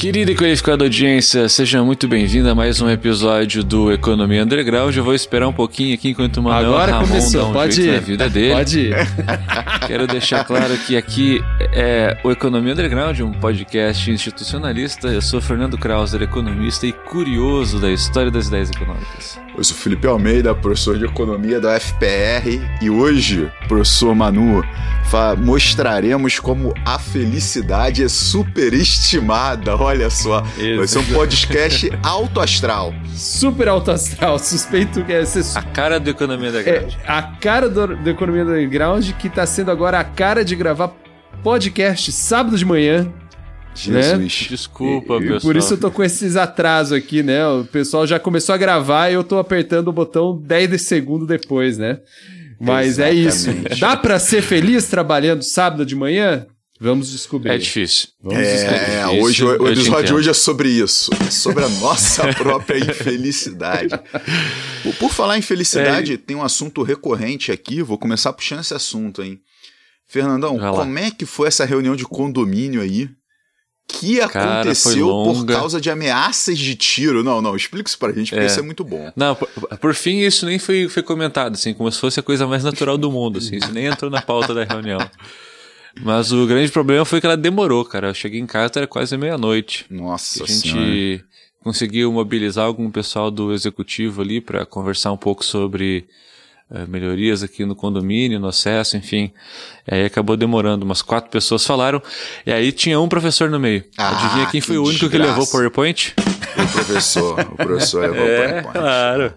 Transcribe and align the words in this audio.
Querida 0.00 0.32
e 0.32 0.34
qualificada 0.34 0.82
audiência, 0.82 1.46
seja 1.46 1.84
muito 1.84 2.08
bem-vinda 2.08 2.52
a 2.52 2.54
mais 2.54 2.80
um 2.80 2.88
episódio 2.88 3.62
do 3.62 3.92
Economia 3.92 4.42
Underground. 4.42 4.96
Eu 4.96 5.04
vou 5.04 5.14
esperar 5.14 5.46
um 5.46 5.52
pouquinho 5.52 5.94
aqui 5.94 6.08
enquanto 6.08 6.38
o 6.38 6.42
Manuel 6.42 6.72
Agora 6.72 6.92
Ramon 6.92 7.06
começou, 7.06 7.42
dá 7.42 7.48
um 7.48 7.52
pode 7.52 7.82
ir. 7.82 7.92
na 7.92 8.00
vida 8.00 8.30
dele. 8.30 8.54
Pode 8.54 8.80
ir. 8.80 8.94
Quero 9.86 10.06
deixar 10.06 10.42
claro 10.44 10.74
que 10.78 10.96
aqui 10.96 11.44
é 11.74 12.16
o 12.24 12.30
Economia 12.30 12.72
Underground, 12.72 13.20
um 13.20 13.32
podcast 13.32 14.10
institucionalista. 14.10 15.08
Eu 15.08 15.20
sou 15.20 15.38
Fernando 15.38 15.76
Krauser, 15.76 16.22
economista 16.22 16.86
e 16.86 16.94
curioso 16.94 17.78
da 17.78 17.90
história 17.90 18.30
das 18.30 18.48
ideias 18.48 18.70
econômicas. 18.70 19.38
Eu 19.60 19.64
sou 19.64 19.76
Felipe 19.76 20.06
Almeida, 20.06 20.54
professor 20.54 20.96
de 20.96 21.04
economia 21.04 21.60
da 21.60 21.76
UFPR, 21.76 22.58
e 22.80 22.88
hoje, 22.88 23.52
professor 23.68 24.14
Manu, 24.14 24.64
mostraremos 25.36 26.38
como 26.38 26.72
a 26.82 26.98
felicidade 26.98 28.02
é 28.02 28.08
superestimada. 28.08 29.76
Olha 29.76 30.08
só, 30.08 30.40
vai 30.78 30.88
ser 30.88 31.00
um 31.00 31.04
podcast 31.12 31.90
alto 32.02 32.40
astral. 32.40 32.94
Super 33.14 33.68
alto 33.68 33.90
astral. 33.90 34.38
Suspeito 34.38 35.04
que 35.04 35.12
é, 35.12 35.26
ser 35.26 35.44
A 35.58 35.62
cara 35.62 36.00
do 36.00 36.08
Economia 36.08 36.46
é 36.46 36.50
Underground. 36.52 36.94
a 37.06 37.22
cara 37.22 37.68
do, 37.68 37.88
do 37.88 38.08
Economia 38.08 38.46
do 38.46 38.52
Underground 38.52 39.10
que 39.18 39.28
tá 39.28 39.44
sendo 39.44 39.70
agora 39.70 40.00
a 40.00 40.04
cara 40.04 40.42
de 40.42 40.56
gravar 40.56 40.90
podcast 41.42 42.10
sábado 42.12 42.56
de 42.56 42.64
manhã. 42.64 43.12
Jesus. 43.74 44.46
Desculpa, 44.50 45.14
E- 45.16 45.20
pessoal. 45.20 45.40
Por 45.40 45.56
isso 45.56 45.74
eu 45.74 45.78
tô 45.78 45.90
com 45.90 46.02
esses 46.04 46.36
atrasos 46.36 46.92
aqui, 46.92 47.22
né? 47.22 47.46
O 47.46 47.64
pessoal 47.64 48.06
já 48.06 48.18
começou 48.18 48.54
a 48.54 48.58
gravar 48.58 49.10
e 49.10 49.14
eu 49.14 49.24
tô 49.24 49.38
apertando 49.38 49.88
o 49.88 49.92
botão 49.92 50.36
10 50.36 50.70
de 50.70 50.78
segundo 50.78 51.26
depois, 51.26 51.78
né? 51.78 51.98
Mas 52.60 52.98
é 52.98 53.12
isso. 53.12 53.48
Exatamente. 53.50 53.80
Dá 53.80 53.96
pra 53.96 54.18
ser 54.18 54.42
feliz 54.42 54.84
trabalhando 54.86 55.42
sábado 55.42 55.86
de 55.86 55.94
manhã? 55.96 56.46
Vamos 56.82 57.10
descobrir. 57.10 57.50
É 57.50 57.58
difícil. 57.58 58.08
Vamos 58.22 58.38
descobrir. 58.42 58.92
É, 58.94 59.06
hoje, 59.06 59.44
o- 59.44 59.62
o 59.62 59.68
episódio 59.68 60.04
de 60.06 60.14
hoje 60.14 60.30
é 60.30 60.34
sobre 60.34 60.68
isso. 60.70 61.10
É 61.26 61.30
sobre 61.30 61.64
a 61.64 61.68
nossa 61.68 62.26
própria 62.34 62.78
infelicidade. 62.78 63.94
Por, 64.82 64.94
por 64.94 65.10
falar 65.10 65.36
em 65.38 65.42
felicidade, 65.42 66.16
tem 66.18 66.36
um 66.36 66.42
assunto 66.42 66.82
recorrente 66.82 67.52
aqui. 67.52 67.82
Vou 67.82 67.98
começar 67.98 68.32
puxando 68.32 68.60
esse 68.60 68.72
assunto, 68.74 69.22
hein? 69.22 69.40
Fernandão, 70.06 70.58
como 70.84 70.98
é 70.98 71.10
que 71.10 71.24
foi 71.26 71.48
essa 71.48 71.64
reunião 71.64 71.94
de 71.94 72.04
condomínio 72.04 72.80
aí? 72.80 73.08
Que 73.92 74.18
Cara, 74.28 74.60
aconteceu 74.60 75.06
por 75.06 75.44
causa 75.46 75.80
de 75.80 75.90
ameaças 75.90 76.58
de 76.58 76.74
tiro? 76.74 77.22
Não, 77.24 77.42
não, 77.42 77.54
explica 77.56 77.88
isso 77.88 77.98
pra 77.98 78.12
gente, 78.12 78.30
porque 78.30 78.44
É. 78.44 78.46
isso 78.46 78.58
é 78.60 78.62
muito 78.62 78.84
bom. 78.84 79.12
Não, 79.16 79.34
por, 79.34 79.48
por 79.78 79.94
fim, 79.94 80.20
isso 80.20 80.46
nem 80.46 80.58
foi, 80.58 80.88
foi 80.88 81.02
comentado, 81.02 81.54
assim, 81.54 81.74
como 81.74 81.90
se 81.90 81.98
fosse 81.98 82.18
a 82.20 82.22
coisa 82.22 82.46
mais 82.46 82.64
natural 82.64 82.96
do 82.96 83.10
mundo, 83.10 83.38
assim, 83.38 83.56
isso 83.56 83.72
nem 83.72 83.86
entrou 83.86 84.10
na 84.10 84.22
pauta 84.22 84.54
da 84.54 84.64
reunião. 84.64 85.00
Mas 86.02 86.32
o 86.32 86.46
grande 86.46 86.70
problema 86.70 87.04
foi 87.04 87.20
que 87.20 87.26
ela 87.26 87.36
demorou, 87.36 87.84
cara. 87.84 88.08
Eu 88.08 88.14
cheguei 88.14 88.40
em 88.40 88.46
casa, 88.46 88.72
era 88.76 88.86
quase 88.86 89.16
meia-noite. 89.16 89.84
Nossa 89.90 90.44
A 90.44 90.46
gente 90.46 90.68
senhora. 90.70 91.24
conseguiu 91.64 92.12
mobilizar 92.12 92.64
algum 92.64 92.90
pessoal 92.90 93.30
do 93.30 93.52
executivo 93.52 94.22
ali 94.22 94.40
para 94.40 94.64
conversar 94.64 95.10
um 95.12 95.16
pouco 95.16 95.44
sobre 95.44 96.06
melhorias 96.88 97.42
aqui 97.42 97.64
no 97.64 97.74
condomínio, 97.74 98.38
no 98.38 98.48
acesso, 98.48 98.96
enfim. 98.96 99.32
E 99.90 99.94
aí 99.94 100.04
acabou 100.04 100.36
demorando. 100.36 100.84
Umas 100.84 101.02
quatro 101.02 101.30
pessoas 101.30 101.66
falaram. 101.66 102.00
E 102.46 102.52
aí 102.52 102.70
tinha 102.72 102.98
um 103.00 103.08
professor 103.08 103.50
no 103.50 103.58
meio. 103.58 103.84
Ah, 103.98 104.10
Adivinha 104.26 104.46
quem 104.46 104.60
foi 104.60 104.76
que 104.76 104.78
o 104.78 104.82
único 104.84 104.98
que 105.00 105.08
desgraça. 105.08 105.30
levou 105.32 105.44
o 105.44 105.50
PowerPoint? 105.50 106.14
O 106.18 106.72
professor, 106.72 107.40
o 107.40 107.56
professor 107.56 108.02
levou 108.10 108.24
o 108.24 108.28
É, 108.28 108.48
PowerPoint. 108.62 108.72
claro. 108.78 109.34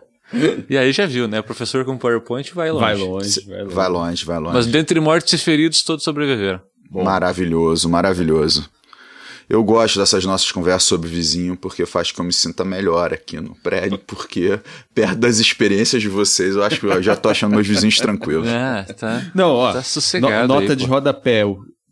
E 0.69 0.77
aí 0.77 0.91
já 0.91 1.05
viu, 1.05 1.27
né? 1.27 1.39
O 1.39 1.43
professor 1.43 1.85
com 1.85 1.95
PowerPoint 1.97 2.53
vai 2.55 2.71
longe. 2.71 2.83
Vai 2.85 2.95
longe, 2.95 3.39
vai 3.47 3.61
longe. 3.63 3.73
Vai 3.75 3.89
longe, 3.89 4.25
vai 4.25 4.39
longe. 4.39 4.53
Mas 4.55 4.65
dentre 4.65 4.99
mortos 4.99 5.31
e 5.33 5.37
feridos, 5.37 5.83
todos 5.83 6.03
sobreviveram. 6.03 6.59
Maravilhoso, 6.91 7.89
maravilhoso. 7.89 8.69
Eu 9.53 9.63
gosto 9.63 9.99
dessas 9.99 10.25
nossas 10.25 10.51
conversas 10.51 10.83
sobre 10.83 11.07
vizinho 11.07 11.55
porque 11.55 11.85
faz 11.85 12.11
que 12.11 12.19
eu 12.19 12.25
me 12.25 12.33
sinta 12.33 12.65
melhor 12.65 13.13
aqui 13.13 13.39
no 13.39 13.53
prédio, 13.61 13.99
porque 14.07 14.59
perto 14.95 15.15
das 15.19 15.37
experiências 15.37 16.01
de 16.01 16.09
vocês, 16.09 16.55
eu 16.55 16.63
acho 16.63 16.79
que 16.79 16.87
eu 16.87 17.03
já 17.03 17.15
tô 17.15 17.29
achando 17.29 17.51
meus 17.53 17.67
vizinhos 17.67 17.97
tranquilos. 17.97 18.47
Ah, 18.47 18.83
tá. 18.97 19.31
Não, 19.35 19.51
ó. 19.51 19.71
Tá 19.73 19.83
sossegado 19.83 20.47
no- 20.47 20.59
nota 20.59 20.71
aí, 20.71 20.75
de 20.75 20.85
pô. 20.87 20.93
rodapé 20.93 21.43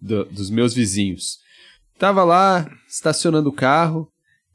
do- 0.01 0.25
dos 0.25 0.49
meus 0.49 0.73
vizinhos. 0.73 1.37
Tava 1.99 2.23
lá, 2.23 2.67
estacionando 2.89 3.49
o 3.49 3.53
carro. 3.53 4.10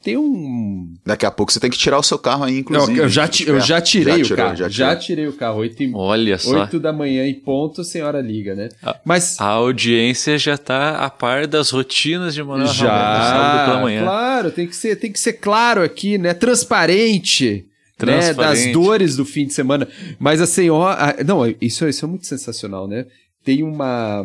Tem 0.06 0.16
um. 0.16 0.94
Daqui 1.04 1.26
a 1.26 1.32
pouco 1.32 1.50
você 1.52 1.58
tem 1.58 1.68
que 1.68 1.76
tirar 1.76 1.98
o 1.98 2.02
seu 2.02 2.16
carro 2.16 2.44
aí, 2.44 2.52
Não, 2.52 2.60
inclusive. 2.60 2.98
eu 3.00 3.08
já, 3.08 3.26
ti- 3.26 3.48
eu 3.48 3.58
já 3.58 3.80
tirei 3.80 4.20
o 4.20 4.22
tirou, 4.22 4.36
carro. 4.36 4.54
já 4.56 4.68
Já, 4.68 4.94
tirei 4.94 5.26
o 5.26 5.32
carro. 5.32 5.58
Oito, 5.58 5.82
e- 5.82 5.90
Olha 5.92 6.38
só. 6.38 6.60
oito 6.60 6.78
da 6.78 6.92
manhã 6.92 7.26
e 7.26 7.34
ponto, 7.34 7.80
a 7.80 7.84
senhora 7.84 8.20
liga, 8.20 8.54
né? 8.54 8.68
Ah, 8.84 8.96
Mas. 9.04 9.36
A 9.40 9.46
audiência 9.46 10.38
já 10.38 10.56
tá 10.56 10.98
a 10.98 11.10
par 11.10 11.48
das 11.48 11.70
rotinas 11.70 12.34
de 12.34 12.40
Manuel 12.44 12.68
Ramon 12.68 12.68
no 12.68 12.74
sábado 12.78 13.64
pela 13.64 13.76
Já, 13.78 13.82
manhã. 13.82 14.02
claro, 14.04 14.50
tem 14.52 14.68
que, 14.68 14.76
ser, 14.76 14.94
tem 14.94 15.10
que 15.10 15.18
ser 15.18 15.32
claro 15.32 15.82
aqui, 15.82 16.16
né? 16.18 16.32
Transparente. 16.34 17.66
Né, 18.00 18.32
das 18.34 18.66
dores 18.72 19.16
do 19.16 19.24
fim 19.24 19.46
de 19.46 19.54
semana. 19.54 19.88
Mas 20.20 20.40
a 20.40 20.46
senhora. 20.46 21.16
a- 21.18 21.24
Não, 21.24 21.40
isso, 21.60 21.88
isso 21.88 22.04
é 22.04 22.08
muito 22.08 22.26
sensacional, 22.26 22.86
né? 22.86 23.06
Tem 23.42 23.62
uma. 23.64 24.22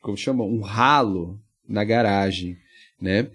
Como 0.00 0.16
chama? 0.16 0.44
Um 0.44 0.60
ralo 0.60 1.38
na 1.68 1.82
garagem, 1.84 2.56
né? 3.02 3.26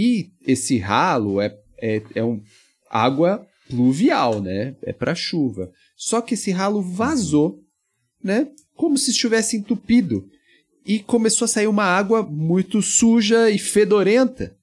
E 0.00 0.30
esse 0.46 0.78
ralo 0.78 1.40
é, 1.40 1.58
é, 1.76 2.00
é 2.14 2.22
um 2.22 2.40
água 2.88 3.44
pluvial, 3.68 4.40
né? 4.40 4.76
É 4.80 4.92
para 4.92 5.12
chuva. 5.12 5.72
Só 5.96 6.20
que 6.20 6.34
esse 6.34 6.52
ralo 6.52 6.80
vazou, 6.80 7.60
né? 8.22 8.46
Como 8.76 8.96
se 8.96 9.10
estivesse 9.10 9.56
entupido. 9.56 10.24
E 10.86 11.00
começou 11.00 11.46
a 11.46 11.48
sair 11.48 11.66
uma 11.66 11.82
água 11.82 12.22
muito 12.22 12.80
suja 12.80 13.50
e 13.50 13.58
fedorenta. 13.58 14.56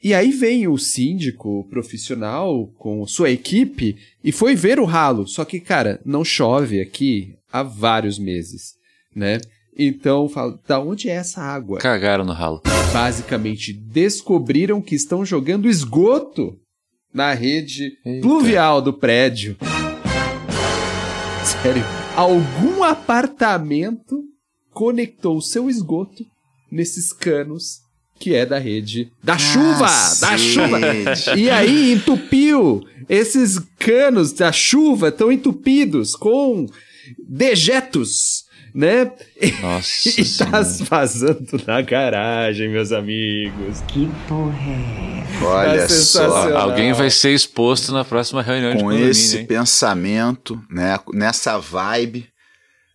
E 0.00 0.14
aí 0.14 0.30
vem 0.30 0.68
o 0.68 0.78
síndico 0.78 1.66
profissional 1.68 2.68
com 2.78 3.04
sua 3.08 3.28
equipe 3.28 3.96
e 4.22 4.30
foi 4.30 4.54
ver 4.54 4.78
o 4.78 4.84
ralo. 4.84 5.26
Só 5.26 5.44
que, 5.44 5.58
cara, 5.58 6.00
não 6.04 6.24
chove 6.24 6.80
aqui 6.80 7.34
há 7.52 7.64
vários 7.64 8.20
meses, 8.20 8.76
né? 9.12 9.40
Então, 9.76 10.28
fala, 10.28 10.58
da 10.68 10.78
onde 10.80 11.08
é 11.08 11.12
essa 11.12 11.40
água? 11.40 11.78
Cagaram 11.78 12.24
no 12.24 12.32
ralo. 12.32 12.60
Basicamente, 12.92 13.72
descobriram 13.72 14.82
que 14.82 14.94
estão 14.94 15.24
jogando 15.24 15.68
esgoto 15.68 16.58
na 17.12 17.32
rede 17.32 17.92
Eita. 18.04 18.20
pluvial 18.20 18.82
do 18.82 18.92
prédio. 18.92 19.56
Sério, 21.44 21.82
algum 22.14 22.82
apartamento 22.84 24.22
conectou 24.72 25.36
o 25.36 25.42
seu 25.42 25.70
esgoto 25.70 26.24
nesses 26.70 27.12
canos 27.12 27.80
que 28.18 28.34
é 28.34 28.46
da 28.46 28.56
rede 28.56 29.10
da 29.20 29.36
chuva, 29.36 29.88
da 30.20 30.38
chuva. 30.38 30.78
E 31.36 31.50
aí 31.50 31.92
entupiu. 31.92 32.80
Esses 33.08 33.58
canos 33.80 34.32
da 34.32 34.52
chuva 34.52 35.08
estão 35.08 35.32
entupidos 35.32 36.14
com 36.14 36.66
dejetos, 37.28 38.44
né? 38.74 39.10
Nossa 39.60 40.08
E 40.10 40.14
tá 40.16 40.64
senhora. 40.64 40.86
vazando 40.90 41.60
na 41.66 41.80
garagem, 41.82 42.68
meus 42.68 42.92
amigos. 42.92 43.80
Que 43.88 44.08
porra 44.28 44.56
é 44.58 45.20
essa? 45.22 45.44
Olha 45.44 45.80
Tá 45.82 45.88
só. 45.88 46.56
Alguém 46.58 46.92
vai 46.92 47.10
ser 47.10 47.32
exposto 47.34 47.92
na 47.92 48.04
próxima 48.04 48.42
reunião 48.42 48.72
de 48.72 48.78
Com 48.78 48.84
condomínio, 48.84 49.10
esse 49.10 49.38
hein? 49.38 49.46
pensamento, 49.46 50.60
né? 50.70 50.98
Nessa 51.12 51.58
vibe. 51.58 52.28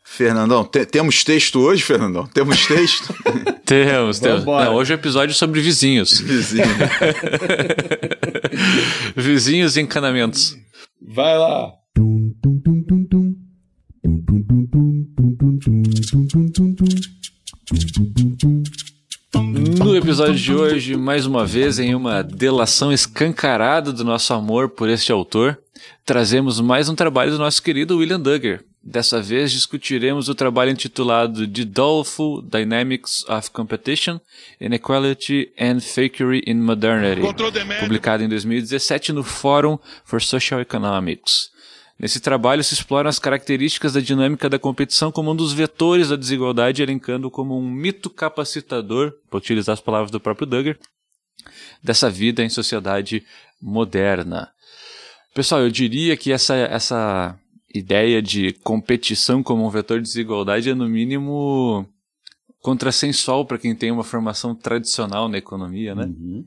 Fernandão, 0.10 0.64
te- 0.64 0.86
temos 0.86 1.22
texto 1.26 1.60
hoje, 1.60 1.84
Fernandão? 1.84 2.26
Temos 2.28 2.66
texto? 2.66 3.14
Temos, 3.68 4.20
temos. 4.20 4.46
Não, 4.46 4.76
hoje 4.76 4.94
é 4.94 4.96
episódio 4.96 5.36
sobre 5.36 5.60
vizinhos. 5.60 6.22
Vizinho. 6.22 6.64
vizinhos 9.14 9.76
e 9.76 9.82
encanamentos. 9.82 10.56
Vai 11.06 11.38
lá. 11.38 11.74
No 19.80 19.96
episódio 19.96 20.34
de 20.34 20.52
hoje, 20.52 20.98
mais 20.98 21.28
uma 21.28 21.46
vez, 21.46 21.78
em 21.78 21.94
uma 21.94 22.24
delação 22.24 22.92
escancarada 22.92 23.94
do 23.94 24.04
nosso 24.04 24.34
amor 24.34 24.70
por 24.70 24.90
este 24.90 25.12
autor, 25.12 25.60
trazemos 26.04 26.60
mais 26.60 26.90
um 26.90 26.96
trabalho 26.96 27.34
do 27.34 27.38
nosso 27.38 27.62
querido 27.62 27.98
William 27.98 28.20
Duggar. 28.20 28.62
Dessa 28.82 29.22
vez 29.22 29.52
discutiremos 29.52 30.28
o 30.28 30.34
trabalho 30.34 30.72
intitulado 30.72 31.48
The 31.48 31.66
Doleful 31.66 32.42
Dynamics 32.42 33.24
of 33.30 33.52
Competition, 33.52 34.20
Inequality 34.60 35.52
and 35.60 35.82
Fakery 35.82 36.42
in 36.48 36.56
Modernity, 36.56 37.22
publicado 37.80 38.24
em 38.24 38.30
2017 38.30 39.14
no 39.14 39.24
Forum 39.24 39.78
for 40.04 40.20
Social 40.20 40.62
Economics. 40.62 41.52
Nesse 42.00 42.20
trabalho 42.20 42.64
se 42.64 42.76
exploram 42.76 43.10
as 43.10 43.18
características 43.18 43.94
da 43.94 44.00
dinâmica 44.00 44.48
da 44.48 44.60
competição 44.60 45.12
como 45.12 45.32
um 45.32 45.36
dos 45.36 45.52
vetores 45.52 46.10
da 46.10 46.16
desigualdade, 46.16 46.84
elencando 46.84 47.32
como 47.32 47.58
um 47.58 47.70
mito 47.70 48.10
capacitador, 48.10 49.14
para 49.30 49.38
utilizar 49.38 49.74
as 49.74 49.82
palavras 49.82 50.12
do 50.12 50.20
próprio 50.20 50.46
Duggar, 50.46 50.78
dessa 51.84 52.10
vida 52.10 52.44
em 52.44 52.50
sociedade 52.50 53.26
moderna. 53.60 54.52
Pessoal, 55.34 55.62
eu 55.62 55.72
diria 55.72 56.16
que 56.16 56.32
essa, 56.32 56.56
essa 56.56 57.40
ideia 57.74 58.22
de 58.22 58.54
competição 58.64 59.42
como 59.42 59.66
um 59.66 59.70
vetor 59.70 59.98
de 59.98 60.08
desigualdade 60.08 60.70
é, 60.70 60.76
no 60.76 60.88
mínimo, 60.88 61.88
contrassensual 62.62 63.46
para 63.46 63.58
quem 63.58 63.76
tem 63.76 63.92
uma 63.92 64.04
formação 64.04 64.54
tradicional 64.56 65.28
na 65.28 65.38
economia, 65.38 65.96
né? 65.96 66.06
Uhum. 66.06 66.46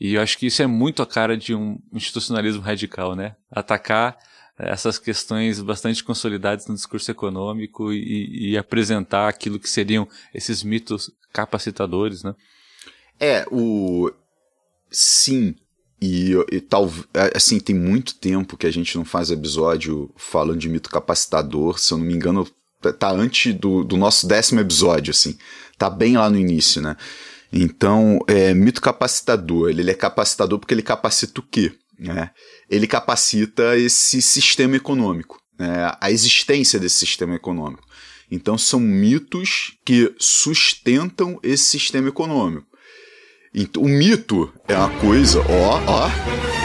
E 0.00 0.14
eu 0.14 0.22
acho 0.22 0.36
que 0.36 0.46
isso 0.46 0.62
é 0.62 0.66
muito 0.66 1.02
a 1.02 1.06
cara 1.06 1.36
de 1.36 1.54
um 1.54 1.78
institucionalismo 1.92 2.62
radical, 2.62 3.14
né? 3.14 3.36
Atacar 3.50 4.16
essas 4.58 4.98
questões 4.98 5.60
bastante 5.60 6.04
consolidadas 6.04 6.66
no 6.66 6.74
discurso 6.74 7.10
econômico 7.10 7.92
e, 7.92 8.50
e 8.50 8.58
apresentar 8.58 9.28
aquilo 9.28 9.58
que 9.58 9.68
seriam 9.68 10.06
esses 10.34 10.62
mitos 10.62 11.10
capacitadores, 11.32 12.22
né? 12.22 12.34
É, 13.18 13.46
o. 13.50 14.10
Sim. 14.90 15.54
E, 16.00 16.32
e 16.50 16.60
tal, 16.60 16.90
assim, 17.32 17.60
tem 17.60 17.76
muito 17.76 18.16
tempo 18.16 18.56
que 18.56 18.66
a 18.66 18.70
gente 18.72 18.96
não 18.96 19.04
faz 19.04 19.30
episódio 19.30 20.12
falando 20.16 20.58
de 20.58 20.68
mito 20.68 20.90
capacitador. 20.90 21.78
Se 21.78 21.94
eu 21.94 21.98
não 21.98 22.04
me 22.04 22.12
engano, 22.12 22.44
tá 22.98 23.12
antes 23.12 23.54
do, 23.54 23.84
do 23.84 23.96
nosso 23.96 24.26
décimo 24.26 24.60
episódio, 24.60 25.12
assim. 25.12 25.38
Tá 25.78 25.88
bem 25.88 26.16
lá 26.16 26.28
no 26.28 26.36
início, 26.36 26.82
né? 26.82 26.96
Então, 27.52 28.18
é, 28.26 28.52
mito 28.52 28.80
capacitador, 28.80 29.70
ele, 29.70 29.82
ele 29.82 29.90
é 29.92 29.94
capacitador 29.94 30.58
porque 30.58 30.74
ele 30.74 30.82
capacita 30.82 31.40
o 31.40 31.44
quê? 31.44 31.72
Né? 31.98 32.30
Ele 32.72 32.86
capacita 32.86 33.76
esse 33.76 34.22
sistema 34.22 34.76
econômico, 34.76 35.38
né? 35.58 35.94
a 36.00 36.10
existência 36.10 36.80
desse 36.80 36.96
sistema 36.96 37.34
econômico. 37.34 37.86
Então, 38.30 38.56
são 38.56 38.80
mitos 38.80 39.74
que 39.84 40.10
sustentam 40.18 41.38
esse 41.42 41.64
sistema 41.64 42.08
econômico. 42.08 42.66
Então, 43.54 43.82
o 43.82 43.88
mito 43.88 44.50
é 44.66 44.74
uma 44.74 44.88
coisa, 44.98 45.38
ó, 45.40 45.82
ó, 45.86 46.08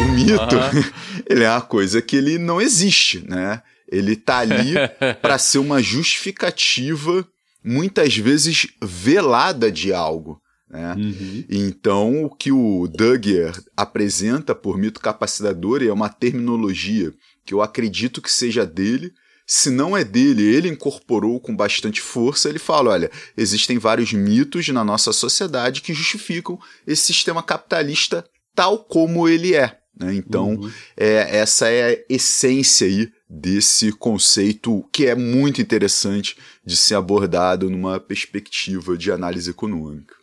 o 0.02 0.12
mito, 0.14 0.56
uhum. 0.56 0.84
ele 1.30 1.44
é 1.44 1.52
uma 1.52 1.62
coisa 1.62 2.02
que 2.02 2.16
ele 2.16 2.38
não 2.38 2.62
existe, 2.62 3.22
né? 3.28 3.62
Ele 3.92 4.16
tá 4.16 4.38
ali 4.38 4.76
para 5.22 5.38
ser 5.38 5.58
uma 5.58 5.84
justificativa, 5.84 7.28
muitas 7.62 8.16
vezes 8.16 8.68
velada 8.82 9.70
de 9.70 9.92
algo. 9.92 10.42
Né? 10.70 10.94
Uhum. 10.96 11.46
Então, 11.50 12.26
o 12.26 12.30
que 12.30 12.52
o 12.52 12.88
Duggar 12.88 13.60
apresenta 13.76 14.54
por 14.54 14.78
mito 14.78 15.00
capacitador 15.00 15.82
é 15.82 15.92
uma 15.92 16.10
terminologia 16.10 17.14
que 17.46 17.54
eu 17.54 17.62
acredito 17.62 18.22
que 18.22 18.32
seja 18.32 18.66
dele. 18.66 19.14
Se 19.46 19.70
não 19.70 19.96
é 19.96 20.04
dele, 20.04 20.44
ele 20.44 20.68
incorporou 20.68 21.40
com 21.40 21.56
bastante 21.56 22.02
força. 22.02 22.50
Ele 22.50 22.60
fala: 22.60 22.92
olha, 22.92 23.10
existem 23.38 23.78
vários 23.78 24.12
mitos 24.12 24.68
na 24.70 24.84
nossa 24.84 25.14
sociedade 25.14 25.82
que 25.82 25.94
justificam 25.94 26.60
esse 26.86 27.04
sistema 27.04 27.42
capitalista 27.42 28.26
tal 28.54 28.80
como 28.80 29.30
ele 29.30 29.56
é. 29.56 29.78
Né? 29.98 30.16
Então, 30.16 30.56
uhum. 30.56 30.72
é, 30.98 31.38
essa 31.38 31.70
é 31.70 31.94
a 31.94 32.14
essência 32.14 32.86
aí 32.86 33.10
desse 33.30 33.92
conceito 33.92 34.84
que 34.92 35.06
é 35.06 35.16
muito 35.16 35.62
interessante 35.62 36.38
de 36.66 36.76
ser 36.76 36.96
abordado 36.96 37.70
numa 37.70 38.00
perspectiva 38.00 38.98
de 38.98 39.12
análise 39.12 39.50
econômica. 39.50 40.17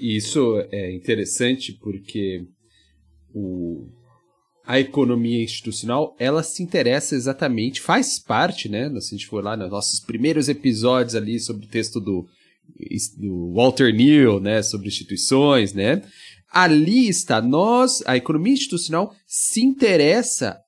Isso 0.00 0.58
é 0.72 0.92
interessante 0.92 1.72
porque 1.72 2.46
o, 3.34 3.86
a 4.64 4.80
economia 4.80 5.44
institucional 5.44 6.16
ela 6.18 6.42
se 6.42 6.62
interessa 6.62 7.14
exatamente, 7.14 7.82
faz 7.82 8.18
parte, 8.18 8.68
né? 8.68 8.88
Se 9.00 9.14
a 9.14 9.18
gente 9.18 9.26
for 9.26 9.44
lá 9.44 9.56
nos 9.56 9.70
nossos 9.70 10.00
primeiros 10.00 10.48
episódios 10.48 11.14
ali 11.14 11.38
sobre 11.38 11.66
o 11.66 11.68
texto 11.68 12.00
do, 12.00 12.26
do 13.18 13.52
Walter 13.52 13.94
Neal, 13.94 14.40
né? 14.40 14.62
Sobre 14.62 14.88
instituições, 14.88 15.74
né? 15.74 16.02
Ali 16.50 17.08
está, 17.08 17.42
nós, 17.42 18.02
a 18.06 18.16
economia 18.16 18.54
institucional 18.54 19.14
se 19.26 19.60
interessa 19.60 20.58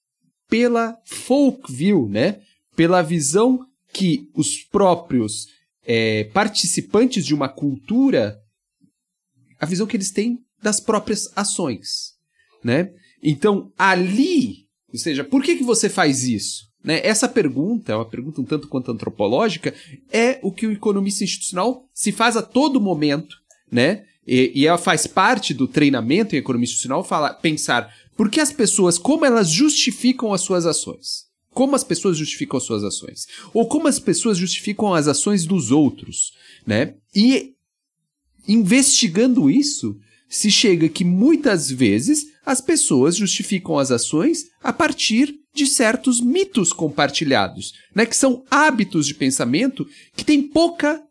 pela 0.46 0.94
folk 1.06 1.72
view, 1.72 2.06
né? 2.06 2.40
Pela 2.76 3.00
visão 3.00 3.60
que 3.94 4.28
os 4.34 4.58
próprios 4.58 5.46
é, 5.86 6.24
participantes 6.24 7.24
de 7.24 7.34
uma 7.34 7.48
cultura 7.48 8.41
a 9.62 9.66
visão 9.66 9.86
que 9.86 9.96
eles 9.96 10.10
têm 10.10 10.40
das 10.60 10.80
próprias 10.80 11.30
ações, 11.36 12.14
né? 12.64 12.90
Então, 13.22 13.72
ali, 13.78 14.66
ou 14.92 14.98
seja, 14.98 15.22
por 15.22 15.40
que, 15.40 15.54
que 15.54 15.62
você 15.62 15.88
faz 15.88 16.24
isso? 16.24 16.68
Né? 16.82 17.00
Essa 17.04 17.28
pergunta, 17.28 17.92
é 17.92 17.94
uma 17.94 18.04
pergunta 18.04 18.40
um 18.40 18.44
tanto 18.44 18.66
quanto 18.66 18.90
antropológica, 18.90 19.72
é 20.10 20.40
o 20.42 20.50
que 20.50 20.66
o 20.66 20.72
economista 20.72 21.22
institucional 21.22 21.88
se 21.94 22.10
faz 22.10 22.36
a 22.36 22.42
todo 22.42 22.80
momento, 22.80 23.36
né? 23.70 24.04
E, 24.26 24.50
e 24.52 24.66
ela 24.66 24.78
faz 24.78 25.06
parte 25.06 25.54
do 25.54 25.68
treinamento 25.68 26.34
em 26.34 26.38
economia 26.38 26.64
institucional 26.64 27.04
falar, 27.04 27.34
pensar 27.34 27.94
por 28.16 28.28
que 28.28 28.40
as 28.40 28.52
pessoas, 28.52 28.98
como 28.98 29.24
elas 29.24 29.48
justificam 29.48 30.32
as 30.32 30.40
suas 30.40 30.66
ações. 30.66 31.30
Como 31.52 31.76
as 31.76 31.84
pessoas 31.84 32.16
justificam 32.16 32.56
as 32.56 32.64
suas 32.64 32.82
ações. 32.82 33.28
Ou 33.54 33.68
como 33.68 33.86
as 33.86 34.00
pessoas 34.00 34.38
justificam 34.38 34.92
as 34.92 35.06
ações 35.06 35.44
dos 35.44 35.70
outros, 35.70 36.32
né? 36.66 36.94
E 37.14 37.54
investigando 38.46 39.50
isso, 39.50 39.96
se 40.28 40.50
chega 40.50 40.88
que 40.88 41.04
muitas 41.04 41.70
vezes 41.70 42.24
as 42.44 42.60
pessoas 42.60 43.16
justificam 43.16 43.78
as 43.78 43.90
ações 43.90 44.44
a 44.62 44.72
partir 44.72 45.34
de 45.54 45.66
certos 45.66 46.20
mitos 46.20 46.72
compartilhados, 46.72 47.72
né, 47.94 48.06
que 48.06 48.16
são 48.16 48.42
hábitos 48.50 49.06
de 49.06 49.14
pensamento 49.14 49.86
que 50.16 50.24
têm 50.24 50.42
pouca 50.42 51.02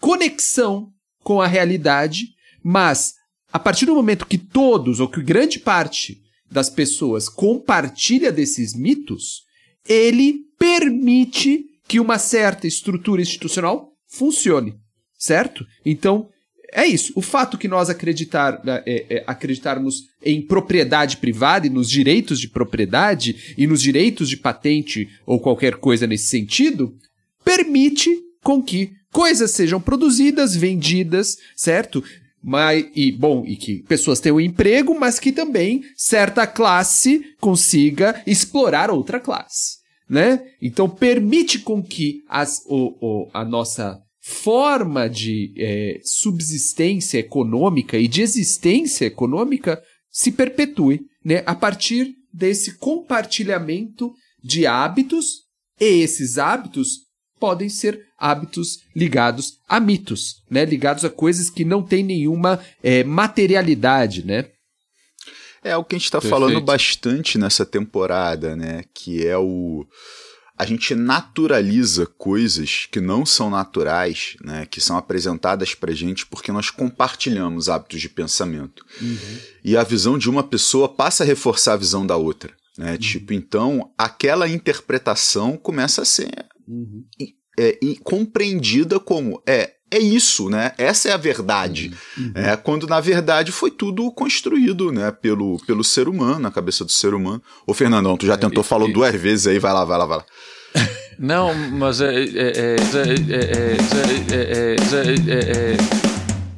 conexão 0.00 0.88
com 1.22 1.40
a 1.40 1.46
realidade, 1.46 2.28
mas 2.62 3.14
a 3.52 3.58
partir 3.58 3.86
do 3.86 3.94
momento 3.94 4.26
que 4.26 4.38
todos 4.38 5.00
ou 5.00 5.08
que 5.08 5.22
grande 5.22 5.58
parte 5.58 6.18
das 6.50 6.70
pessoas 6.70 7.28
compartilha 7.28 8.32
desses 8.32 8.74
mitos, 8.74 9.42
ele 9.88 10.40
permite 10.58 11.64
que 11.86 12.00
uma 12.00 12.18
certa 12.18 12.66
estrutura 12.66 13.22
institucional 13.22 13.92
funcione, 14.08 14.74
certo? 15.18 15.66
Então, 15.84 16.28
é 16.76 16.86
isso. 16.86 17.10
O 17.16 17.22
fato 17.22 17.56
que 17.56 17.66
nós 17.66 17.88
acreditar, 17.88 18.62
né, 18.62 18.82
é, 18.84 19.06
é, 19.08 19.24
acreditarmos 19.26 20.08
em 20.22 20.42
propriedade 20.42 21.16
privada 21.16 21.66
e 21.66 21.70
nos 21.70 21.88
direitos 21.88 22.38
de 22.38 22.48
propriedade 22.48 23.54
e 23.56 23.66
nos 23.66 23.80
direitos 23.80 24.28
de 24.28 24.36
patente 24.36 25.08
ou 25.24 25.40
qualquer 25.40 25.76
coisa 25.76 26.06
nesse 26.06 26.26
sentido, 26.26 26.94
permite 27.42 28.10
com 28.44 28.62
que 28.62 28.90
coisas 29.10 29.52
sejam 29.52 29.80
produzidas, 29.80 30.54
vendidas, 30.54 31.38
certo? 31.56 32.04
Mas, 32.42 32.86
e 32.94 33.10
bom, 33.10 33.42
e 33.46 33.56
que 33.56 33.82
pessoas 33.84 34.20
tenham 34.20 34.38
emprego, 34.38 34.94
mas 35.00 35.18
que 35.18 35.32
também 35.32 35.82
certa 35.96 36.46
classe 36.46 37.24
consiga 37.40 38.22
explorar 38.26 38.90
outra 38.90 39.18
classe, 39.18 39.78
né? 40.06 40.42
Então 40.60 40.90
permite 40.90 41.58
com 41.58 41.82
que 41.82 42.22
as, 42.28 42.60
o, 42.66 42.94
o, 43.00 43.30
a 43.32 43.46
nossa 43.46 43.98
forma 44.28 45.08
de 45.08 45.54
é, 45.56 46.00
subsistência 46.02 47.16
econômica 47.16 47.96
e 47.96 48.08
de 48.08 48.22
existência 48.22 49.04
econômica 49.04 49.80
se 50.10 50.32
perpetue, 50.32 51.02
né? 51.24 51.44
A 51.46 51.54
partir 51.54 52.12
desse 52.34 52.76
compartilhamento 52.76 54.12
de 54.42 54.66
hábitos, 54.66 55.44
e 55.80 56.02
esses 56.02 56.38
hábitos 56.38 57.02
podem 57.38 57.68
ser 57.68 58.04
hábitos 58.18 58.80
ligados 58.96 59.58
a 59.68 59.78
mitos, 59.78 60.42
né? 60.50 60.64
Ligados 60.64 61.04
a 61.04 61.10
coisas 61.10 61.48
que 61.48 61.64
não 61.64 61.80
têm 61.80 62.02
nenhuma 62.02 62.58
é, 62.82 63.04
materialidade, 63.04 64.26
né? 64.26 64.46
É 65.62 65.76
o 65.76 65.84
que 65.84 65.94
a 65.94 65.98
gente 65.98 66.06
está 66.06 66.20
falando 66.20 66.60
bastante 66.60 67.38
nessa 67.38 67.64
temporada, 67.64 68.56
né? 68.56 68.82
Que 68.92 69.24
é 69.24 69.38
o 69.38 69.86
a 70.58 70.64
gente 70.64 70.94
naturaliza 70.94 72.06
coisas 72.06 72.88
que 72.90 73.00
não 73.00 73.26
são 73.26 73.50
naturais, 73.50 74.36
né, 74.42 74.66
que 74.66 74.80
são 74.80 74.96
apresentadas 74.96 75.74
para 75.74 75.92
gente 75.92 76.24
porque 76.26 76.50
nós 76.50 76.70
compartilhamos 76.70 77.68
hábitos 77.68 78.00
de 78.00 78.08
pensamento. 78.08 78.84
Uhum. 79.00 79.38
E 79.62 79.76
a 79.76 79.82
visão 79.82 80.16
de 80.16 80.30
uma 80.30 80.42
pessoa 80.42 80.88
passa 80.88 81.22
a 81.22 81.26
reforçar 81.26 81.74
a 81.74 81.78
visão 81.78 82.06
da 82.06 82.16
outra. 82.16 82.54
Né? 82.78 82.92
Uhum. 82.92 82.98
Tipo, 82.98 83.32
então, 83.34 83.92
aquela 83.98 84.48
interpretação 84.48 85.56
começa 85.56 86.02
a 86.02 86.06
ser 86.06 86.46
uhum. 86.66 87.04
é, 87.58 87.78
compreendida 88.02 88.98
como 88.98 89.42
é, 89.46 89.75
é 89.90 89.98
isso, 89.98 90.48
né? 90.48 90.72
Essa 90.76 91.10
é 91.10 91.12
a 91.12 91.16
verdade. 91.16 91.92
Uhum. 92.18 92.32
É, 92.34 92.56
quando 92.56 92.86
na 92.86 93.00
verdade 93.00 93.52
foi 93.52 93.70
tudo 93.70 94.10
construído, 94.10 94.90
né? 94.90 95.10
Pelo, 95.10 95.58
pelo 95.66 95.84
ser 95.84 96.08
humano, 96.08 96.40
na 96.40 96.50
cabeça 96.50 96.84
do 96.84 96.92
ser 96.92 97.14
humano. 97.14 97.42
Ô, 97.66 97.72
Fernandão, 97.72 98.16
tu 98.16 98.26
já 98.26 98.36
tentou, 98.36 98.62
é, 98.62 98.64
falou 98.64 98.92
duas 98.92 99.14
vezes 99.14 99.46
aí, 99.46 99.58
vai 99.58 99.72
lá, 99.72 99.84
vai 99.84 99.98
lá, 99.98 100.06
vai 100.06 100.18
lá. 100.18 100.24
Não, 101.18 101.54
mas 101.54 102.00
é, 102.00 102.24
é, 102.24 102.76
é, 102.76 102.76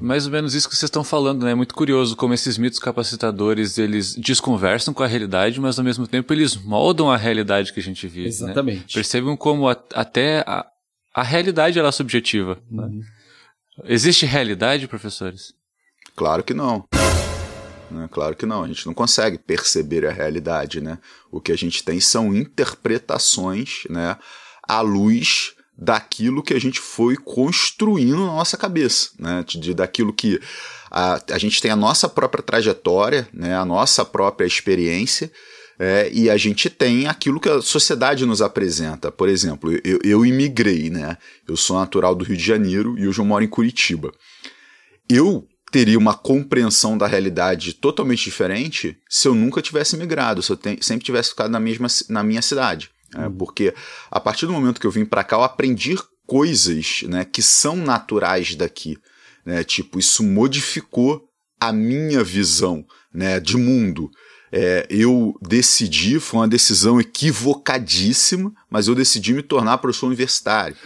mais 0.00 0.26
ou 0.26 0.32
menos 0.32 0.54
isso 0.54 0.68
que 0.68 0.75
vocês 0.75 0.88
estão 0.88 1.04
falando, 1.04 1.44
né? 1.44 1.52
É 1.52 1.54
muito 1.54 1.75
curioso 1.75 2.16
como 2.16 2.35
esses 2.35 2.58
mitos 2.58 2.78
capacitadores, 2.78 3.78
eles 3.78 4.14
desconversam 4.16 4.92
com 4.92 5.02
a 5.02 5.06
realidade, 5.06 5.61
mas 5.61 5.78
ao 5.78 5.85
mesmo 5.85 6.06
tempo 6.06 6.32
eles 6.32 6.56
moldam 6.56 7.11
a 7.11 7.16
realidade 7.16 7.73
que 7.73 7.78
a 7.78 7.82
gente 7.82 8.08
vive. 8.08 8.28
Exatamente. 8.28 8.80
Né? 8.80 8.85
Percebam 8.94 9.37
como 9.37 9.68
a, 9.68 9.76
até 9.94 10.40
a, 10.40 10.66
a 11.14 11.23
realidade 11.23 11.78
ela 11.78 11.88
é 11.88 11.92
subjetiva. 11.92 12.58
Né? 12.70 12.82
Uhum. 12.82 12.99
Né? 12.99 13.06
Existe 13.85 14.26
realidade, 14.26 14.88
professores? 14.88 15.52
Claro 16.16 16.42
que 16.42 16.54
não. 16.54 16.85
Né? 17.90 18.08
Claro 18.11 18.37
que 18.37 18.44
não, 18.44 18.64
a 18.64 18.68
gente 18.68 18.87
não 18.87 18.94
consegue 18.94 19.38
perceber 19.38 20.06
a 20.06 20.12
realidade. 20.12 20.80
Né? 20.80 20.99
O 21.30 21.40
que 21.40 21.52
a 21.52 21.56
gente 21.56 21.82
tem 21.82 22.00
são 22.00 22.35
interpretações 22.35 23.85
né, 23.88 24.16
à 24.66 24.80
luz 24.80 25.54
daquilo 25.76 26.42
que 26.42 26.54
a 26.54 26.61
gente 26.61 26.80
foi 26.80 27.16
construindo 27.16 28.26
na 28.26 28.32
nossa 28.32 28.56
cabeça, 28.56 29.11
né? 29.16 29.44
De, 29.47 29.73
daquilo 29.73 30.12
que 30.12 30.40
a, 30.90 31.23
a 31.30 31.38
gente 31.38 31.62
tem 31.62 31.70
a 31.70 31.76
nossa 31.76 32.08
própria 32.08 32.42
trajetória, 32.42 33.28
né? 33.32 33.56
a 33.56 33.64
nossa 33.64 34.04
própria 34.04 34.44
experiência, 34.44 35.30
é, 35.78 36.11
e 36.12 36.28
a 36.28 36.37
gente 36.37 36.68
tem 36.68 37.06
aquilo 37.06 37.38
que 37.38 37.49
a 37.49 37.62
sociedade 37.62 38.26
nos 38.26 38.42
apresenta. 38.42 39.12
Por 39.12 39.28
exemplo, 39.28 39.73
eu, 39.85 40.00
eu 40.02 40.26
imigrei, 40.26 40.90
né? 40.90 41.16
Eu 41.47 41.56
sou 41.56 41.78
natural 41.78 42.14
do 42.14 42.25
Rio 42.25 42.37
de 42.37 42.42
Janeiro 42.42 42.99
e 42.99 43.06
hoje 43.06 43.20
eu 43.20 43.25
moro 43.25 43.44
em 43.44 43.49
Curitiba. 43.49 44.12
Eu 45.08 45.47
teria 45.70 45.99
uma 45.99 46.14
compreensão 46.14 46.99
da 46.99 47.06
realidade 47.06 47.75
totalmente 47.75 48.25
diferente 48.25 48.99
se 49.08 49.28
eu 49.28 49.35
nunca 49.35 49.62
tivesse 49.62 49.97
migrado, 49.97 50.42
se 50.42 50.50
eu 50.50 50.56
te, 50.56 50.78
sempre 50.80 51.04
tivesse 51.04 51.30
ficado 51.30 51.50
na, 51.50 51.61
mesma, 51.61 51.87
na 52.08 52.25
minha 52.25 52.42
cidade. 52.42 52.90
Né? 53.14 53.30
Porque 53.38 53.73
a 54.11 54.18
partir 54.18 54.47
do 54.47 54.52
momento 54.52 54.80
que 54.80 54.87
eu 54.87 54.90
vim 54.90 55.04
para 55.04 55.23
cá, 55.23 55.37
eu 55.37 55.42
aprendi 55.42 55.97
coisas 56.26 57.02
né, 57.04 57.25
que 57.25 57.42
são 57.42 57.76
naturais 57.76 58.54
daqui. 58.54 58.99
Né? 59.44 59.62
Tipo, 59.62 59.99
isso 59.99 60.23
modificou 60.23 61.25
a 61.61 61.73
minha 61.73 62.23
visão 62.25 62.85
né, 63.12 63.38
de 63.40 63.56
mundo. 63.56 64.11
É, 64.50 64.87
eu 64.88 65.37
decidi, 65.43 66.19
foi 66.19 66.40
uma 66.40 66.49
decisão 66.49 67.00
equivocadíssima, 67.00 68.52
mas 68.71 68.88
eu 68.88 68.95
decidi 68.95 69.33
me 69.33 69.43
tornar 69.43 69.78
professor 69.78 70.07
universitário. 70.07 70.76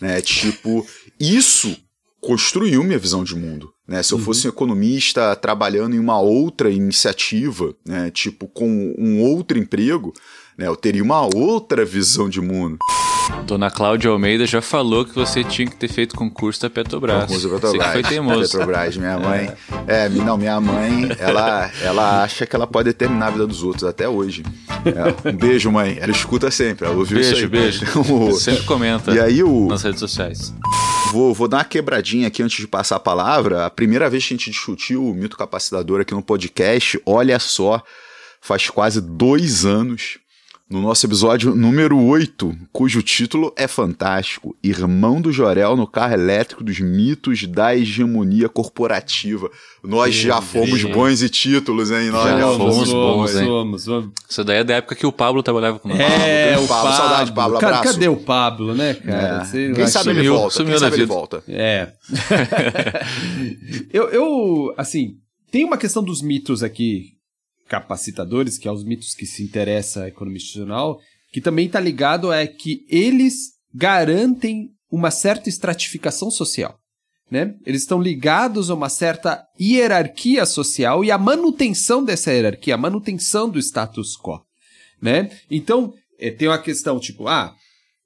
Né, 0.00 0.20
tipo, 0.22 0.86
isso 1.18 1.76
construiu 2.20 2.82
minha 2.84 2.98
visão 2.98 3.24
de 3.24 3.34
mundo. 3.34 3.72
Né? 3.86 4.02
Se 4.02 4.12
eu 4.12 4.18
uhum. 4.18 4.24
fosse 4.24 4.46
um 4.46 4.50
economista 4.50 5.34
trabalhando 5.34 5.96
em 5.96 5.98
uma 5.98 6.20
outra 6.20 6.70
iniciativa, 6.70 7.74
né, 7.84 8.10
tipo 8.10 8.46
com 8.46 8.94
um 8.98 9.20
outro 9.20 9.58
emprego, 9.58 10.12
né, 10.56 10.66
eu 10.66 10.76
teria 10.76 11.02
uma 11.02 11.22
outra 11.34 11.84
visão 11.84 12.28
de 12.28 12.40
mundo. 12.40 12.78
Dona 13.46 13.70
Cláudia 13.70 14.10
Almeida 14.10 14.46
já 14.46 14.60
falou 14.60 15.04
que 15.04 15.14
você 15.14 15.42
tinha 15.42 15.68
que 15.68 15.76
ter 15.76 15.88
feito 15.88 16.14
concurso 16.14 16.60
da 16.62 16.70
Petrobras. 16.70 17.26
Concurso 17.26 17.48
da 17.48 17.54
Petrobras. 17.54 17.86
Você 17.86 17.92
foi 17.92 18.02
teimoso. 18.02 18.52
Petrobras, 18.52 18.96
minha 18.96 19.18
mãe. 19.18 19.52
É. 19.86 20.04
é, 20.04 20.08
não, 20.08 20.36
minha 20.36 20.60
mãe, 20.60 21.08
ela, 21.18 21.70
ela 21.82 22.22
acha 22.22 22.46
que 22.46 22.54
ela 22.54 22.66
pode 22.66 22.90
determinar 22.90 23.28
a 23.28 23.30
vida 23.30 23.46
dos 23.46 23.62
outros 23.62 23.84
até 23.84 24.08
hoje. 24.08 24.44
É, 24.84 25.28
um 25.28 25.36
beijo, 25.36 25.70
mãe. 25.70 25.98
Ela 26.00 26.12
escuta 26.12 26.50
sempre. 26.50 26.86
Ela 26.86 26.96
ouviu 26.96 27.18
beijo, 27.18 27.34
isso 27.34 27.44
aí. 27.44 27.48
Beijo, 27.48 28.34
Sempre 28.38 28.64
comenta. 28.64 29.12
E 29.12 29.20
aí 29.20 29.42
o 29.42 29.68
nas 29.68 29.82
redes 29.82 30.00
sociais. 30.00 30.52
Vou, 31.12 31.34
vou 31.34 31.48
dar 31.48 31.58
uma 31.58 31.64
quebradinha 31.64 32.28
aqui 32.28 32.42
antes 32.42 32.58
de 32.58 32.68
passar 32.68 32.96
a 32.96 33.00
palavra. 33.00 33.66
A 33.66 33.70
primeira 33.70 34.08
vez 34.08 34.24
que 34.24 34.34
a 34.34 34.36
gente 34.36 34.50
discutiu 34.50 35.04
o 35.04 35.14
mito 35.14 35.36
capacitador 35.36 36.00
aqui 36.00 36.14
no 36.14 36.22
podcast, 36.22 37.00
olha 37.04 37.38
só, 37.40 37.82
faz 38.40 38.70
quase 38.70 39.00
dois 39.00 39.64
anos 39.64 40.19
no 40.70 40.80
nosso 40.80 41.04
episódio 41.04 41.52
número 41.52 41.98
8, 41.98 42.56
cujo 42.72 43.02
título 43.02 43.52
é 43.56 43.66
fantástico: 43.66 44.56
Irmão 44.62 45.20
do 45.20 45.32
Jorel 45.32 45.76
no 45.76 45.84
carro 45.84 46.14
elétrico 46.14 46.62
dos 46.62 46.78
mitos 46.78 47.44
da 47.44 47.74
hegemonia 47.74 48.48
corporativa. 48.48 49.50
Nós 49.82 50.14
Meu 50.14 50.24
já 50.26 50.40
fomos 50.40 50.82
Deus. 50.82 50.94
bons 50.94 51.22
e 51.22 51.28
títulos, 51.28 51.90
hein? 51.90 52.10
Nós 52.10 52.24
já, 52.24 52.38
já 52.38 52.46
fomos, 52.46 52.92
bons, 52.92 53.34
hein? 53.34 53.46
Somos, 53.46 53.82
somos. 53.82 54.10
Isso 54.28 54.44
daí 54.44 54.58
é 54.58 54.64
da 54.64 54.74
época 54.74 54.94
que 54.94 55.04
o 55.06 55.10
Pablo 55.10 55.42
trabalhava 55.42 55.80
com 55.80 55.88
nós. 55.88 55.98
É, 55.98 56.56
o 56.56 56.68
Pablo, 56.68 56.68
Pablo, 56.68 56.96
saudade, 56.96 57.32
Pablo, 57.32 57.56
abraço. 57.56 57.82
Cadê 57.82 58.08
o 58.08 58.16
Pablo, 58.16 58.74
né, 58.74 58.94
cara? 58.94 59.48
É. 59.52 59.72
Quem 59.72 59.86
sabe 59.88 60.10
ele 60.10 60.28
volta, 60.28 60.54
sumiu 60.54 60.70
quem 60.70 60.78
sabe 60.78 60.96
ele 60.96 61.06
volta. 61.06 61.42
É. 61.48 61.88
eu, 63.92 64.08
eu, 64.10 64.74
assim, 64.76 65.16
tem 65.50 65.64
uma 65.64 65.76
questão 65.76 66.04
dos 66.04 66.22
mitos 66.22 66.62
aqui 66.62 67.19
capacitadores, 67.70 68.58
que 68.58 68.66
é 68.66 68.72
os 68.72 68.84
mitos 68.84 69.14
que 69.14 69.24
se 69.24 69.44
interessa 69.44 70.02
a 70.02 70.08
economia 70.08 70.38
institucional, 70.38 70.98
que 71.32 71.40
também 71.40 71.66
está 71.66 71.78
ligado 71.78 72.32
é 72.32 72.44
que 72.44 72.84
eles 72.90 73.52
garantem 73.72 74.70
uma 74.90 75.12
certa 75.12 75.48
estratificação 75.48 76.32
social. 76.32 76.76
Né? 77.30 77.54
Eles 77.64 77.82
estão 77.82 78.02
ligados 78.02 78.70
a 78.70 78.74
uma 78.74 78.88
certa 78.88 79.46
hierarquia 79.58 80.44
social 80.44 81.04
e 81.04 81.12
a 81.12 81.16
manutenção 81.16 82.04
dessa 82.04 82.32
hierarquia, 82.32 82.74
a 82.74 82.78
manutenção 82.78 83.48
do 83.48 83.60
status 83.60 84.16
quo. 84.16 84.44
Né? 85.00 85.30
Então, 85.48 85.94
é, 86.18 86.32
tem 86.32 86.48
uma 86.48 86.58
questão 86.58 86.98
tipo, 86.98 87.28
ah, 87.28 87.54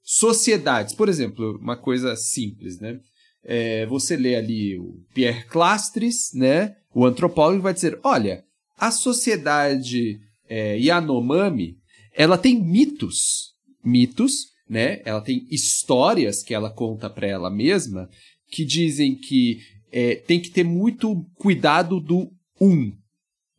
sociedades, 0.03 0.93
por 0.93 1.09
exemplo, 1.09 1.57
uma 1.59 1.75
coisa 1.75 2.15
simples, 2.15 2.79
né? 2.79 2.99
É, 3.43 3.85
você 3.87 4.15
lê 4.15 4.35
ali 4.35 4.77
o 4.79 5.03
Pierre 5.13 5.43
Clastres, 5.45 6.31
né? 6.33 6.75
O 6.93 7.05
antropólogo 7.05 7.61
vai 7.61 7.73
dizer, 7.73 7.99
olha, 8.03 8.43
a 8.77 8.91
sociedade 8.91 10.19
é, 10.47 10.77
Yanomami, 10.77 11.75
ela 12.13 12.37
tem 12.37 12.61
mitos, 12.61 13.53
mitos, 13.83 14.47
né? 14.69 15.01
Ela 15.05 15.21
tem 15.21 15.45
histórias 15.49 16.41
que 16.41 16.53
ela 16.53 16.69
conta 16.69 17.09
para 17.09 17.27
ela 17.27 17.49
mesma 17.49 18.09
que 18.49 18.63
dizem 18.63 19.15
que 19.15 19.59
é, 19.91 20.15
tem 20.15 20.39
que 20.39 20.49
ter 20.49 20.63
muito 20.63 21.25
cuidado 21.35 21.99
do 21.99 22.31
um, 22.59 22.91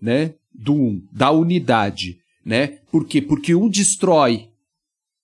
né? 0.01 0.35
Do 0.53 0.75
um, 0.75 1.03
da 1.13 1.31
unidade, 1.31 2.19
né? 2.45 2.79
Por 2.91 3.07
quê? 3.07 3.21
Porque 3.21 3.55
um 3.55 3.69
destrói 3.69 4.49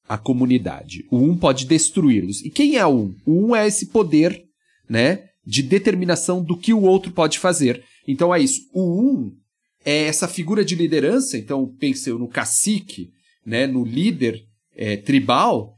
a 0.09 0.19
comunidade. 0.19 1.07
O 1.11 1.19
um 1.19 1.37
pode 1.37 1.65
destruí-los. 1.65 2.43
E 2.43 2.51
quem 2.51 2.77
é 2.77 2.87
o 2.87 2.91
um? 2.91 3.17
O 3.25 3.47
um 3.47 3.57
é 3.57 3.67
esse 3.67 3.87
poder, 3.87 4.45
né? 4.89 5.29
De 5.45 5.63
determinação 5.63 6.43
do 6.43 6.57
que 6.57 6.73
o 6.73 6.83
outro 6.83 7.13
pode 7.13 7.39
fazer. 7.39 7.83
Então 8.07 8.35
é 8.35 8.41
isso. 8.41 8.61
O 8.73 8.83
um 8.83 9.42
é 9.85 10.05
essa 10.05 10.29
figura 10.29 10.65
de 10.65 10.75
liderança, 10.75 11.37
então 11.37 11.67
pensei 11.79 12.13
no 12.13 12.29
cacique, 12.29 13.11
né, 13.45 13.67
no 13.67 13.85
líder 13.85 14.43
é, 14.77 14.97
tribal, 14.97 15.75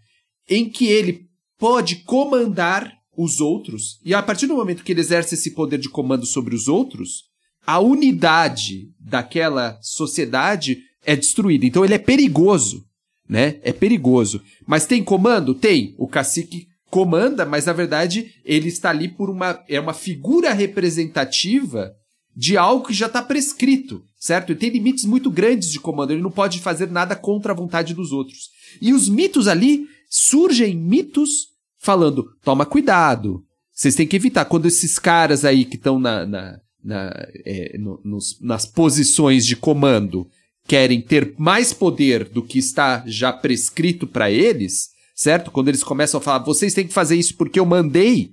em 0.48 0.68
que 0.68 0.86
ele 0.86 1.26
pode 1.58 1.96
comandar 2.04 2.92
os 3.16 3.40
outros, 3.40 4.00
e 4.04 4.12
a 4.12 4.22
partir 4.22 4.46
do 4.46 4.56
momento 4.56 4.82
que 4.82 4.92
ele 4.92 5.00
exerce 5.00 5.34
esse 5.34 5.54
poder 5.54 5.78
de 5.78 5.88
comando 5.88 6.26
sobre 6.26 6.54
os 6.54 6.68
outros, 6.68 7.24
a 7.66 7.78
unidade 7.78 8.90
daquela 9.00 9.78
sociedade 9.80 10.78
é 11.04 11.16
destruída. 11.16 11.64
Então 11.64 11.84
ele 11.84 11.94
é 11.94 11.98
perigoso, 11.98 12.84
né? 13.28 13.58
É 13.62 13.72
perigoso. 13.72 14.42
Mas 14.66 14.86
tem 14.86 15.02
comando? 15.02 15.54
Tem. 15.54 15.94
O 15.96 16.06
cacique 16.06 16.66
comanda, 16.90 17.44
mas 17.44 17.66
na 17.66 17.72
verdade 17.72 18.34
ele 18.44 18.68
está 18.68 18.90
ali 18.90 19.08
por 19.08 19.30
uma 19.30 19.62
é 19.68 19.80
uma 19.80 19.94
figura 19.94 20.52
representativa 20.52 21.92
de 22.36 22.56
algo 22.56 22.86
que 22.86 22.94
já 22.94 23.06
está 23.06 23.22
prescrito, 23.22 24.02
certo? 24.18 24.50
Ele 24.50 24.58
tem 24.58 24.70
limites 24.70 25.04
muito 25.04 25.30
grandes 25.30 25.70
de 25.70 25.78
comando, 25.78 26.12
ele 26.12 26.22
não 26.22 26.30
pode 26.30 26.60
fazer 26.60 26.90
nada 26.90 27.14
contra 27.14 27.52
a 27.52 27.56
vontade 27.56 27.94
dos 27.94 28.12
outros. 28.12 28.50
E 28.80 28.92
os 28.92 29.08
mitos 29.08 29.46
ali 29.46 29.86
surgem 30.08 30.74
mitos 30.76 31.48
falando: 31.78 32.26
toma 32.42 32.66
cuidado, 32.66 33.44
vocês 33.72 33.94
têm 33.94 34.06
que 34.06 34.16
evitar. 34.16 34.44
Quando 34.46 34.66
esses 34.66 34.98
caras 34.98 35.44
aí 35.44 35.64
que 35.64 35.76
estão 35.76 35.98
na, 35.98 36.26
na, 36.26 36.58
na 36.82 37.12
é, 37.44 37.76
no, 37.78 38.00
nas 38.40 38.66
posições 38.66 39.46
de 39.46 39.56
comando 39.56 40.26
querem 40.66 41.00
ter 41.00 41.34
mais 41.38 41.72
poder 41.72 42.24
do 42.24 42.42
que 42.42 42.58
está 42.58 43.04
já 43.06 43.32
prescrito 43.32 44.06
para 44.06 44.30
eles, 44.30 44.88
certo? 45.14 45.50
Quando 45.50 45.68
eles 45.68 45.84
começam 45.84 46.18
a 46.18 46.22
falar: 46.22 46.44
vocês 46.44 46.74
têm 46.74 46.86
que 46.86 46.92
fazer 46.92 47.16
isso 47.16 47.36
porque 47.36 47.60
eu 47.60 47.66
mandei 47.66 48.32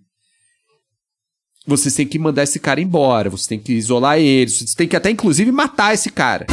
você 1.66 1.92
tem 1.92 2.08
que 2.08 2.18
mandar 2.18 2.44
esse 2.44 2.60
cara 2.60 2.82
embora, 2.82 3.30
você 3.30 3.50
tem 3.50 3.60
que 3.60 3.74
isolar 3.74 4.18
ele, 4.20 4.50
você 4.50 4.76
tem 4.76 4.88
que 4.88 4.96
até 4.96 5.10
inclusive 5.10 5.52
matar 5.52 5.94
esse 5.94 6.10
cara. 6.10 6.48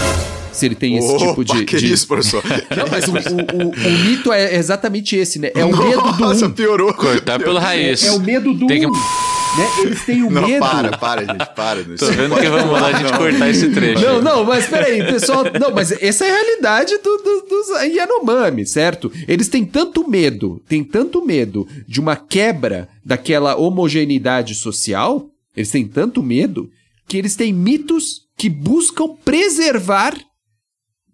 Se 0.53 0.67
ele 0.67 0.75
tem 0.75 0.97
esse 0.97 1.17
tipo 1.19 1.45
de. 1.45 1.65
Que 1.65 1.77
de... 1.77 1.93
isso, 1.93 2.07
professor? 2.07 2.43
Não, 2.77 2.87
mas 2.91 3.07
o, 3.07 3.12
o, 3.33 3.67
o, 3.67 3.71
o, 3.71 4.05
mito 4.05 4.33
é 4.33 4.57
exatamente 4.57 5.15
esse, 5.15 5.38
né? 5.38 5.50
É 5.55 5.65
o 5.65 5.77
medo 5.77 6.12
do. 6.12 6.19
Nossa, 6.19 6.47
um. 6.47 6.50
piorou. 6.50 6.93
Cortar 6.95 7.38
pelo 7.38 7.59
raiz. 7.59 8.03
É, 8.03 8.09
é, 8.09 8.12
o 8.12 8.19
medo 8.19 8.53
do. 8.53 8.67
Tem 8.67 8.81
que... 8.81 8.87
um. 8.87 9.38
Né? 9.57 9.83
Eles 9.83 10.05
têm 10.05 10.23
o 10.23 10.31
não, 10.31 10.47
medo. 10.47 10.61
Para, 10.61 10.99
para, 10.99 11.25
gente, 11.25 11.55
para. 11.55 11.85
Tô 11.85 12.07
vendo 12.07 12.37
que 12.37 12.49
vamos 12.49 12.71
mandar 12.71 12.87
a 12.87 12.93
gente 12.93 13.11
não. 13.11 13.19
cortar 13.19 13.49
esse 13.49 13.71
trecho. 13.71 14.05
Não, 14.05 14.23
não, 14.23 14.45
mas 14.45 14.67
peraí, 14.67 15.05
pessoal. 15.05 15.45
Não, 15.59 15.75
mas 15.75 15.90
essa 15.93 16.25
é 16.25 16.31
a 16.31 16.35
realidade 16.35 16.99
do, 16.99 17.17
do, 17.19 17.47
dos 17.49 17.83
Yanomami, 17.83 18.67
certo? 18.67 19.11
Eles 19.26 19.49
têm 19.49 19.64
tanto 19.64 20.09
medo, 20.09 20.62
têm 20.69 20.85
tanto 20.85 21.25
medo 21.25 21.67
de 21.87 22.00
uma 22.00 22.17
quebra 22.17 22.88
daquela 23.05 23.57
homogeneidade 23.57 24.55
social 24.55 25.28
eles 25.59 25.73
têm 25.73 25.88
tanto 25.88 26.23
medo 26.23 26.71
que 27.09 27.17
eles 27.17 27.35
têm 27.35 27.52
mitos 27.52 28.28
que 28.37 28.49
buscam 28.49 29.09
preservar 29.25 30.17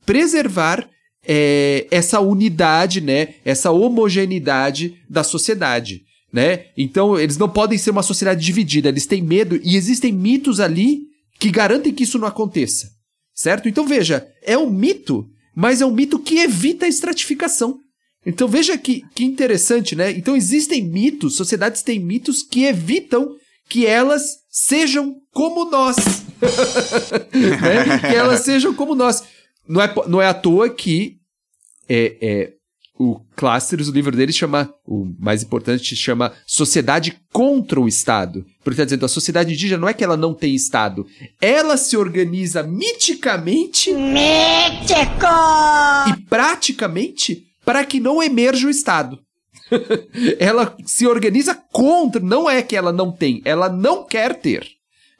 preservar 0.04 0.86
é, 1.26 1.86
essa 1.90 2.20
unidade, 2.20 3.00
né? 3.00 3.36
Essa 3.42 3.70
homogeneidade 3.70 5.00
da 5.08 5.24
sociedade, 5.24 6.02
né? 6.34 6.66
Então 6.76 7.16
eles 7.16 7.38
não 7.38 7.48
podem 7.48 7.78
ser 7.78 7.90
uma 7.90 8.02
sociedade 8.02 8.44
dividida. 8.44 8.88
Eles 8.88 9.06
têm 9.06 9.22
medo 9.22 9.60
e 9.62 9.76
existem 9.76 10.10
mitos 10.10 10.58
ali 10.58 11.02
que 11.38 11.48
garantem 11.48 11.94
que 11.94 12.02
isso 12.02 12.18
não 12.18 12.26
aconteça, 12.26 12.90
certo? 13.32 13.68
Então 13.68 13.86
veja, 13.86 14.26
é 14.42 14.58
um 14.58 14.68
mito, 14.68 15.24
mas 15.54 15.80
é 15.80 15.86
um 15.86 15.92
mito 15.92 16.18
que 16.18 16.40
evita 16.40 16.86
a 16.86 16.88
estratificação. 16.88 17.78
Então 18.26 18.48
veja 18.48 18.76
que, 18.76 19.04
que 19.14 19.24
interessante, 19.24 19.94
né? 19.94 20.10
Então 20.10 20.34
existem 20.34 20.82
mitos, 20.82 21.36
sociedades 21.36 21.82
têm 21.82 22.00
mitos 22.00 22.42
que 22.42 22.64
evitam 22.64 23.36
que 23.68 23.86
elas 23.86 24.24
sejam 24.50 25.14
como 25.32 25.70
nós. 25.70 25.94
né? 27.30 27.98
Que 28.00 28.16
elas 28.16 28.40
sejam 28.40 28.74
como 28.74 28.96
nós. 28.96 29.22
Não 29.68 29.80
é, 29.80 29.94
não 30.08 30.20
é 30.20 30.26
à 30.26 30.34
toa 30.34 30.68
que 30.68 31.16
é, 31.88 32.16
é, 32.20 32.52
o 32.98 33.20
Clásteres, 33.34 33.88
o 33.88 33.92
livro 33.92 34.16
dele 34.16 34.32
chama, 34.32 34.72
o 34.86 35.04
mais 35.18 35.42
importante, 35.42 35.96
chama 35.96 36.32
Sociedade 36.46 37.20
contra 37.32 37.80
o 37.80 37.88
Estado. 37.88 38.46
Porque 38.62 38.74
está 38.74 38.84
dizendo, 38.84 39.04
a 39.04 39.08
sociedade 39.08 39.52
indígena 39.52 39.80
não 39.80 39.88
é 39.88 39.94
que 39.94 40.04
ela 40.04 40.16
não 40.16 40.32
tem 40.32 40.54
Estado, 40.54 41.06
ela 41.40 41.76
se 41.76 41.96
organiza 41.96 42.62
miticamente 42.62 43.92
Mítico! 43.92 45.26
e 46.08 46.22
praticamente 46.28 47.42
para 47.64 47.84
que 47.84 47.98
não 47.98 48.22
emerja 48.22 48.66
o 48.66 48.70
Estado. 48.70 49.18
ela 50.38 50.76
se 50.84 51.06
organiza 51.06 51.54
contra, 51.72 52.20
não 52.20 52.48
é 52.48 52.62
que 52.62 52.76
ela 52.76 52.92
não 52.92 53.10
tem, 53.10 53.40
ela 53.44 53.68
não 53.68 54.04
quer 54.04 54.34
ter, 54.36 54.66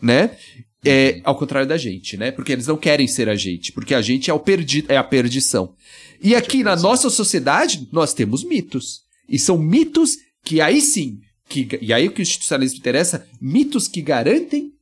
né? 0.01 0.37
É, 0.85 1.21
ao 1.25 1.37
contrário 1.37 1.69
da 1.69 1.77
gente, 1.77 2.17
né? 2.17 2.31
Porque 2.31 2.53
eles 2.53 2.67
não 2.67 2.77
querem 2.77 3.07
ser 3.07 3.29
a 3.29 3.35
gente, 3.35 3.73
porque 3.73 3.95
a 3.95 4.03
gente 4.03 4.31
é, 4.31 4.35
o 4.35 4.41
perdi 4.41 4.85
é 4.89 4.97
a 4.97 5.05
perdição. 5.05 5.75
E 6.21 6.35
aqui 6.35 6.63
na 6.63 6.77
nossa 6.77 7.11
sociedade, 7.11 7.89
nós 7.93 8.15
temos 8.15 8.45
mitos. 8.45 9.01
E 9.29 9.39
são 9.39 9.59
mitos 9.59 10.17
que 10.45 10.61
aí 10.61 10.81
sim, 10.81 11.21
que, 11.49 11.79
e 11.81 11.93
aí 11.93 12.09
o 12.09 12.13
que 12.13 12.21
o 12.21 12.23
institucionalismo 12.23 12.79
interessa, 12.79 13.27
mitos 13.41 13.89
que 13.89 14.03
garantem 14.03 14.73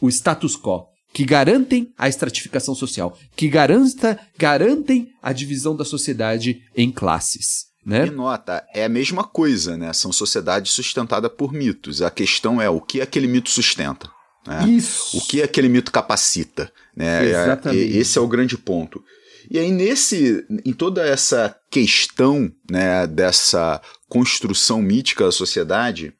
o 0.00 0.08
status 0.08 0.56
quo, 0.56 0.86
que 1.12 1.24
garantem 1.24 1.92
a 1.98 2.08
estratificação 2.08 2.74
social, 2.74 3.18
que 3.36 3.48
garanta, 3.48 4.18
garantem 4.38 5.08
a 5.22 5.32
divisão 5.32 5.76
da 5.76 5.84
sociedade 5.84 6.62
em 6.76 6.90
classes. 6.90 7.70
Né? 7.84 8.06
E 8.06 8.10
nota, 8.10 8.64
é 8.74 8.84
a 8.84 8.88
mesma 8.88 9.24
coisa, 9.24 9.76
né? 9.76 9.92
São 9.92 10.12
sociedades 10.12 10.72
sustentadas 10.72 11.30
por 11.36 11.52
mitos. 11.52 12.02
A 12.02 12.10
questão 12.10 12.60
é 12.60 12.68
o 12.68 12.80
que 12.80 13.00
aquele 13.00 13.26
mito 13.26 13.48
sustenta. 13.48 14.10
Né? 14.46 14.68
Isso. 14.68 15.18
O 15.18 15.20
que 15.26 15.42
aquele 15.42 15.68
mito 15.68 15.92
capacita. 15.92 16.72
Né? 16.96 17.26
É- 17.26 17.30
Exatamente. 17.30 17.96
é- 17.96 17.96
esse 17.98 18.18
é 18.18 18.20
o 18.20 18.28
grande 18.28 18.56
ponto. 18.56 19.02
E 19.50 19.58
aí, 19.58 19.72
nesse, 19.72 20.46
em 20.64 20.72
toda 20.72 21.04
essa 21.04 21.56
questão 21.70 22.50
né, 22.70 23.06
dessa 23.06 23.80
construção 24.08 24.80
mítica 24.80 25.24
da 25.24 25.32
sociedade, 25.32 26.12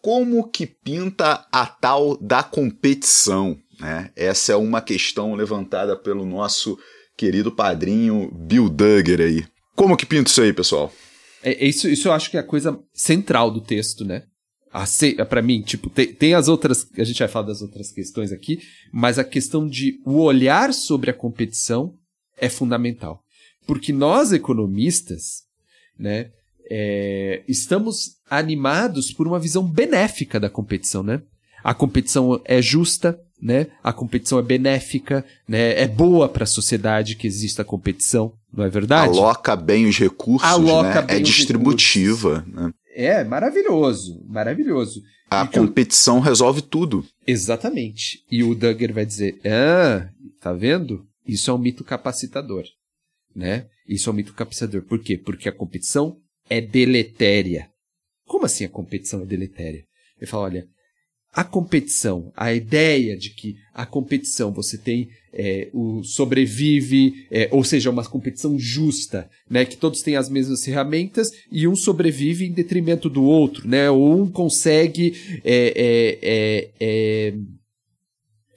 como 0.00 0.48
que 0.48 0.66
pinta 0.66 1.46
a 1.50 1.66
tal 1.66 2.16
da 2.16 2.42
competição? 2.42 3.58
Né? 3.80 4.10
Essa 4.14 4.52
é 4.52 4.56
uma 4.56 4.80
questão 4.80 5.34
levantada 5.34 5.96
pelo 5.96 6.24
nosso 6.24 6.78
querido 7.16 7.50
padrinho 7.50 8.30
Bill 8.32 8.68
Duggar 8.68 9.20
aí. 9.20 9.44
Como 9.74 9.96
que 9.96 10.06
pinta 10.06 10.30
isso 10.30 10.42
aí, 10.42 10.52
pessoal? 10.52 10.92
É 11.42 11.66
isso, 11.66 11.88
isso 11.88 12.08
eu 12.08 12.12
acho 12.12 12.30
que 12.30 12.36
é 12.36 12.40
a 12.40 12.44
coisa 12.44 12.78
central 12.92 13.50
do 13.50 13.60
texto, 13.60 14.04
né? 14.04 14.22
Para 15.28 15.42
mim, 15.42 15.60
tipo, 15.60 15.90
tem, 15.90 16.12
tem 16.12 16.34
as 16.34 16.48
outras. 16.48 16.86
A 16.96 17.04
gente 17.04 17.18
vai 17.18 17.28
falar 17.28 17.46
das 17.46 17.62
outras 17.62 17.92
questões 17.92 18.32
aqui, 18.32 18.60
mas 18.92 19.18
a 19.18 19.24
questão 19.24 19.68
de 19.68 20.00
o 20.04 20.20
olhar 20.20 20.72
sobre 20.72 21.10
a 21.10 21.14
competição 21.14 21.94
é 22.38 22.48
fundamental. 22.48 23.22
Porque 23.66 23.92
nós, 23.92 24.32
economistas, 24.32 25.42
né, 25.98 26.30
é, 26.70 27.42
estamos 27.46 28.16
animados 28.28 29.12
por 29.12 29.28
uma 29.28 29.38
visão 29.38 29.62
benéfica 29.62 30.40
da 30.40 30.48
competição, 30.48 31.02
né? 31.02 31.22
A 31.62 31.74
competição 31.74 32.40
é 32.44 32.60
justa, 32.60 33.20
né? 33.40 33.66
A 33.84 33.92
competição 33.92 34.38
é 34.38 34.42
benéfica, 34.42 35.24
né? 35.46 35.80
É 35.80 35.86
boa 35.86 36.28
para 36.28 36.44
a 36.44 36.46
sociedade 36.46 37.14
que 37.14 37.26
exista 37.26 37.62
a 37.62 37.64
competição, 37.64 38.32
não 38.52 38.64
é 38.64 38.70
verdade? 38.70 39.18
Aloca 39.18 39.54
bem 39.54 39.86
os 39.86 39.98
recursos, 39.98 40.48
Aloca 40.48 41.02
né? 41.02 41.16
é 41.16 41.20
distributiva. 41.20 42.44
Né? 42.46 42.72
É, 42.94 43.24
maravilhoso, 43.24 44.22
maravilhoso. 44.26 45.02
A 45.30 45.44
E 45.44 45.48
competição 45.48 46.20
resolve 46.20 46.60
tudo. 46.60 47.04
Exatamente. 47.26 48.22
E 48.30 48.42
o 48.42 48.54
Duggar 48.54 48.92
vai 48.92 49.06
dizer: 49.06 49.40
Ah, 49.44 50.08
tá 50.40 50.52
vendo? 50.52 51.06
Isso 51.26 51.50
é 51.50 51.54
um 51.54 51.58
mito 51.58 51.84
capacitador. 51.84 52.64
Né? 53.34 53.66
Isso 53.88 54.10
é 54.10 54.12
um 54.12 54.16
mito 54.16 54.34
capacitador. 54.34 54.82
Por 54.82 55.00
quê? 55.02 55.16
Porque 55.16 55.48
a 55.48 55.52
competição 55.56 56.18
é 56.50 56.60
deletéria. 56.60 57.70
Como 58.26 58.44
assim 58.44 58.64
a 58.64 58.68
competição 58.68 59.22
é 59.22 59.24
deletéria? 59.24 59.84
Ele 60.18 60.30
fala: 60.30 60.44
olha, 60.44 60.66
a 61.32 61.42
competição, 61.42 62.30
a 62.36 62.52
ideia 62.52 63.16
de 63.16 63.30
que 63.30 63.56
a 63.72 63.86
competição 63.86 64.52
você 64.52 64.76
tem 64.76 65.08
é, 65.32 65.70
o 65.72 66.04
sobrevive, 66.04 67.26
é, 67.30 67.48
ou 67.50 67.64
seja, 67.64 67.88
uma 67.88 68.04
competição 68.04 68.58
justa, 68.58 69.30
né, 69.48 69.64
que 69.64 69.78
todos 69.78 70.02
têm 70.02 70.14
as 70.14 70.28
mesmas 70.28 70.62
ferramentas 70.62 71.32
e 71.50 71.66
um 71.66 71.74
sobrevive 71.74 72.44
em 72.44 72.52
detrimento 72.52 73.08
do 73.08 73.24
outro, 73.24 73.66
né, 73.66 73.90
ou 73.90 74.20
um 74.20 74.30
consegue 74.30 75.40
é, 75.42 75.72
é, 75.74 76.68
é, 76.78 77.34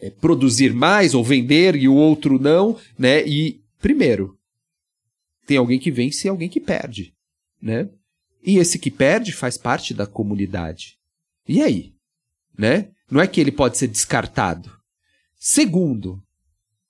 é, 0.02 0.10
produzir 0.10 0.74
mais 0.74 1.14
ou 1.14 1.24
vender 1.24 1.78
e 1.78 1.88
o 1.88 1.96
outro 1.96 2.38
não, 2.38 2.78
né, 3.00 3.26
e 3.26 3.62
primeiro 3.80 4.38
tem 5.48 5.56
alguém 5.56 5.80
que 5.80 5.92
vence 5.92 6.28
e 6.28 6.30
alguém 6.30 6.50
que 6.50 6.60
perde, 6.60 7.14
né, 7.62 7.88
e 8.46 8.58
esse 8.58 8.78
que 8.78 8.92
perde 8.92 9.32
faz 9.32 9.58
parte 9.58 9.94
da 9.94 10.06
comunidade. 10.06 10.98
E 11.48 11.62
aí? 11.62 11.95
Né? 12.58 12.90
Não 13.10 13.22
é 13.22 13.28
que 13.28 13.40
ele 13.40 13.52
pode 13.52 13.78
ser 13.78 13.88
descartado. 13.88 14.72
Segundo, 15.40 16.22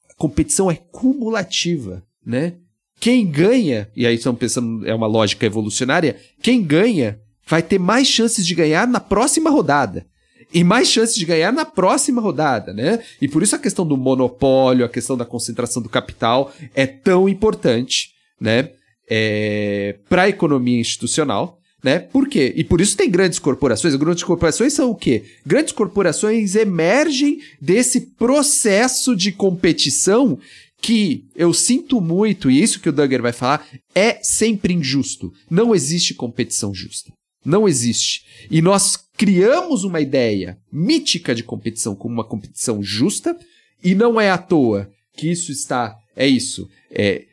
a 0.10 0.13
competição 0.15 0.71
é 0.71 0.75
cumulativa, 0.75 2.04
né? 2.25 2.54
Quem 2.99 3.30
ganha, 3.30 3.89
e 3.95 4.08
aí 4.08 4.15
estamos 4.15 4.39
pensando, 4.39 4.88
é 4.88 4.95
uma 4.95 5.08
lógica 5.08 5.45
evolucionária, 5.45 6.17
quem 6.41 6.63
ganha 6.63 7.19
vai 7.45 7.62
ter 7.62 7.78
mais 7.78 8.08
chances 8.08 8.45
de 8.47 8.56
ganhar 8.56 8.88
na 8.88 8.99
próxima 8.99 9.49
rodada. 9.49 10.06
E 10.54 10.63
mais 10.63 10.88
chances 10.88 11.15
de 11.15 11.25
ganhar 11.25 11.51
na 11.51 11.65
próxima 11.65 12.21
rodada, 12.21 12.73
né? 12.73 13.04
E 13.21 13.28
por 13.28 13.43
isso 13.43 13.56
a 13.56 13.60
questão 13.60 13.86
do 13.86 13.97
monopólio, 13.97 14.86
a 14.86 14.89
questão 14.89 15.17
da 15.17 15.25
concentração 15.25 15.82
do 15.82 15.89
capital 15.89 16.54
é 16.73 16.88
tão 16.88 17.28
importante, 17.28 18.12
né? 18.39 18.69
É, 19.10 19.97
para 20.08 20.23
a 20.23 20.30
economia 20.30 20.80
institucional, 20.80 21.60
né? 21.86 22.00
Por 22.00 22.28
quê? 22.28 22.52
E 22.56 22.63
por 22.63 22.82
isso 22.82 22.98
tem 22.98 23.08
grandes 23.12 23.38
corporações. 23.38 23.93
As 23.93 24.00
grandes 24.00 24.24
corporações 24.24 24.74
são 24.74 24.89
o 24.89 24.95
quê? 24.95 25.24
Grandes 25.45 25.71
corporações 25.71 26.56
emergem 26.56 27.39
desse 27.62 28.02
processo 28.02 29.15
de 29.15 29.32
competição 29.32 30.39
que 30.82 31.26
eu 31.36 31.54
sinto 31.54 32.02
muito, 32.02 32.50
e 32.50 32.60
isso 32.60 32.80
que 32.80 32.89
o 32.89 32.91
Duggar 32.91 33.21
vai 33.21 33.32
falar, 33.32 33.67
é 33.93 34.17
sempre 34.24 34.74
injusto. 34.74 35.32
Não 35.48 35.76
existe 35.76 36.15
competição 36.15 36.74
justa. 36.74 37.13
Não 37.45 37.67
existe. 37.67 38.24
E 38.50 38.63
nós 38.63 38.98
criamos 39.15 39.84
uma 39.84 40.02
ideia 40.02 40.58
mítica 40.74 41.36
de 41.36 41.43
competição 41.43 41.95
como 41.95 42.15
uma 42.15 42.24
competição 42.24 42.82
justa, 42.82 43.38
e 43.84 43.93
não 43.93 44.19
é 44.19 44.32
à 44.32 44.39
toa 44.39 44.89
que 45.15 45.30
isso 45.30 45.52
está. 45.52 45.95
É 46.15 46.28
isso. 46.28 46.67
É, 46.89 47.26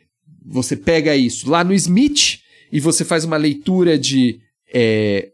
você 0.45 0.77
pega 0.77 1.17
isso 1.17 1.49
lá 1.49 1.65
no 1.65 1.73
Smith 1.73 2.43
e 2.73 2.81
você 2.81 3.05
faz 3.05 3.25
uma 3.25 3.37
leitura 3.37 3.99
de. 3.99 4.41
É, 4.73 5.31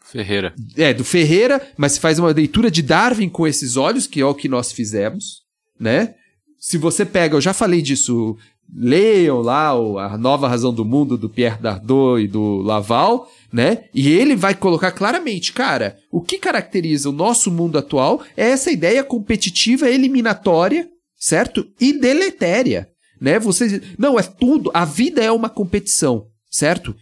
Ferreira. 0.00 0.54
é, 0.76 0.94
do 0.94 1.04
Ferreira, 1.04 1.60
mas 1.76 1.92
você 1.92 2.00
faz 2.00 2.18
uma 2.18 2.30
leitura 2.30 2.70
de 2.70 2.82
Darwin 2.82 3.28
com 3.28 3.46
esses 3.46 3.76
olhos, 3.76 4.06
que 4.06 4.20
é 4.20 4.24
o 4.24 4.34
que 4.34 4.48
nós 4.48 4.72
fizemos, 4.72 5.42
né? 5.78 6.14
Se 6.58 6.78
você 6.78 7.04
pega, 7.04 7.36
eu 7.36 7.40
já 7.40 7.52
falei 7.52 7.82
disso, 7.82 8.36
leiam 8.74 9.40
lá 9.40 9.78
o 9.78 9.98
A 9.98 10.18
Nova 10.18 10.48
Razão 10.48 10.72
do 10.72 10.84
Mundo, 10.84 11.16
do 11.16 11.28
Pierre 11.28 11.60
Dardot 11.60 12.22
e 12.22 12.26
do 12.26 12.58
Laval, 12.62 13.30
né? 13.52 13.84
E 13.94 14.08
ele 14.08 14.34
vai 14.34 14.54
colocar 14.54 14.92
claramente, 14.92 15.52
cara, 15.52 15.96
o 16.10 16.20
que 16.20 16.38
caracteriza 16.38 17.08
o 17.08 17.12
nosso 17.12 17.50
mundo 17.50 17.78
atual 17.78 18.22
é 18.36 18.50
essa 18.50 18.70
ideia 18.70 19.04
competitiva 19.04 19.88
eliminatória, 19.88 20.88
certo? 21.16 21.66
E 21.80 21.92
deletéria, 21.92 22.88
né? 23.20 23.38
Você, 23.38 23.80
não, 23.98 24.18
é 24.18 24.22
tudo, 24.22 24.70
a 24.74 24.84
vida 24.84 25.22
é 25.22 25.30
uma 25.30 25.48
competição, 25.48 26.26
certo? 26.50 26.94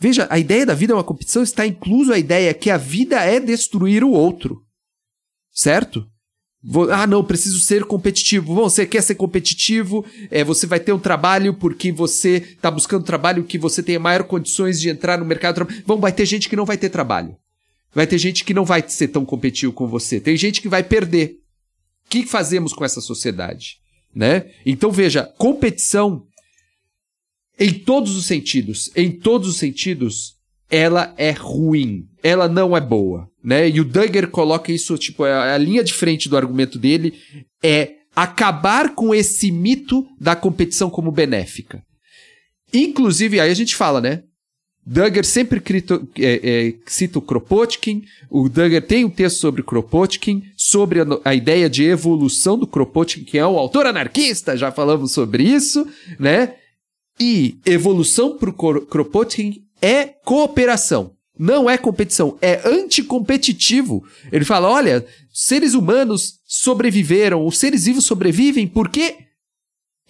Veja, 0.00 0.26
a 0.30 0.38
ideia 0.38 0.64
da 0.64 0.74
vida 0.74 0.94
é 0.94 0.96
uma 0.96 1.04
competição, 1.04 1.42
está 1.42 1.66
incluso 1.66 2.10
a 2.10 2.18
ideia 2.18 2.54
que 2.54 2.70
a 2.70 2.78
vida 2.78 3.22
é 3.22 3.38
destruir 3.38 4.02
o 4.02 4.10
outro. 4.10 4.62
Certo? 5.52 6.06
Vou- 6.62 6.90
ah, 6.90 7.06
não, 7.06 7.22
preciso 7.24 7.60
ser 7.60 7.84
competitivo. 7.84 8.54
Bom, 8.54 8.68
você 8.68 8.86
quer 8.86 9.02
ser 9.02 9.14
competitivo, 9.14 10.04
é, 10.30 10.42
você 10.42 10.66
vai 10.66 10.80
ter 10.80 10.92
um 10.92 10.98
trabalho 10.98 11.54
porque 11.54 11.92
você 11.92 12.36
está 12.36 12.70
buscando 12.70 13.04
trabalho 13.04 13.44
que 13.44 13.58
você 13.58 13.82
tenha 13.82 14.00
maior 14.00 14.24
condições 14.24 14.80
de 14.80 14.88
entrar 14.88 15.18
no 15.18 15.24
mercado. 15.24 15.66
Bom, 15.86 15.98
vai 15.98 16.12
ter 16.12 16.24
gente 16.24 16.48
que 16.48 16.56
não 16.56 16.64
vai 16.64 16.78
ter 16.78 16.88
trabalho. 16.88 17.36
Vai 17.94 18.06
ter 18.06 18.18
gente 18.18 18.44
que 18.44 18.54
não 18.54 18.64
vai 18.64 18.82
ser 18.86 19.08
tão 19.08 19.24
competitivo 19.24 19.72
com 19.72 19.86
você. 19.86 20.20
Tem 20.20 20.36
gente 20.36 20.62
que 20.62 20.68
vai 20.68 20.82
perder. 20.82 21.38
O 22.06 22.10
que 22.10 22.26
fazemos 22.26 22.72
com 22.72 22.84
essa 22.84 23.00
sociedade? 23.00 23.78
Né? 24.14 24.50
Então 24.66 24.90
veja, 24.90 25.24
competição 25.38 26.26
em 27.60 27.74
todos 27.74 28.16
os 28.16 28.24
sentidos, 28.24 28.90
em 28.96 29.10
todos 29.10 29.46
os 29.46 29.56
sentidos, 29.58 30.34
ela 30.70 31.14
é 31.18 31.30
ruim. 31.30 32.06
Ela 32.22 32.48
não 32.48 32.76
é 32.76 32.80
boa, 32.80 33.28
né? 33.44 33.68
E 33.68 33.80
o 33.80 33.84
Duggar 33.84 34.28
coloca 34.28 34.72
isso, 34.72 34.96
tipo, 34.96 35.24
a, 35.24 35.54
a 35.54 35.58
linha 35.58 35.84
de 35.84 35.92
frente 35.92 36.28
do 36.28 36.36
argumento 36.36 36.78
dele 36.78 37.14
é 37.62 37.96
acabar 38.16 38.94
com 38.94 39.14
esse 39.14 39.52
mito 39.52 40.06
da 40.18 40.34
competição 40.34 40.90
como 40.90 41.12
benéfica. 41.12 41.82
Inclusive, 42.72 43.40
aí 43.40 43.50
a 43.50 43.54
gente 43.54 43.76
fala, 43.76 44.00
né? 44.00 44.22
Duggar 44.86 45.24
sempre 45.24 45.60
crito- 45.60 46.08
é, 46.18 46.40
é, 46.42 46.74
cita 46.86 47.18
o 47.18 47.22
Kropotkin. 47.22 48.02
O 48.30 48.48
Duggar 48.48 48.82
tem 48.82 49.04
um 49.04 49.10
texto 49.10 49.38
sobre 49.38 49.62
Kropotkin, 49.62 50.42
sobre 50.56 51.00
a, 51.00 51.06
a 51.24 51.34
ideia 51.34 51.68
de 51.68 51.84
evolução 51.84 52.58
do 52.58 52.66
Kropotkin, 52.66 53.24
que 53.24 53.38
é 53.38 53.46
um 53.46 53.58
autor 53.58 53.86
anarquista, 53.86 54.56
já 54.56 54.72
falamos 54.72 55.12
sobre 55.12 55.42
isso, 55.42 55.86
né? 56.18 56.54
E 57.20 57.58
evolução 57.66 58.38
pro 58.38 58.52
Kro- 58.52 58.86
Kropotkin 58.86 59.62
é 59.82 60.06
cooperação. 60.06 61.12
Não 61.38 61.68
é 61.70 61.78
competição, 61.78 62.36
é 62.42 62.60
anticompetitivo. 62.68 64.04
Ele 64.30 64.44
fala: 64.44 64.68
olha, 64.68 65.06
seres 65.32 65.74
humanos 65.74 66.34
sobreviveram, 66.46 67.46
os 67.46 67.58
seres 67.58 67.84
vivos 67.84 68.04
sobrevivem 68.04 68.66
porque 68.66 69.16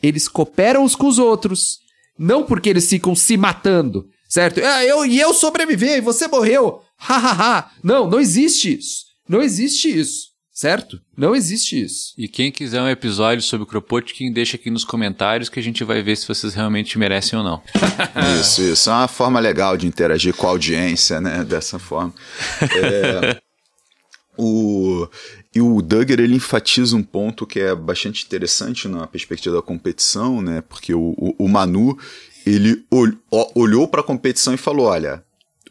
eles 0.03 0.27
cooperam 0.29 0.85
uns 0.85 0.97
com 0.97 1.07
os 1.07 1.19
outros. 1.19 1.79
Não 2.19 2.45
porque 2.45 2.69
eles 2.69 2.89
ficam 2.89 3.15
se 3.15 3.37
matando, 3.37 4.07
certo? 4.29 4.61
Ah, 4.63 4.85
eu, 4.85 5.07
e 5.07 5.19
eu 5.19 5.33
sobrevivi, 5.33 5.87
e 5.89 6.01
você 6.01 6.29
morreu. 6.29 6.81
Ha, 6.99 7.15
ha, 7.17 7.33
ha. 7.59 7.71
Não, 7.83 8.11
não 8.11 8.21
existe 8.21 8.77
isso. 8.79 9.05
Não 9.29 9.41
existe 9.41 9.89
isso, 9.89 10.30
certo? 10.61 11.01
Não 11.17 11.35
existe 11.35 11.83
isso. 11.83 12.13
E 12.19 12.29
quem 12.29 12.53
quiser 12.53 12.83
um 12.83 12.89
episódio 12.89 13.43
sobre 13.43 13.65
o 13.65 13.67
Kropotkin, 13.67 14.31
deixa 14.31 14.57
aqui 14.57 14.71
nos 14.71 14.85
comentários 14.85 15.49
que 15.49 15.59
a 15.59 15.63
gente 15.63 15.83
vai 15.85 16.03
ver 16.03 16.17
se 16.17 16.29
vocês 16.29 16.53
realmente 16.53 16.99
merecem 16.99 17.39
ou 17.39 17.43
não. 17.43 17.63
Isso, 18.39 18.61
isso. 18.63 18.91
É 18.91 18.93
uma 18.93 19.09
forma 19.09 19.41
legal 19.41 19.77
de 19.77 19.87
interagir 19.87 20.35
com 20.35 20.47
a 20.47 20.51
audiência, 20.51 21.19
né? 21.19 21.45
Dessa 21.45 21.79
forma. 21.79 22.13
É, 22.61 23.41
o, 24.37 25.09
e 25.55 25.63
o 25.63 25.81
Duggar, 25.81 26.21
ele 26.21 26.37
enfatiza 26.37 26.95
um 26.95 27.03
ponto 27.03 27.47
que 27.47 27.59
é 27.59 27.75
bastante 27.75 28.27
interessante 28.27 28.87
na 28.87 29.07
perspectiva 29.07 29.57
da 29.57 29.63
competição, 29.63 30.43
né? 30.43 30.63
Porque 30.69 30.93
o, 30.93 31.15
o, 31.17 31.35
o 31.39 31.49
Manu, 31.49 31.99
ele 32.45 32.85
ol, 32.91 33.09
olhou 33.55 33.89
para 33.89 34.03
a 34.03 34.05
competição 34.05 34.53
e 34.53 34.59
falou, 34.59 34.87
olha, 34.87 35.25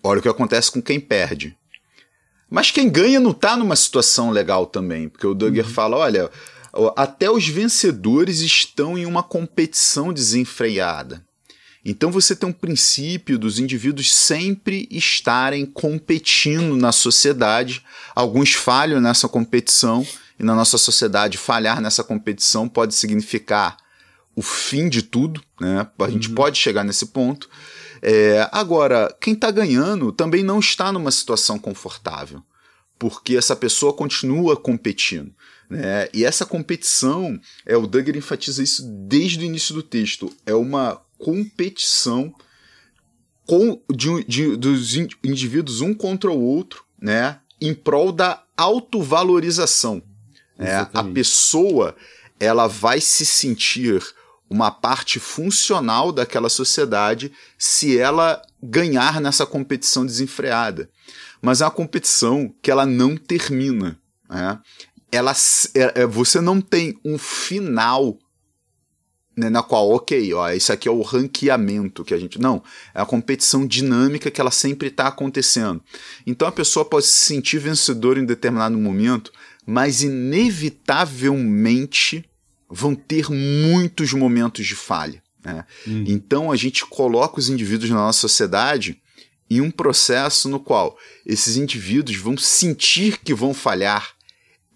olha 0.04 0.20
o 0.20 0.22
que 0.24 0.30
acontece 0.30 0.72
com 0.72 0.82
quem 0.82 1.00
perde. 1.00 1.56
Mas 2.50 2.72
quem 2.72 2.90
ganha 2.90 3.20
não 3.20 3.34
tá 3.34 3.56
numa 3.56 3.76
situação 3.76 4.32
legal 4.32 4.66
também, 4.66 5.08
porque 5.08 5.28
o 5.28 5.36
Duggar 5.36 5.68
fala, 5.68 5.98
olha, 5.98 6.30
até 6.96 7.30
os 7.30 7.48
vencedores 7.48 8.40
estão 8.40 8.98
em 8.98 9.06
uma 9.06 9.22
competição 9.22 10.12
desenfreada. 10.12 11.24
Então 11.86 12.12
você 12.12 12.36
tem 12.36 12.50
um 12.50 12.54
princípio 12.54 13.40
dos 13.40 13.58
indivíduos 13.58 14.14
sempre 14.14 14.88
estarem 14.92 15.66
competindo 15.66 16.76
na 16.76 16.92
sociedade. 16.92 17.84
Alguns 18.16 18.54
falham 18.54 19.00
nessa 19.00 19.30
competição, 19.30 20.06
e 20.40 20.44
na 20.44 20.56
nossa 20.56 20.78
sociedade, 20.78 21.38
falhar 21.38 21.82
nessa 21.82 22.04
competição 22.04 22.68
pode 22.68 22.96
significar 22.96 23.78
o 24.36 24.42
fim 24.42 24.88
de 24.88 25.02
tudo, 25.02 25.42
né? 25.60 25.86
A 26.00 26.10
gente 26.10 26.30
pode 26.30 26.58
chegar 26.58 26.84
nesse 26.84 27.08
ponto. 27.08 27.50
É, 28.02 28.48
agora, 28.52 29.16
quem 29.20 29.34
está 29.34 29.52
ganhando 29.52 30.12
também 30.12 30.44
não 30.44 30.60
está 30.60 30.92
numa 30.92 31.12
situação 31.12 31.58
confortável, 31.60 32.42
porque 32.98 33.36
essa 33.38 33.56
pessoa 33.56 33.94
continua 33.94 34.56
competindo. 34.58 35.34
Né? 35.70 36.10
E 36.14 36.26
essa 36.26 36.46
competição, 36.46 37.40
é, 37.66 37.78
o 37.78 37.86
Duggar 37.86 38.16
enfatiza 38.18 38.64
isso 38.64 38.84
desde 39.08 39.40
o 39.40 39.44
início 39.46 39.74
do 39.76 39.84
texto, 39.84 40.32
é 40.46 40.54
uma 40.54 41.00
competição 41.18 42.34
com, 43.46 43.82
de, 43.94 44.24
de- 44.26 44.56
dos 44.56 44.96
in- 44.96 45.08
indivíduos 45.24 45.82
um 45.82 45.94
contra 45.94 46.32
o 46.32 46.42
outro, 46.42 46.84
né? 47.02 47.40
em 47.62 47.74
prol 47.74 48.12
da 48.12 48.44
autovalorização. 48.58 50.02
né? 50.58 50.88
A 50.94 51.04
pessoa 51.04 51.96
ela 52.40 52.68
vai 52.68 53.02
se 53.02 53.26
sentir 53.26 54.02
uma 54.50 54.72
parte 54.72 55.20
funcional 55.20 56.12
daquela 56.12 56.50
sociedade 56.50 57.32
se 57.58 57.98
ela 57.98 58.42
ganhar 58.62 59.22
nessa 59.22 59.46
competição 59.46 60.06
desenfreada. 60.06 60.90
Mas 61.42 61.62
é 61.62 61.66
uma 61.66 61.72
competição 61.72 62.54
que 62.62 62.70
ela 62.72 62.86
não 62.86 63.16
termina. 63.16 63.98
Né? 64.30 64.60
Ela, 65.12 65.34
é- 65.76 66.02
é- 66.02 66.06
você 66.06 66.42
não 66.42 66.60
tem 66.60 67.00
um 67.06 67.18
final 67.18 68.18
né, 69.38 69.50
na 69.50 69.64
qual, 69.64 69.90
ok, 69.92 70.34
ó, 70.34 70.52
isso 70.52 70.74
aqui 70.74 70.90
é 70.90 70.92
o 70.92 71.02
ranqueamento 71.02 72.04
que 72.04 72.14
a 72.14 72.18
gente. 72.18 72.38
Não, 72.42 72.62
é 72.94 73.00
a 73.00 73.06
competição 73.06 73.66
dinâmica 73.66 74.30
que 74.30 74.42
ela 74.42 74.52
sempre 74.52 74.90
está 74.90 75.08
acontecendo. 75.08 75.82
Então 76.28 76.46
a 76.46 76.52
pessoa 76.52 76.84
pode 76.84 77.06
se 77.06 77.26
sentir 77.26 77.58
vencedora 77.58 78.20
em 78.20 78.26
determinado 78.26 78.78
momento, 78.78 79.32
mas 79.66 80.04
inevitavelmente 80.04 82.29
vão 82.70 82.94
ter 82.96 83.30
muitos 83.30 84.14
momentos 84.14 84.66
de 84.66 84.76
falha. 84.76 85.22
né? 85.44 85.66
Então 85.86 86.52
a 86.52 86.56
gente 86.56 86.86
coloca 86.86 87.40
os 87.40 87.50
indivíduos 87.50 87.90
na 87.90 87.98
nossa 87.98 88.20
sociedade 88.20 89.02
em 89.50 89.62
um 89.62 89.72
processo 89.72 90.48
no 90.48 90.60
qual 90.60 90.98
esses 91.26 91.58
indivíduos 91.58 92.18
vão 92.18 92.38
sentir 92.38 93.18
que 93.18 93.34
vão 93.34 93.54
falhar 93.54 94.10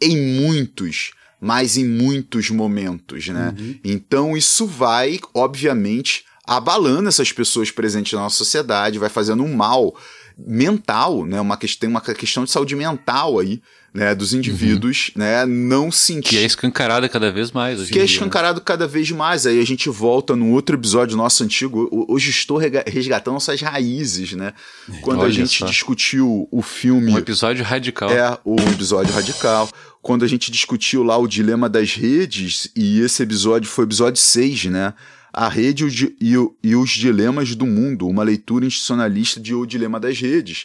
em 0.02 0.18
muitos, 0.42 1.12
mas 1.40 1.78
em 1.78 1.86
muitos 1.86 2.50
momentos, 2.50 3.28
né? 3.28 3.54
Então 3.84 4.36
isso 4.36 4.66
vai, 4.66 5.20
obviamente, 5.34 6.26
abalando 6.46 7.08
essas 7.10 7.32
pessoas 7.32 7.70
presentes 7.70 8.14
na 8.14 8.22
nossa 8.22 8.38
sociedade, 8.38 8.98
vai 9.00 9.10
fazendo 9.10 9.44
um 9.44 9.54
mal 9.54 9.96
mental, 10.38 11.26
né? 11.26 11.40
Uma 11.40 11.56
questão, 11.58 11.90
uma 11.90 12.02
questão 12.02 12.44
de 12.44 12.52
saúde 12.52 12.76
mental 12.76 13.40
aí, 13.40 13.62
né? 13.94 14.16
Dos 14.16 14.34
indivíduos, 14.34 15.12
né? 15.16 15.46
Não 15.46 15.92
sentir 15.92 16.30
Que 16.30 16.38
é 16.40 16.44
escancarada 16.46 17.08
cada 17.08 17.32
vez 17.32 17.52
mais. 17.52 17.80
Hoje 17.80 17.92
que 17.92 18.00
é 18.00 18.04
dia, 18.06 18.08
né? 18.08 18.12
escancarado 18.14 18.60
cada 18.62 18.88
vez 18.88 19.12
mais. 19.12 19.46
Aí 19.46 19.60
a 19.60 19.66
gente 19.66 19.88
volta 19.90 20.36
no 20.36 20.52
outro 20.52 20.76
episódio 20.76 21.16
nosso 21.16 21.44
antigo. 21.44 21.88
Ho- 21.92 22.06
Hoje 22.14 22.30
estou 22.32 22.58
resgatando 22.58 23.34
nossas 23.36 23.62
raízes, 23.62 24.34
né? 24.34 24.54
Quando 25.02 25.20
a 25.22 25.24
Olha 25.26 25.32
gente 25.34 25.60
só. 25.60 25.66
discutiu 25.66 26.48
o 26.52 26.62
filme. 26.62 27.12
Um 27.14 27.18
episódio 27.18 27.64
radical. 27.64 28.10
É, 28.10 28.38
o 28.44 28.56
episódio 28.74 29.14
radical. 29.14 29.70
Quando 30.02 30.26
a 30.26 30.28
gente 30.28 30.52
discutiu 30.52 31.02
lá 31.04 31.18
o 31.18 31.28
dilema 31.28 31.70
das 31.70 31.94
redes, 31.96 32.70
e 32.76 33.00
esse 33.00 33.22
episódio 33.24 33.70
foi 33.70 33.86
o 33.86 33.88
episódio 33.88 34.20
6, 34.20 34.66
né? 34.66 34.94
A 35.32 35.48
rede 35.50 35.84
e 35.84 35.88
o 35.88 36.14
e, 36.22 36.38
o- 36.38 36.56
e 36.64 36.76
os 36.76 36.90
dilemas 36.92 37.56
do 37.56 37.66
mundo, 37.66 38.08
uma 38.08 38.22
leitura 38.24 38.66
institucionalista 38.66 39.40
de 39.40 39.54
O 39.56 39.66
Dilema 39.66 40.00
das 40.00 40.20
Redes, 40.20 40.64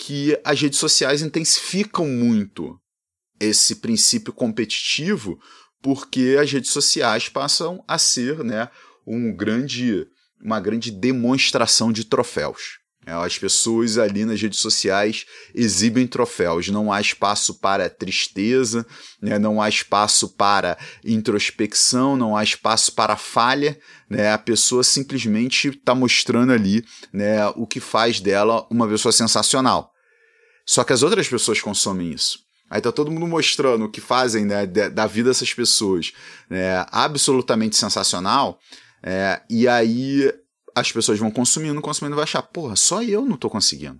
que 0.00 0.38
as 0.42 0.58
redes 0.58 0.78
sociais 0.78 1.20
intensificam 1.20 2.06
muito 2.06 2.80
esse 3.38 3.76
princípio 3.76 4.32
competitivo, 4.32 5.38
porque 5.82 6.38
as 6.40 6.50
redes 6.50 6.70
sociais 6.70 7.28
passam 7.28 7.84
a 7.86 7.98
ser 7.98 8.42
né, 8.42 8.70
um 9.06 9.34
grande, 9.34 10.06
uma 10.42 10.58
grande 10.58 10.90
demonstração 10.90 11.92
de 11.92 12.04
troféus. 12.04 12.80
É, 13.06 13.12
As 13.12 13.38
pessoas 13.38 13.98
ali 13.98 14.24
nas 14.24 14.40
redes 14.40 14.58
sociais 14.58 15.26
exibem 15.54 16.06
troféus, 16.06 16.68
não 16.68 16.90
há 16.90 17.00
espaço 17.00 17.54
para 17.60 17.90
tristeza, 17.90 18.86
né, 19.20 19.38
não 19.38 19.60
há 19.60 19.68
espaço 19.68 20.30
para 20.30 20.78
introspecção, 21.04 22.16
não 22.16 22.34
há 22.34 22.42
espaço 22.42 22.92
para 22.92 23.16
falha. 23.16 23.78
Né, 24.08 24.32
a 24.32 24.38
pessoa 24.38 24.82
simplesmente 24.82 25.68
está 25.68 25.94
mostrando 25.94 26.52
ali 26.52 26.84
né, 27.12 27.46
o 27.56 27.66
que 27.66 27.80
faz 27.80 28.18
dela 28.18 28.66
uma 28.70 28.88
pessoa 28.88 29.12
sensacional. 29.12 29.89
Só 30.70 30.84
que 30.84 30.92
as 30.92 31.02
outras 31.02 31.28
pessoas 31.28 31.60
consomem 31.60 32.12
isso. 32.12 32.38
Aí 32.70 32.80
tá 32.80 32.92
todo 32.92 33.10
mundo 33.10 33.26
mostrando 33.26 33.86
o 33.86 33.90
que 33.90 34.00
fazem 34.00 34.44
né, 34.44 34.64
da 34.66 34.88
da 34.88 35.04
vida 35.04 35.28
dessas 35.28 35.52
pessoas 35.52 36.12
né, 36.48 36.86
absolutamente 36.92 37.74
sensacional. 37.74 38.56
é, 39.02 39.42
e 39.50 39.66
aí 39.66 40.32
as 40.72 40.92
pessoas 40.92 41.18
vão 41.18 41.28
consumindo, 41.28 41.80
consumindo, 41.80 42.14
vai 42.14 42.22
achar, 42.22 42.42
porra, 42.42 42.76
só 42.76 43.02
eu 43.02 43.26
não 43.26 43.36
tô 43.36 43.50
conseguindo. 43.50 43.98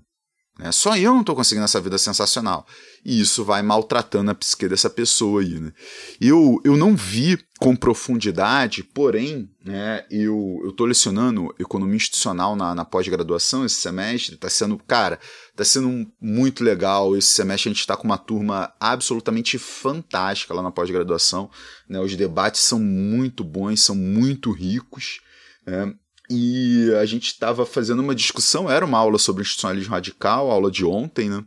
Né? 0.61 0.71
Só 0.73 0.95
eu 0.95 1.15
não 1.15 1.25
tô 1.25 1.35
conseguindo 1.35 1.65
essa 1.65 1.81
vida 1.81 1.97
sensacional. 1.97 2.67
E 3.03 3.19
isso 3.19 3.43
vai 3.43 3.63
maltratando 3.63 4.31
a 4.31 4.35
psique 4.35 4.69
dessa 4.69 4.91
pessoa 4.91 5.41
aí. 5.41 5.59
Né? 5.59 5.73
Eu, 6.21 6.61
eu 6.63 6.77
não 6.77 6.95
vi 6.95 7.39
com 7.59 7.75
profundidade, 7.75 8.83
porém, 8.83 9.51
né, 9.65 10.05
eu, 10.11 10.73
tô 10.77 10.85
lecionando 10.85 11.55
economia 11.59 11.97
institucional 11.97 12.55
na, 12.55 12.75
na 12.75 12.85
pós-graduação 12.85 13.65
esse 13.65 13.77
semestre. 13.77 14.37
Tá 14.37 14.51
sendo, 14.51 14.77
cara, 14.87 15.19
tá 15.57 15.65
sendo 15.65 16.07
muito 16.21 16.63
legal. 16.63 17.17
Esse 17.17 17.29
semestre 17.29 17.71
a 17.71 17.73
gente 17.73 17.81
está 17.81 17.97
com 17.97 18.05
uma 18.05 18.19
turma 18.19 18.71
absolutamente 18.79 19.57
fantástica 19.57 20.53
lá 20.53 20.63
na 20.63 20.71
pós-graduação. 20.71 21.51
Né? 21.89 21.99
Os 21.99 22.15
debates 22.15 22.61
são 22.61 22.79
muito 22.79 23.43
bons, 23.43 23.83
são 23.83 23.97
muito 23.97 24.51
ricos. 24.53 25.21
né? 25.67 25.95
E 26.31 26.95
a 26.95 27.05
gente 27.05 27.27
estava 27.27 27.67
fazendo 27.67 28.01
uma 28.01 28.15
discussão, 28.15 28.71
era 28.71 28.85
uma 28.85 28.99
aula 28.99 29.19
sobre 29.19 29.43
institucionalismo 29.43 29.93
radical, 29.93 30.51
aula 30.51 30.71
de 30.71 30.85
ontem, 30.85 31.29
né? 31.29 31.45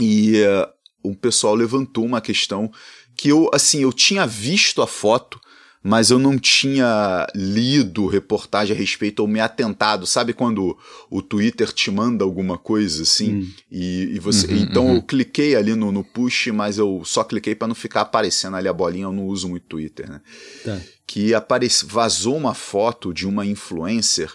E 0.00 0.40
eh, 0.40 0.68
o 1.02 1.16
pessoal 1.16 1.54
levantou 1.54 2.04
uma 2.04 2.20
questão 2.20 2.70
que 3.16 3.28
eu, 3.28 3.50
assim, 3.52 3.82
eu 3.82 3.92
tinha 3.92 4.24
visto 4.26 4.80
a 4.80 4.86
foto, 4.86 5.40
mas 5.82 6.10
eu 6.10 6.18
não 6.18 6.38
tinha 6.38 7.26
lido 7.34 8.06
reportagem 8.06 8.74
a 8.74 8.78
respeito 8.78 9.20
ou 9.20 9.26
me 9.26 9.40
atentado. 9.40 10.06
Sabe 10.06 10.32
quando 10.32 10.78
o 11.10 11.20
Twitter 11.20 11.72
te 11.72 11.90
manda 11.90 12.22
alguma 12.24 12.56
coisa 12.56 13.02
assim? 13.02 13.52
E, 13.70 14.12
e 14.14 14.18
você. 14.20 14.46
Uhum, 14.46 14.56
então 14.58 14.86
uhum. 14.86 14.94
eu 14.96 15.02
cliquei 15.02 15.56
ali 15.56 15.74
no, 15.74 15.90
no 15.90 16.04
push, 16.04 16.48
mas 16.48 16.78
eu 16.78 17.02
só 17.04 17.24
cliquei 17.24 17.54
para 17.54 17.66
não 17.66 17.74
ficar 17.74 18.02
aparecendo 18.02 18.56
ali 18.56 18.68
a 18.68 18.72
bolinha, 18.72 19.04
eu 19.06 19.12
não 19.12 19.26
uso 19.26 19.48
muito 19.48 19.66
Twitter, 19.66 20.08
né? 20.08 20.20
Tá. 20.64 20.80
que 21.06 21.34
aparece, 21.34 21.84
vazou 21.84 22.36
uma 22.36 22.54
foto 22.54 23.12
de 23.12 23.26
uma 23.26 23.44
influencer 23.44 24.32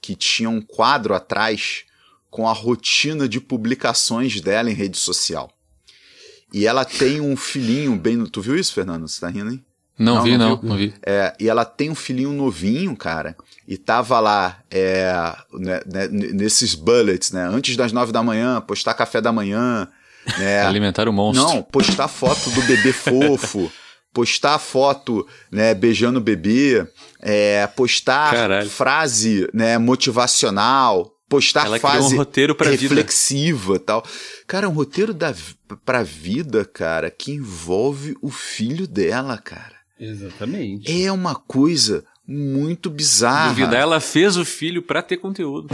que 0.00 0.14
tinha 0.14 0.48
um 0.48 0.60
quadro 0.60 1.14
atrás 1.14 1.84
com 2.30 2.48
a 2.48 2.52
rotina 2.52 3.28
de 3.28 3.40
publicações 3.40 4.40
dela 4.40 4.70
em 4.70 4.74
rede 4.74 4.98
social. 4.98 5.50
E 6.52 6.66
ela 6.66 6.84
tem 6.84 7.20
um 7.20 7.36
filhinho 7.36 7.96
bem. 7.96 8.24
Tu 8.26 8.40
viu 8.40 8.56
isso, 8.56 8.72
Fernando? 8.72 9.08
Você 9.08 9.20
tá 9.20 9.28
rindo, 9.28 9.50
hein? 9.50 9.64
Não, 9.98 10.16
Não, 10.16 10.22
vi, 10.24 10.36
não 10.36 10.48
não, 10.50 10.60
não 10.62 10.76
vi. 10.76 10.92
É, 11.06 11.32
e 11.38 11.48
ela 11.48 11.64
tem 11.64 11.88
um 11.90 11.94
filhinho 11.94 12.32
novinho, 12.32 12.96
cara, 12.96 13.36
e 13.66 13.76
tava 13.76 14.18
lá 14.18 14.58
é, 14.70 15.12
né, 15.52 15.80
né, 15.86 16.08
nesses 16.08 16.74
bullets, 16.74 17.30
né? 17.30 17.46
Antes 17.46 17.76
das 17.76 17.92
nove 17.92 18.10
da 18.10 18.22
manhã, 18.22 18.60
postar 18.60 18.94
café 18.94 19.20
da 19.20 19.32
manhã, 19.32 19.86
né? 20.38 20.62
Alimentar 20.66 21.08
o 21.08 21.12
monstro. 21.12 21.46
Não, 21.46 21.62
postar 21.62 22.08
foto 22.08 22.50
do 22.50 22.62
bebê 22.62 22.90
fofo, 22.92 23.70
postar 24.12 24.58
foto, 24.58 25.26
né, 25.50 25.74
beijando 25.74 26.18
o 26.18 26.22
bebê, 26.22 26.84
é, 27.20 27.66
postar 27.68 28.32
Caralho. 28.32 28.68
frase, 28.68 29.48
né, 29.54 29.78
motivacional, 29.78 31.10
postar 31.28 31.66
Ela 31.66 31.78
frase 31.78 32.14
um 32.14 32.18
roteiro 32.18 32.54
pra 32.54 32.70
vida. 32.70 32.82
reflexiva, 32.82 33.78
tal. 33.78 34.04
Cara, 34.46 34.68
um 34.68 34.72
roteiro 34.72 35.14
da 35.14 35.32
pra 35.84 36.02
vida, 36.02 36.64
cara, 36.64 37.10
que 37.10 37.32
envolve 37.32 38.16
o 38.20 38.30
filho 38.30 38.86
dela, 38.86 39.38
cara. 39.38 39.73
Exatamente. 39.98 41.04
É 41.04 41.10
uma 41.12 41.34
coisa 41.34 42.04
muito 42.26 42.90
bizarra. 42.90 43.50
Duvidar, 43.50 43.74
ela 43.80 44.00
fez 44.00 44.36
o 44.36 44.44
filho 44.44 44.82
pra 44.82 45.02
ter 45.02 45.16
conteúdo. 45.18 45.68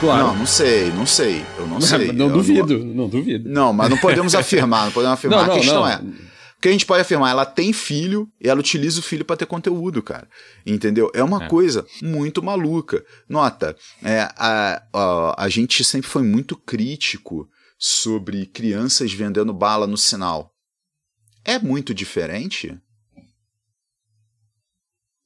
Claro. 0.00 0.28
Não, 0.28 0.36
não 0.38 0.46
sei, 0.46 0.90
não 0.90 1.06
sei. 1.06 1.44
Eu 1.56 1.66
não 1.66 1.80
sei. 1.80 2.12
não 2.12 2.26
Eu 2.26 2.32
duvido, 2.32 2.84
não 2.84 3.08
duvido. 3.08 3.48
Não, 3.48 3.72
mas 3.72 3.88
não 3.88 3.96
podemos 3.98 4.34
afirmar, 4.34 4.86
não 4.86 4.92
podemos 4.92 5.14
afirmar. 5.14 5.36
Não, 5.38 5.44
a 5.44 5.46
não, 5.48 5.54
questão 5.54 5.80
não. 5.82 5.88
é. 5.88 5.96
O 5.96 6.60
que 6.62 6.68
a 6.68 6.72
gente 6.72 6.86
pode 6.86 7.02
afirmar? 7.02 7.30
Ela 7.30 7.44
tem 7.44 7.72
filho 7.72 8.28
e 8.40 8.48
ela 8.48 8.60
utiliza 8.60 9.00
o 9.00 9.02
filho 9.02 9.24
para 9.24 9.36
ter 9.36 9.46
conteúdo, 9.46 10.00
cara. 10.02 10.28
Entendeu? 10.64 11.10
É 11.14 11.22
uma 11.22 11.44
É. 11.44 11.48
coisa 11.48 11.84
muito 12.02 12.40
maluca. 12.42 13.04
Nota, 13.28 13.76
é, 14.02 14.28
a, 14.36 14.82
a, 14.92 15.44
a 15.44 15.48
gente 15.48 15.82
sempre 15.84 16.08
foi 16.08 16.22
muito 16.22 16.56
crítico 16.56 17.48
sobre 17.78 18.46
crianças 18.46 19.12
vendendo 19.12 19.52
bala 19.52 19.86
no 19.88 19.96
sinal. 19.96 20.51
É 21.44 21.58
muito 21.58 21.92
diferente? 21.94 22.76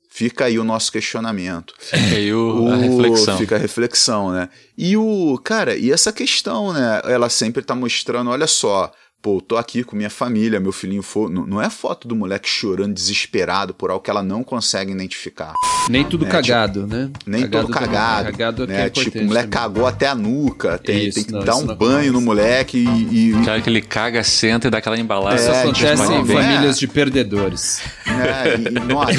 Fica 0.09 0.47
aí 0.47 0.59
o 0.59 0.65
nosso 0.65 0.91
questionamento. 0.91 1.75
Fica 1.79 1.99
aí 2.17 2.33
o- 2.33 2.69
a 2.69 2.77
O- 2.77 2.81
reflexão. 2.81 3.37
Fica 3.37 3.57
a 3.57 3.59
reflexão, 3.59 4.33
né? 4.33 4.49
E 4.77 4.97
o. 4.97 5.39
Cara, 5.45 5.77
e 5.77 5.93
essa 5.93 6.11
questão, 6.11 6.73
né? 6.73 7.03
Ela 7.05 7.29
sempre 7.29 7.63
tá 7.63 7.75
mostrando, 7.75 8.31
olha 8.31 8.47
só. 8.47 8.91
Pô, 9.27 9.41
tô 9.41 9.57
aqui 9.57 9.83
com 9.83 9.97
minha 9.97 10.09
família, 10.09 10.61
meu 10.61 10.71
filhinho 10.71 11.03
foi. 11.03 11.29
Não, 11.29 11.45
não 11.45 11.61
é 11.61 11.69
foto 11.69 12.07
do 12.07 12.15
moleque 12.15 12.49
chorando 12.49 12.95
desesperado 12.95 13.75
por 13.75 13.91
algo 13.91 14.01
que 14.01 14.09
ela 14.09 14.23
não 14.23 14.45
consegue 14.45 14.93
identificar. 14.93 15.53
Nem 15.91 16.05
tudo 16.05 16.25
É, 16.27 16.29
cagado, 16.29 16.87
né? 16.87 17.11
Nem 17.27 17.49
todo 17.49 17.67
também. 17.67 17.89
cagado. 17.91 18.31
Cagado 18.31 18.63
é 18.63 18.67
que 18.67 18.73
né? 18.73 18.87
é 18.87 18.89
tipo, 18.89 19.19
o 19.19 19.25
moleque 19.25 19.49
também. 19.51 19.69
cagou 19.69 19.85
até 19.85 20.07
a 20.07 20.15
nuca. 20.15 20.79
Tem, 20.79 21.09
Isso, 21.09 21.17
tem 21.17 21.25
que 21.25 21.33
não, 21.33 21.41
dar 21.45 21.57
isso 21.57 21.73
um 21.73 21.75
banho 21.75 22.13
no 22.13 22.21
moleque 22.21 22.79
e. 22.79 23.33
e 23.33 23.45
Cara 23.45 23.61
que 23.61 23.69
ele 23.69 23.83
caga, 23.83 24.23
senta 24.23 24.69
e 24.69 24.71
dá 24.71 24.79
aquela 24.79 24.97
embalada. 24.97 25.35
Isso 25.35 25.51
É, 25.51 25.61
acontece 25.63 26.03
tipo, 26.03 26.15
em 26.15 26.19
não, 26.19 26.27
famílias 26.27 26.77
é. 26.77 26.79
de 26.79 26.87
perdedores. 26.87 27.83
né? 28.07 28.45
E, 28.61 28.69
e, 28.77 28.81
nota, 28.95 29.13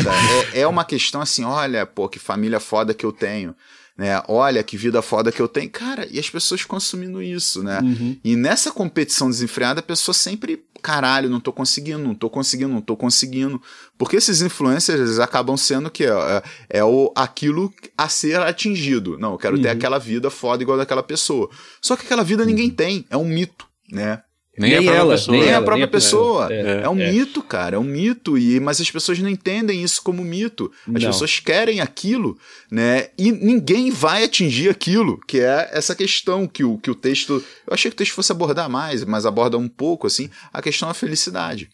é, 0.54 0.62
é 0.62 0.68
uma 0.68 0.86
questão 0.86 1.20
assim, 1.20 1.44
olha, 1.44 1.86
pô, 1.86 2.08
que 2.08 2.18
família 2.18 2.62
foda 2.62 2.94
que 2.94 3.06
eu 3.06 3.12
tenho, 3.12 3.54
né? 3.98 4.22
Olha 4.28 4.64
que 4.64 4.78
vida 4.78 5.02
foda 5.02 5.32
que 5.32 5.42
eu 5.42 5.48
tenho. 5.48 5.70
Cara, 5.70 6.08
e 6.12 6.20
as 6.20 6.30
pessoas 6.30 6.64
consumindo 6.64 7.22
isso, 7.22 7.64
né? 7.64 7.80
Uhum. 7.82 8.16
E 8.24 8.36
nessa 8.36 8.72
competição 8.72 9.30
desenfreada, 9.30 9.80
a 9.80 9.84
pessoa 9.84 10.14
sempre, 10.14 10.64
caralho, 10.84 11.30
não 11.30 11.40
tô 11.40 11.52
conseguindo, 11.52 12.00
não 12.00 12.14
tô 12.14 12.30
conseguindo, 12.30 12.72
não 12.74 12.82
tô 12.82 12.96
conseguindo. 12.96 13.60
Porque 13.98 14.16
esses 14.18 14.42
influencers 14.42 15.00
eles 15.00 15.20
acabam 15.20 15.58
sendo 15.58 15.90
que 15.90 16.06
é, 16.06 16.44
é, 16.70 16.84
o, 16.84 17.12
aquilo 17.16 17.74
a 17.98 18.08
ser 18.08 18.40
atingido. 18.40 19.18
Não, 19.18 19.32
eu 19.32 19.38
quero 19.38 19.60
ter 19.60 19.70
Uhum. 19.70 19.74
aquela 19.74 19.98
vida 19.98 20.30
foda 20.30 20.62
igual 20.62 20.78
daquela 20.78 21.02
pessoa. 21.02 21.50
Só 21.82 21.96
que 21.96 22.06
aquela 22.06 22.24
vida 22.24 22.46
ninguém 22.46 22.70
tem, 22.70 23.04
é 23.10 23.18
um 23.18 23.26
mito, 23.26 23.66
né? 23.92 24.22
Nem, 24.58 24.74
a 24.74 24.78
Nem 24.80 24.86
própria 24.86 25.00
ela, 25.02 25.14
pessoa. 25.14 25.38
Nem 25.38 25.48
ela, 25.48 25.58
a 25.58 25.62
própria 25.62 25.76
nem 25.76 25.84
a 25.84 25.88
pessoa. 25.88 26.48
É, 26.54 26.82
É, 26.84 26.90
um 26.90 27.00
é. 27.00 27.12
mito, 27.12 27.44
cara. 27.44 27.76
É 27.76 27.80
um 27.80 27.84
mito. 27.84 28.38
E, 28.38 28.60
mas 28.60 28.82
as 28.82 28.90
pessoas 28.90 29.20
não 29.20 29.30
entendem 29.30 29.84
isso 29.84 30.02
como 30.02 30.24
mito. 30.24 30.72
As 30.88 31.04
Não. 31.04 31.12
pessoas 31.12 31.40
querem 31.40 31.80
aquilo, 31.80 32.38
né? 32.72 33.10
E 33.18 33.32
ninguém 33.32 33.92
vai 33.92 34.24
atingir 34.24 34.70
aquilo, 34.70 35.20
que 35.28 35.40
é 35.40 35.70
essa 35.72 35.94
questão 35.94 36.48
que 36.48 36.64
o, 36.64 36.78
que 36.78 36.90
o 36.90 36.96
texto. 36.96 37.44
Eu 37.68 37.74
achei 37.74 37.92
que 37.92 37.96
o 37.96 37.98
texto 37.98 38.14
fosse 38.14 38.32
abordar 38.32 38.70
mais, 38.70 39.04
mas 39.04 39.26
aborda 39.26 39.58
um 39.58 39.68
pouco, 39.68 40.08
assim, 40.08 40.30
a 40.52 40.62
questão 40.62 40.88
da 40.88 40.94
felicidade. 40.94 41.70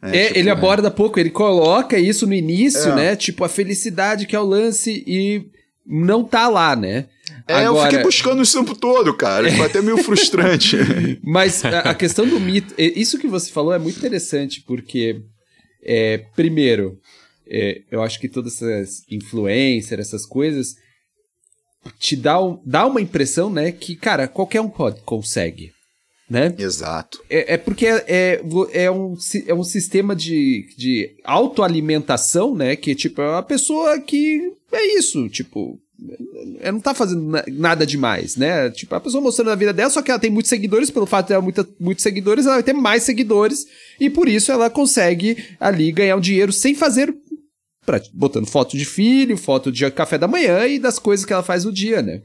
né? 0.00 0.16
É, 0.16 0.26
Tipo, 0.28 0.38
ele 0.38 0.50
aborda 0.50 0.90
pouco, 0.90 1.18
ele 1.18 1.30
coloca 1.30 1.98
isso 1.98 2.26
no 2.26 2.34
início, 2.34 2.92
É. 2.92 2.94
né? 2.94 3.16
Tipo, 3.16 3.42
a 3.44 3.48
felicidade 3.48 4.26
que 4.26 4.36
é 4.36 4.40
o 4.40 4.44
lance 4.46 5.02
e 5.06 5.46
não 5.88 6.22
tá 6.22 6.48
lá, 6.48 6.76
né? 6.76 7.06
É, 7.46 7.64
eu 7.64 7.70
Agora- 7.70 7.90
fiquei 7.90 8.04
buscando 8.04 8.42
isso 8.42 8.60
o 8.60 8.64
tempo 8.64 8.78
todo, 8.78 9.14
cara. 9.14 9.50
Foi 9.52 9.66
até 9.66 9.80
meio 9.80 9.96
frustrante. 9.98 10.76
Mas 11.24 11.64
a, 11.64 11.80
a 11.80 11.94
questão 11.94 12.26
do 12.28 12.38
mito, 12.38 12.74
isso 12.78 13.18
que 13.18 13.26
você 13.26 13.50
falou 13.50 13.72
é 13.72 13.78
muito 13.78 13.96
interessante, 13.98 14.62
porque, 14.66 15.22
é, 15.82 16.18
primeiro, 16.36 16.98
é, 17.48 17.80
eu 17.90 18.02
acho 18.02 18.20
que 18.20 18.28
todas 18.28 18.60
essas 18.60 19.02
influencers, 19.10 20.00
essas 20.08 20.26
coisas, 20.26 20.74
te 21.98 22.16
dá, 22.16 22.42
um- 22.42 22.60
dá 22.66 22.86
uma 22.86 23.00
impressão, 23.00 23.48
né, 23.50 23.72
que, 23.72 23.96
cara, 23.96 24.28
qualquer 24.28 24.60
um 24.60 24.68
pode, 24.68 25.00
consegue, 25.02 25.72
né? 26.28 26.54
Exato. 26.58 27.20
É, 27.30 27.54
é 27.54 27.56
porque 27.56 27.86
é, 27.86 28.04
é, 28.06 28.42
é 28.72 28.90
um, 28.90 29.16
é 29.46 29.54
um 29.54 29.64
sistema 29.64 30.14
de, 30.14 30.68
de 30.76 31.10
autoalimentação, 31.24 32.54
né? 32.54 32.76
Que, 32.76 32.94
tipo, 32.94 33.20
é 33.22 33.28
uma 33.30 33.42
pessoa 33.42 33.98
que 34.00 34.52
é 34.72 34.98
isso, 34.98 35.28
tipo. 35.28 35.78
Ela 36.60 36.72
não 36.72 36.80
tá 36.80 36.94
fazendo 36.94 37.22
na- 37.24 37.44
nada 37.48 37.84
demais, 37.84 38.36
né? 38.36 38.70
Tipo, 38.70 38.94
a 38.94 39.00
pessoa 39.00 39.20
mostrando 39.20 39.50
a 39.50 39.56
vida 39.56 39.72
dela, 39.72 39.90
só 39.90 40.00
que 40.00 40.10
ela 40.12 40.20
tem 40.20 40.30
muitos 40.30 40.48
seguidores, 40.48 40.90
pelo 40.90 41.06
fato 41.06 41.26
de 41.26 41.32
ela 41.32 41.52
ter 41.52 41.66
muitos 41.80 42.04
seguidores, 42.04 42.46
ela 42.46 42.54
vai 42.54 42.62
ter 42.62 42.72
mais 42.72 43.02
seguidores, 43.02 43.66
e 43.98 44.08
por 44.08 44.28
isso 44.28 44.52
ela 44.52 44.70
consegue 44.70 45.36
ali 45.58 45.90
ganhar 45.90 46.14
um 46.16 46.20
dinheiro 46.20 46.52
sem 46.52 46.72
fazer. 46.74 47.12
Pra- 47.88 48.02
botando 48.12 48.46
foto 48.46 48.76
de 48.76 48.84
filho, 48.84 49.34
foto 49.38 49.72
de 49.72 49.90
café 49.90 50.18
da 50.18 50.28
manhã 50.28 50.66
e 50.66 50.78
das 50.78 50.98
coisas 50.98 51.24
que 51.24 51.32
ela 51.32 51.42
faz 51.42 51.64
no 51.64 51.72
dia, 51.72 52.02
né? 52.02 52.20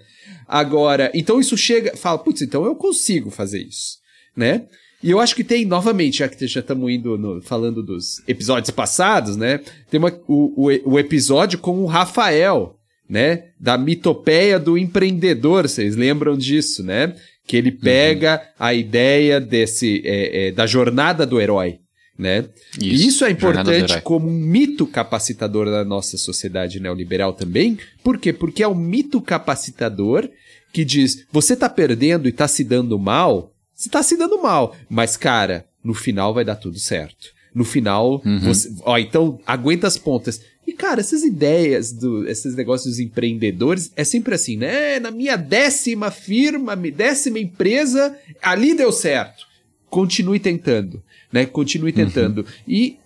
Agora, 0.46 1.10
então 1.14 1.40
isso 1.40 1.56
chega, 1.56 1.96
fala, 1.96 2.18
putz, 2.20 2.42
então 2.42 2.66
eu 2.66 2.76
consigo 2.76 3.30
fazer 3.32 3.62
isso, 3.64 3.98
né? 4.36 4.66
E 5.02 5.10
eu 5.12 5.20
acho 5.20 5.36
que 5.36 5.44
tem, 5.44 5.66
novamente, 5.66 6.20
já 6.20 6.28
que 6.28 6.46
já 6.48 6.60
estamos 6.60 6.92
indo 6.92 7.18
no- 7.18 7.42
falando 7.42 7.82
dos 7.82 8.22
episódios 8.28 8.70
passados, 8.72 9.38
né? 9.38 9.62
Tem 9.90 10.00
uma, 10.00 10.12
o, 10.28 10.68
o, 10.70 10.92
o 10.94 11.00
episódio 11.00 11.58
com 11.60 11.80
o 11.80 11.86
Rafael, 11.86 12.76
né? 13.10 13.46
Da 13.60 13.78
mitopeia 13.78 14.60
do 14.60 14.78
empreendedor, 14.78 15.68
vocês 15.68 15.96
lembram 15.96 16.38
disso, 16.38 16.84
né? 16.84 17.16
Que 17.48 17.56
ele 17.58 17.72
pega 17.72 18.42
a 18.60 18.74
ideia 18.74 19.40
desse, 19.40 20.02
é, 20.06 20.48
é, 20.48 20.52
da 20.52 20.66
jornada 20.66 21.26
do 21.26 21.40
herói, 21.40 21.80
né? 22.18 22.46
e 22.80 22.94
isso 23.08 23.26
é 23.26 23.32
importante 23.32 24.02
como 24.02 24.28
um 24.28 24.32
mito 24.32 24.86
capacitador 24.86 25.66
da 25.66 25.84
nossa 25.84 26.18
sociedade 26.18 26.80
neoliberal 26.80 27.34
também. 27.34 27.78
Por 28.04 28.18
quê? 28.18 28.32
Porque 28.32 28.62
é 28.62 28.68
um 28.68 28.76
mito 28.76 29.20
capacitador 29.22 30.30
que 30.72 30.84
diz: 30.86 31.26
você 31.32 31.56
tá 31.56 31.70
perdendo 31.70 32.28
e 32.28 32.32
tá 32.32 32.48
se 32.48 32.64
dando 32.64 32.98
mal, 33.00 33.54
você 33.74 33.90
tá 33.90 34.02
se 34.04 34.16
dando 34.18 34.42
mal, 34.42 34.76
mas 34.90 35.18
cara, 35.18 35.66
no 35.84 35.94
final 35.94 36.34
vai 36.34 36.46
dar 36.46 36.56
tudo 36.56 36.80
certo. 36.80 37.32
No 37.54 37.64
final, 37.64 38.22
Uhum. 38.26 38.40
você, 38.40 38.74
ó, 38.82 38.98
então 38.98 39.40
aguenta 39.46 39.86
as 39.86 39.98
pontas. 39.98 40.42
E 40.66 40.74
cara, 40.74 41.02
essas 41.02 41.24
ideias 41.24 41.92
do, 41.92 42.28
esses 42.28 42.56
negócios 42.56 42.94
dos 42.96 43.00
empreendedores 43.00 43.92
é 43.96 44.04
sempre 44.04 44.34
assim, 44.34 44.58
né? 44.58 45.00
Na 45.00 45.12
minha 45.12 45.36
décima 45.36 46.10
firma, 46.10 46.76
décima 46.76 47.38
empresa, 47.38 48.18
ali 48.42 48.74
deu 48.74 48.92
certo. 48.92 49.46
Continue 49.90 50.40
tentando, 50.40 51.04
né? 51.34 51.48
Continue 51.48 51.92
tentando. 51.92 52.46
E 52.68 52.98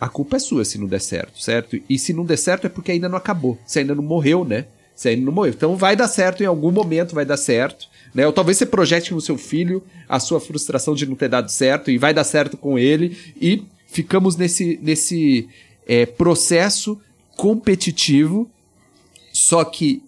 a 0.00 0.08
culpa 0.08 0.36
é 0.36 0.38
sua 0.40 0.64
se 0.64 0.76
não 0.76 0.88
der 0.88 1.00
certo, 1.00 1.40
certo? 1.40 1.80
E 1.88 1.98
se 1.98 2.12
não 2.12 2.24
der 2.24 2.36
certo 2.36 2.66
é 2.66 2.68
porque 2.68 2.90
ainda 2.90 3.08
não 3.08 3.16
acabou. 3.16 3.56
Você 3.64 3.78
ainda 3.78 3.94
não 3.94 4.02
morreu, 4.02 4.44
né? 4.44 4.66
Você 4.94 5.10
ainda 5.10 5.24
não 5.24 5.32
morreu. 5.32 5.52
Então 5.52 5.76
vai 5.76 5.94
dar 5.94 6.08
certo 6.08 6.42
em 6.42 6.46
algum 6.46 6.72
momento, 6.72 7.14
vai 7.14 7.24
dar 7.24 7.36
certo. 7.36 7.88
Né? 8.12 8.26
Ou 8.26 8.32
talvez 8.32 8.58
você 8.58 8.66
projete 8.66 9.14
no 9.14 9.20
seu 9.20 9.38
filho 9.38 9.82
a 10.08 10.18
sua 10.18 10.40
frustração 10.40 10.94
de 10.94 11.06
não 11.06 11.14
ter 11.14 11.28
dado 11.28 11.50
certo 11.50 11.90
e 11.90 11.98
vai 11.98 12.12
dar 12.12 12.24
certo 12.24 12.56
com 12.56 12.78
ele. 12.78 13.16
E 13.40 13.62
ficamos 13.86 14.36
nesse, 14.36 14.78
nesse 14.82 15.48
é, 15.86 16.04
processo 16.04 17.00
competitivo. 17.36 18.50
Só 19.32 19.64
que 19.64 20.02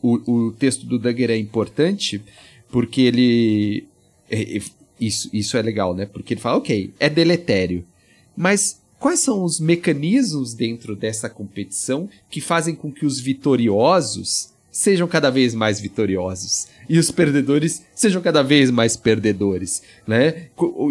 o, 0.00 0.46
o 0.48 0.52
texto 0.52 0.86
do 0.86 0.98
Duggar 0.98 1.30
é 1.30 1.36
importante 1.36 2.22
porque 2.70 3.02
ele. 3.02 3.86
Isso, 5.00 5.30
isso 5.32 5.56
é 5.56 5.62
legal, 5.62 5.94
né? 5.94 6.06
Porque 6.06 6.34
ele 6.34 6.40
fala, 6.40 6.58
ok, 6.58 6.92
é 6.98 7.08
deletério. 7.08 7.84
Mas 8.36 8.80
quais 8.98 9.20
são 9.20 9.42
os 9.42 9.58
mecanismos 9.58 10.54
dentro 10.54 10.94
dessa 10.94 11.28
competição 11.28 12.08
que 12.28 12.40
fazem 12.40 12.74
com 12.74 12.92
que 12.92 13.06
os 13.06 13.18
vitoriosos 13.18 14.50
sejam 14.70 15.08
cada 15.08 15.30
vez 15.30 15.52
mais 15.52 15.80
vitoriosos 15.80 16.68
e 16.88 16.96
os 16.96 17.10
perdedores 17.10 17.82
sejam 17.92 18.22
cada 18.22 18.40
vez 18.40 18.70
mais 18.70 18.96
perdedores, 18.96 19.82
né? 20.06 20.48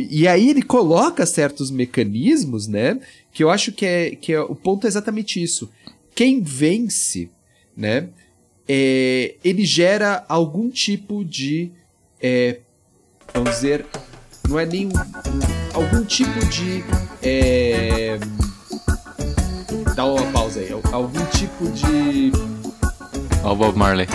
E 0.09 0.27
aí 0.27 0.49
ele 0.49 0.61
coloca 0.61 1.25
certos 1.25 1.71
mecanismos, 1.71 2.67
né? 2.67 2.99
Que 3.31 3.43
eu 3.43 3.49
acho 3.49 3.71
que 3.71 3.85
é, 3.85 4.15
que 4.15 4.33
é 4.33 4.41
o 4.41 4.55
ponto 4.55 4.85
é 4.85 4.89
exatamente 4.89 5.41
isso. 5.41 5.69
Quem 6.13 6.41
vence, 6.41 7.29
né? 7.75 8.09
é, 8.71 9.33
ele 9.43 9.65
gera 9.65 10.23
algum 10.29 10.69
tipo 10.69 11.25
de 11.25 11.71
é, 12.21 12.59
vamos 13.33 13.49
dizer, 13.51 13.85
não 14.47 14.59
é 14.59 14.65
nem 14.65 14.87
um- 14.87 14.89
um- 14.89 15.73
algum 15.73 16.03
tipo 16.05 16.43
de 16.45 16.83
é... 17.21 18.17
Dá 19.95 20.05
uma 20.05 20.23
pausa 20.31 20.59
aí. 20.61 20.69
Algum 20.93 21.25
tipo 21.25 21.69
de. 21.71 22.31
Ó, 23.43 23.53
Bob 23.53 23.77
Marley. 23.77 24.07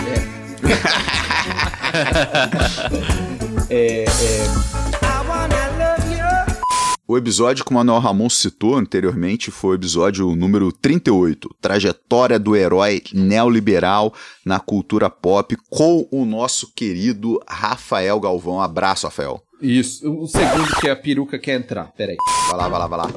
É, 3.69 4.05
é, 4.05 4.05
O 7.07 7.15
episódio 7.15 7.63
que 7.63 7.69
o 7.69 7.73
Manuel 7.75 7.99
Ramon 7.99 8.27
citou 8.27 8.75
anteriormente 8.75 9.51
foi 9.51 9.71
o 9.71 9.75
episódio 9.75 10.35
número 10.35 10.71
38, 10.71 11.55
Trajetória 11.61 12.39
do 12.39 12.55
Herói 12.55 13.03
Neoliberal 13.13 14.11
na 14.43 14.59
Cultura 14.59 15.07
Pop, 15.07 15.55
com 15.69 16.07
o 16.09 16.25
nosso 16.25 16.73
querido 16.73 17.39
Rafael 17.47 18.19
Galvão. 18.19 18.59
Abraço, 18.59 19.05
Rafael. 19.05 19.39
Isso. 19.61 20.09
Um 20.09 20.25
segundo 20.25 20.75
que 20.81 20.89
a 20.89 20.95
peruca 20.95 21.37
quer 21.37 21.59
entrar. 21.59 21.91
Peraí. 21.95 22.17
Vai 22.47 22.57
lá, 22.57 22.67
vai 22.67 22.79
lá, 22.79 22.87
vai 22.87 22.97
lá. 22.97 23.11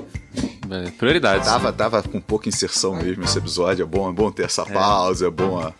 É, 0.71 0.91
Prioridades. 0.91 1.49
Tava, 1.49 1.73
tava 1.73 2.03
com 2.03 2.21
pouca 2.21 2.47
inserção 2.47 2.95
mesmo 2.95 3.25
esse 3.25 3.39
episódio, 3.39 3.85
é 3.85 3.87
bom, 3.87 4.11
é 4.11 4.13
bom 4.13 4.31
ter 4.31 4.45
essa 4.45 4.67
pausa, 4.67 5.29
é 5.29 5.31
bom... 5.31 5.73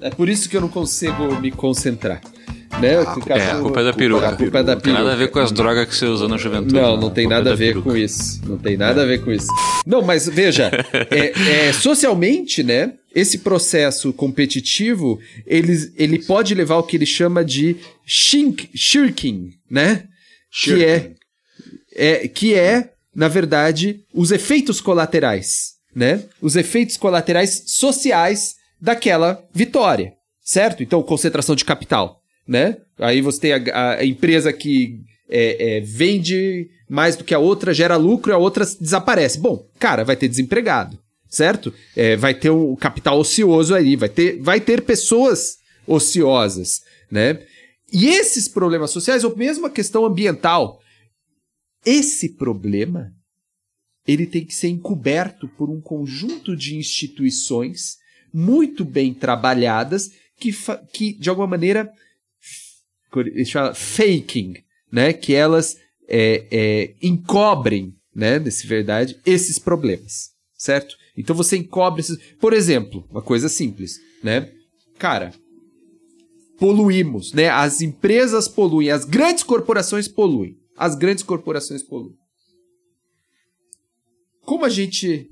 É 0.00 0.10
por 0.10 0.28
isso 0.28 0.48
que 0.48 0.56
eu 0.56 0.60
não 0.60 0.68
consigo 0.68 1.38
me 1.40 1.50
concentrar. 1.50 2.20
Né? 2.80 2.96
Ah, 2.98 3.16
É, 3.38 3.50
a 3.52 3.60
culpa 3.60 3.80
é 3.80 3.84
da 3.84 3.92
peruca. 3.92 4.28
A 4.28 4.36
culpa 4.36 4.58
é 4.58 4.62
da 4.62 4.74
Não 4.74 4.80
tem 4.80 4.92
nada 4.92 5.12
a 5.12 5.14
ver 5.14 5.18
peruca. 5.28 5.32
com 5.32 5.40
as 5.40 5.52
drogas 5.52 5.88
que 5.88 5.94
você 5.96 6.06
usou 6.06 6.28
na 6.28 6.36
juventude. 6.36 6.74
Não, 6.74 6.96
não 6.96 7.10
tem 7.10 7.24
é 7.26 7.28
nada 7.28 7.52
a 7.52 7.54
ver 7.54 7.68
peruca. 7.68 7.90
com 7.90 7.96
isso. 7.96 8.40
Não 8.46 8.58
tem 8.58 8.76
nada 8.76 9.02
a 9.02 9.06
ver 9.06 9.24
com 9.24 9.32
isso. 9.32 9.46
Não, 9.86 10.02
mas 10.02 10.28
veja, 10.28 10.70
é, 11.10 11.68
é, 11.68 11.72
socialmente, 11.72 12.62
né? 12.62 12.92
Esse 13.14 13.38
processo 13.38 14.12
competitivo, 14.12 15.18
ele, 15.46 15.90
ele 15.96 16.22
pode 16.22 16.54
levar 16.54 16.74
ao 16.74 16.82
que 16.82 16.96
ele 16.96 17.06
chama 17.06 17.42
de 17.44 17.76
shink, 18.04 18.68
shirking, 18.74 19.52
né? 19.70 20.04
Que 20.52 20.84
é, 20.84 21.10
é, 21.94 22.28
que 22.28 22.54
é, 22.54 22.90
na 23.14 23.28
verdade, 23.28 24.00
os 24.12 24.30
efeitos 24.32 24.80
colaterais, 24.82 25.76
né? 25.94 26.24
Os 26.42 26.56
efeitos 26.56 26.98
colaterais 26.98 27.62
sociais 27.66 28.54
daquela 28.78 29.42
vitória, 29.54 30.12
certo? 30.44 30.82
Então, 30.82 31.02
concentração 31.02 31.54
de 31.56 31.64
capital, 31.64 32.20
né? 32.46 32.78
Aí 32.98 33.20
você 33.20 33.40
tem 33.40 33.52
a, 33.52 33.96
a 33.98 34.04
empresa 34.04 34.52
que 34.52 35.00
é, 35.28 35.78
é, 35.78 35.80
vende 35.80 36.70
mais 36.88 37.16
do 37.16 37.24
que 37.24 37.34
a 37.34 37.38
outra, 37.38 37.74
gera 37.74 37.96
lucro 37.96 38.30
e 38.30 38.34
a 38.34 38.38
outra 38.38 38.64
desaparece. 38.64 39.38
Bom, 39.38 39.68
cara, 39.78 40.04
vai 40.04 40.16
ter 40.16 40.28
desempregado, 40.28 40.98
certo? 41.28 41.72
É, 41.96 42.16
vai 42.16 42.34
ter 42.34 42.50
um 42.50 42.76
capital 42.76 43.18
ocioso 43.18 43.74
aí, 43.74 43.96
vai 43.96 44.08
ter, 44.08 44.40
vai 44.40 44.60
ter 44.60 44.82
pessoas 44.82 45.56
ociosas, 45.86 46.82
né? 47.10 47.40
E 47.92 48.06
esses 48.08 48.48
problemas 48.48 48.90
sociais, 48.90 49.24
ou 49.24 49.36
mesmo 49.36 49.66
a 49.66 49.70
questão 49.70 50.04
ambiental, 50.04 50.80
esse 51.84 52.30
problema 52.30 53.12
ele 54.06 54.26
tem 54.26 54.44
que 54.44 54.54
ser 54.54 54.68
encoberto 54.68 55.48
por 55.48 55.68
um 55.68 55.80
conjunto 55.80 56.56
de 56.56 56.76
instituições 56.76 57.96
muito 58.32 58.84
bem 58.84 59.12
trabalhadas 59.12 60.10
que, 60.38 60.54
que 60.92 61.12
de 61.14 61.28
alguma 61.28 61.46
maneira 61.46 61.90
eles 63.20 63.50
falam 63.50 63.74
faking, 63.74 64.54
né? 64.90 65.12
Que 65.12 65.34
elas 65.34 65.76
é, 66.08 66.46
é, 66.50 66.94
encobrem, 67.02 67.94
né? 68.14 68.38
Nesse 68.38 68.66
verdade, 68.66 69.18
esses 69.24 69.58
problemas, 69.58 70.30
certo? 70.56 70.96
Então 71.16 71.34
você 71.34 71.56
encobre 71.56 72.00
esses. 72.00 72.18
Por 72.40 72.52
exemplo, 72.52 73.06
uma 73.10 73.22
coisa 73.22 73.48
simples, 73.48 73.98
né? 74.22 74.50
Cara, 74.98 75.32
poluímos, 76.58 77.32
né? 77.32 77.48
As 77.48 77.80
empresas 77.80 78.48
poluem, 78.48 78.90
as 78.90 79.04
grandes 79.04 79.42
corporações 79.42 80.08
poluem. 80.08 80.58
As 80.76 80.94
grandes 80.94 81.24
corporações 81.24 81.82
poluem. 81.82 82.14
Como 84.42 84.64
a 84.64 84.68
gente. 84.68 85.30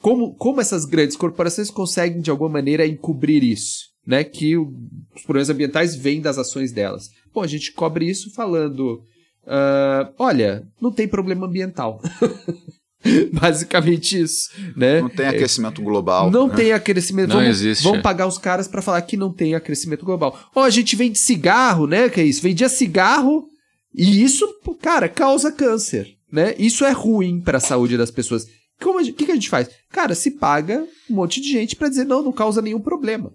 Como, 0.00 0.34
como 0.34 0.60
essas 0.60 0.84
grandes 0.84 1.16
corporações 1.16 1.70
conseguem, 1.70 2.20
de 2.20 2.30
alguma 2.30 2.50
maneira, 2.50 2.86
encobrir 2.86 3.42
isso? 3.42 3.93
Né? 4.06 4.22
Que 4.24 4.56
o- 4.56 4.72
os 5.14 5.22
problemas 5.22 5.50
ambientais 5.50 5.94
vêm 5.96 6.20
das 6.20 6.38
ações 6.38 6.72
delas. 6.72 7.10
Bom, 7.32 7.42
a 7.42 7.46
gente 7.46 7.72
cobre 7.72 8.08
isso 8.08 8.30
falando. 8.32 9.02
ah, 9.46 10.10
olha, 10.18 10.66
não 10.80 10.90
tem 10.90 11.06
problema 11.06 11.46
ambiental. 11.46 12.00
Basicamente 13.32 14.18
isso, 14.20 14.48
né? 14.74 15.00
Não 15.00 15.10
tem 15.10 15.26
aquecimento 15.26 15.82
global. 15.82 16.30
Não 16.30 16.48
né? 16.48 16.54
tem 16.54 16.72
aquecimento. 16.72 17.28
Não 17.28 17.36
vamos, 17.36 17.50
existe. 17.50 17.84
Vamos 17.84 18.00
pagar 18.00 18.26
os 18.26 18.38
caras 18.38 18.66
pra 18.66 18.80
falar 18.80 19.02
que 19.02 19.16
não 19.16 19.30
tem 19.32 19.54
aquecimento 19.54 20.04
global. 20.06 20.38
Ó, 20.54 20.62
a 20.62 20.70
gente 20.70 20.96
vende 20.96 21.18
cigarro, 21.18 21.86
né? 21.86 22.08
Que 22.08 22.20
é 22.22 22.24
isso? 22.24 22.40
Vendia 22.40 22.68
cigarro 22.68 23.46
e 23.94 24.22
isso, 24.22 24.46
cara, 24.80 25.08
causa 25.08 25.52
câncer, 25.52 26.14
né? 26.32 26.54
Isso 26.58 26.84
é 26.84 26.92
ruim 26.92 27.40
pra 27.40 27.60
saúde 27.60 27.98
das 27.98 28.10
pessoas. 28.10 28.46
Como 28.80 28.98
a 28.98 29.02
O 29.02 29.12
que, 29.12 29.26
que 29.26 29.30
a 29.32 29.34
gente 29.34 29.50
faz? 29.50 29.68
Cara, 29.90 30.14
se 30.14 30.32
paga 30.32 30.84
um 31.10 31.14
monte 31.14 31.40
de 31.40 31.48
gente 31.50 31.76
pra 31.76 31.88
dizer 31.90 32.04
não, 32.04 32.22
não 32.22 32.32
causa 32.32 32.62
nenhum 32.62 32.80
problema. 32.80 33.30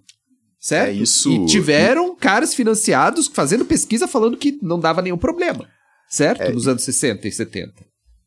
Certo? 0.59 0.89
É 0.89 0.93
isso. 0.93 1.31
E 1.31 1.45
tiveram 1.45 2.15
caras 2.15 2.53
financiados 2.53 3.27
fazendo 3.27 3.63
pesquisa 3.63 4.07
falando 4.07 4.37
que 4.37 4.59
não 4.61 4.79
dava 4.79 5.01
nenhum 5.01 5.17
problema. 5.17 5.67
Certo? 6.09 6.41
É, 6.41 6.51
Nos 6.51 6.67
anos 6.67 6.83
60 6.83 7.27
e 7.27 7.31
70. 7.31 7.73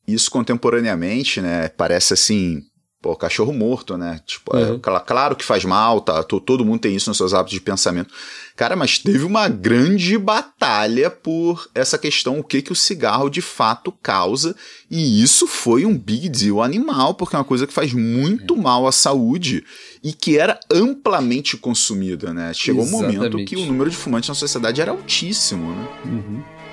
Isso 0.06 0.30
contemporaneamente, 0.30 1.40
né? 1.40 1.68
Parece 1.68 2.14
assim, 2.14 2.62
pô, 3.02 3.16
cachorro 3.16 3.52
morto, 3.52 3.98
né? 3.98 4.20
Tipo, 4.24 4.56
é, 4.56 4.70
Uhum. 4.70 4.78
cla- 4.78 5.00
claro 5.00 5.34
que 5.36 5.44
faz 5.44 5.64
mal, 5.64 6.00
tá? 6.00 6.22
to- 6.22 6.40
Todo 6.40 6.64
mundo 6.64 6.78
tem 6.80 6.94
isso 6.94 7.10
nos 7.10 7.16
seus 7.18 7.34
hábitos 7.34 7.52
de 7.54 7.60
pensamento. 7.60 8.14
Cara, 8.56 8.76
mas 8.76 8.98
teve 8.98 9.24
uma 9.24 9.48
grande 9.48 10.16
batalha 10.16 11.10
por 11.10 11.68
essa 11.74 11.98
questão, 11.98 12.38
o 12.38 12.44
que 12.44 12.62
que 12.62 12.70
o 12.70 12.76
cigarro 12.76 13.28
de 13.28 13.40
fato 13.42 13.90
causa, 14.02 14.54
e 14.90 15.22
isso 15.22 15.46
foi 15.46 15.84
um 15.84 15.98
big 15.98 16.28
deal 16.28 16.62
animal, 16.62 17.14
porque 17.14 17.34
é 17.34 17.38
uma 17.38 17.44
coisa 17.44 17.66
que 17.66 17.72
faz 17.72 17.92
muito 17.92 18.56
mal 18.56 18.86
à 18.86 18.92
saúde 18.92 19.64
e 20.04 20.12
que 20.12 20.38
era 20.38 20.60
amplamente 20.70 21.56
consumida, 21.56 22.32
né? 22.32 22.52
Chegou 22.54 22.84
um 22.84 22.90
momento 22.90 23.22
Exatamente. 23.22 23.48
que 23.48 23.56
o 23.56 23.66
número 23.66 23.90
de 23.90 23.96
fumantes 23.96 24.28
na 24.28 24.34
sociedade 24.34 24.80
era 24.80 24.90
altíssimo, 24.92 25.72
né? 25.74 25.88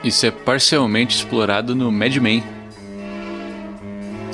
Isso 0.04 0.26
é 0.26 0.32
parcialmente 0.32 1.16
explorado 1.16 1.74
no 1.76 1.92
Mad 1.92 2.16
Men. 2.18 2.44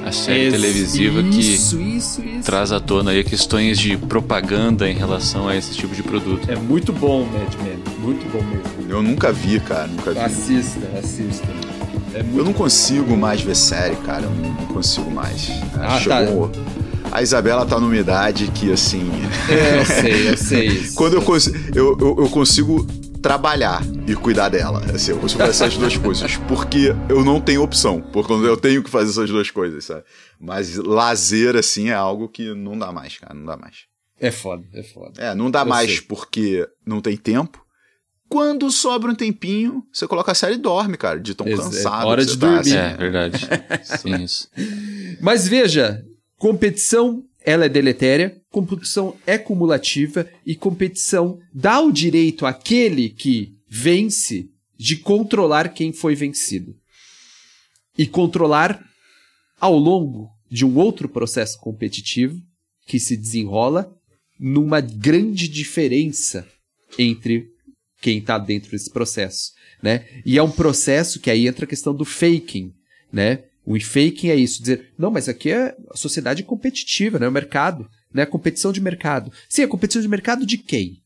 A 0.05 0.11
série 0.11 0.51
televisiva 0.51 1.23
que 1.23 1.39
Isso, 1.39 1.81
isso, 1.81 2.21
isso. 2.21 2.43
traz 2.43 2.71
à 2.71 2.79
tona 2.79 3.11
aí 3.11 3.23
questões 3.23 3.79
de 3.79 3.97
propaganda 3.97 4.87
em 4.89 4.93
relação 4.95 5.47
a 5.47 5.55
esse 5.57 5.73
tipo 5.75 5.95
de 5.95 6.03
produto. 6.03 6.49
É 6.49 6.55
muito 6.55 6.93
bom, 6.93 7.25
Mad 7.25 7.53
Men. 7.63 7.79
Muito 7.99 8.31
bom 8.31 8.43
mesmo. 8.43 8.91
Eu 8.91 9.01
nunca 9.01 9.31
vi, 9.31 9.59
cara, 9.59 9.87
nunca 9.87 10.11
vi. 10.11 10.19
Assista, 10.19 10.79
assista. 10.97 11.47
É 12.13 12.21
muito 12.21 12.37
Eu 12.37 12.45
não 12.45 12.53
consigo 12.53 13.17
mais 13.17 13.41
ver 13.41 13.55
série, 13.55 13.95
cara. 13.97 14.23
Eu 14.23 14.29
não, 14.31 14.53
consigo 14.67 15.09
mais. 15.09 15.49
Ah, 15.73 15.99
Chegou- 15.99 16.51
A 17.11 17.21
Isabela 17.23 17.65
tá 17.65 17.79
numa 17.79 17.95
idade 17.97 18.47
que, 18.53 18.71
assim. 18.71 19.09
É, 19.49 19.79
eu 19.79 19.85
sei, 19.85 20.29
eu 20.29 20.37
sei. 20.37 20.67
isso. 20.83 20.95
quando 20.95 21.13
eu, 21.15 21.21
cons 21.21 21.47
eu, 21.73 21.97
eu, 21.99 22.15
eu 22.19 22.29
consigo 22.29 22.85
trabalhar 23.25 23.81
e 24.07 24.13
cuidar 24.15 24.49
dela. 24.49 24.83
Assim, 24.93 25.09
eu 25.09 25.19
fazer 25.19 25.49
essas 25.49 25.75
duas 25.75 25.97
coisas. 25.97 26.37
Porque 26.47 26.93
eu 27.09 27.25
não 27.25 27.41
tenho 27.41 27.63
opção. 27.63 27.99
Porque 27.99 28.31
eu 28.31 28.55
tenho 28.55 28.83
que 28.83 28.89
fazer 28.89 29.09
essas 29.09 29.27
duas 29.31 29.49
coisas, 29.49 29.83
sabe? 29.83 30.03
Mas 30.39 30.75
lazer, 30.75 31.55
assim, 31.55 31.89
é 31.89 31.93
algo 31.95 32.29
que 32.29 32.53
não 32.53 32.77
dá 32.77 32.91
mais, 32.91 33.17
cara. 33.17 33.33
Não 33.33 33.43
dá 33.43 33.57
mais. 33.57 33.85
É 34.19 34.29
foda, 34.29 34.63
é 34.75 34.83
foda. 34.83 35.19
É, 35.19 35.33
não 35.33 35.49
dá 35.49 35.61
Eu 35.61 35.65
mais 35.65 35.89
sei. 35.89 36.01
porque 36.01 36.69
não 36.85 37.01
tem 37.01 37.17
tempo. 37.17 37.65
Quando 38.29 38.69
sobra 38.69 39.09
um 39.11 39.15
tempinho, 39.15 39.83
você 39.91 40.07
coloca 40.07 40.31
a 40.31 40.35
série 40.35 40.53
e 40.53 40.59
dorme, 40.59 40.95
cara, 40.95 41.19
de 41.19 41.33
tão 41.33 41.47
Ex- 41.47 41.59
é 41.59 41.63
cansado. 41.63 42.05
hora 42.07 42.23
que 42.23 42.31
de 42.31 42.37
tá, 42.37 42.45
dormir. 42.45 42.59
assim. 42.59 42.77
É, 42.77 42.93
verdade. 42.95 43.49
Sim, 44.01 44.23
isso. 44.23 44.47
Mas 45.19 45.47
veja, 45.47 46.05
competição 46.37 47.23
ela 47.45 47.65
é 47.65 47.69
deletéria, 47.69 48.35
competição 48.49 49.15
é 49.25 49.37
cumulativa 49.37 50.27
e 50.45 50.55
competição 50.55 51.39
dá 51.53 51.79
o 51.79 51.91
direito 51.91 52.45
àquele 52.45 53.09
que 53.09 53.53
vence 53.69 54.49
de 54.77 54.97
controlar 54.97 55.69
quem 55.69 55.93
foi 55.93 56.15
vencido. 56.15 56.75
E 57.97 58.07
controlar 58.07 58.83
ao 59.59 59.77
longo 59.77 60.29
de 60.49 60.65
um 60.65 60.77
outro 60.77 61.07
processo 61.07 61.59
competitivo 61.59 62.37
que 62.87 62.99
se 62.99 63.15
desenrola 63.15 63.93
numa 64.39 64.81
grande 64.81 65.47
diferença 65.47 66.47
entre 66.97 67.45
quem 68.01 68.17
está 68.17 68.37
dentro 68.37 68.71
desse 68.71 68.91
processo, 68.91 69.51
né? 69.81 70.05
E 70.25 70.37
é 70.37 70.43
um 70.43 70.51
processo 70.51 71.19
que 71.19 71.31
aí 71.31 71.47
entra 71.47 71.65
a 71.65 71.67
questão 71.67 71.95
do 71.95 72.05
faking, 72.05 72.73
né? 73.11 73.43
O 73.65 73.79
faking 73.79 74.29
é 74.29 74.35
isso, 74.35 74.61
dizer, 74.61 74.93
não, 74.97 75.09
mas 75.09 75.27
aqui 75.27 75.51
é 75.51 75.75
a 75.89 75.97
sociedade 75.97 76.43
competitiva, 76.43 77.17
né? 77.17 77.27
O 77.27 77.31
mercado, 77.31 77.89
né? 78.13 78.25
Competição 78.25 78.71
de 78.71 78.79
mercado. 78.79 79.31
Sim, 79.49 79.63
a 79.63 79.67
competição 79.67 80.01
de 80.01 80.07
mercado 80.07 80.45
de 80.45 80.57
quem? 80.57 81.01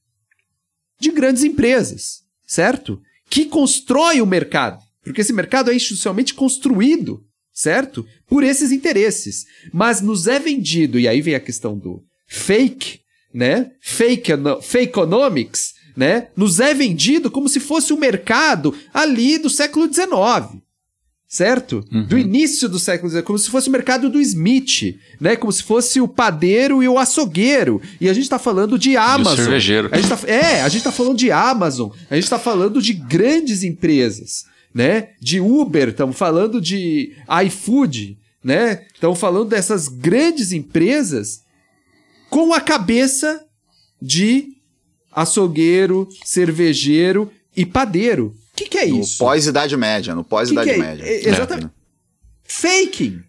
De 1.00 1.10
grandes 1.12 1.44
empresas, 1.44 2.24
certo? 2.46 3.02
Que 3.30 3.46
constrói 3.46 4.20
o 4.20 4.26
mercado. 4.26 4.84
Porque 5.04 5.22
esse 5.22 5.32
mercado 5.32 5.72
é 5.72 5.76
institucionalmente 5.76 6.34
construído, 6.34 7.24
certo? 7.54 8.06
Por 8.28 8.44
esses 8.44 8.72
interesses. 8.72 9.46
Mas 9.72 10.02
nos 10.02 10.28
é 10.28 10.38
vendido, 10.38 11.00
e 11.00 11.08
aí 11.08 11.22
vem 11.22 11.36
a 11.36 11.40
questão 11.40 11.78
do 11.78 12.04
fake, 12.28 13.00
né? 13.34 13.72
Fake, 13.82 14.32
fake 14.62 14.90
economics, 14.90 15.74
né? 15.96 16.28
Nos 16.36 16.60
é 16.60 16.74
vendido 16.74 17.32
como 17.32 17.48
se 17.48 17.62
fosse 17.62 17.94
um 17.94 17.98
mercado 17.98 18.78
ali 18.94 19.38
do 19.38 19.50
século 19.50 19.92
XIX. 19.92 20.62
Certo? 21.30 21.86
Do 22.08 22.18
início 22.18 22.68
do 22.68 22.80
século 22.80 23.08
XIX, 23.08 23.24
como 23.24 23.38
se 23.38 23.52
fosse 23.52 23.70
o 23.70 23.72
mercado 23.72 24.10
do 24.10 24.20
Smith, 24.20 25.00
né? 25.22 25.36
Como 25.36 25.54
se 25.54 25.62
fosse 25.62 26.02
o 26.02 26.08
padeiro 26.08 26.82
e 26.82 26.88
o 26.88 26.98
açougueiro. 26.98 27.80
E 28.02 28.10
a 28.10 28.14
gente 28.14 28.28
tá 28.28 28.40
falando 28.40 28.80
de 28.80 28.98
Amazon. 28.98 29.36
cervejeiro. 29.36 29.90
A 29.92 29.98
gente 29.98 30.10
tá, 30.10 30.20
é, 30.28 30.62
a 30.62 30.68
gente 30.68 30.84
tá 30.84 30.92
falando 30.92 31.18
de 31.18 31.32
Amazon, 31.32 31.92
a 32.10 32.16
gente 32.16 32.28
tá 32.28 32.40
falando 32.40 32.82
de 32.82 32.94
grandes 32.94 33.64
empresas, 33.64 34.46
né? 34.74 35.10
De 35.22 35.40
Uber, 35.40 35.90
estamos 35.90 36.18
falando 36.18 36.60
de 36.60 37.14
iFood, 37.46 38.18
né? 38.44 38.88
Estamos 38.92 39.20
falando 39.20 39.50
dessas 39.50 39.88
grandes 39.88 40.52
empresas 40.52 41.44
com 42.32 42.54
a 42.54 42.60
cabeça 42.60 43.46
de 44.02 44.48
açougueiro, 45.12 46.10
cervejeiro 46.26 47.32
e 47.56 47.68
padeiro. 47.68 48.36
O 48.54 48.56
que, 48.56 48.66
que 48.66 48.78
é 48.78 48.88
No 48.88 49.00
isso? 49.02 49.18
pós-Idade 49.18 49.76
Média, 49.78 50.14
no 50.16 50.24
pós-Idade 50.24 50.72
é? 50.72 50.78
Média. 50.78 51.04
É, 51.04 51.30
exatamente. 51.30 51.72
Faking. 52.44 53.22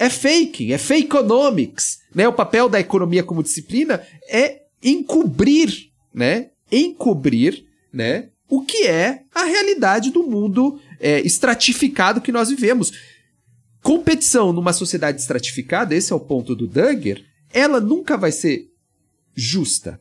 É 0.00 0.08
faking, 0.08 0.70
é 0.70 0.78
fakeonomics, 0.78 1.98
né? 2.14 2.28
O 2.28 2.32
papel 2.32 2.68
da 2.68 2.78
economia 2.78 3.24
como 3.24 3.42
disciplina 3.42 4.00
é 4.28 4.62
encobrir, 4.80 5.90
né? 6.14 6.50
Encobrir, 6.70 7.66
né? 7.92 8.28
O 8.48 8.62
que 8.62 8.86
é 8.86 9.24
a 9.34 9.44
realidade 9.44 10.10
do 10.10 10.22
mundo 10.22 10.80
é, 11.00 11.20
estratificado 11.20 12.20
que 12.20 12.30
nós 12.30 12.48
vivemos. 12.48 12.92
Competição 13.82 14.52
numa 14.52 14.72
sociedade 14.72 15.20
estratificada, 15.20 15.94
esse 15.94 16.12
é 16.12 16.16
o 16.16 16.20
ponto 16.20 16.54
do 16.54 16.68
Duggar, 16.68 17.20
ela 17.52 17.80
nunca 17.80 18.16
vai 18.16 18.30
ser 18.30 18.70
justa. 19.34 20.00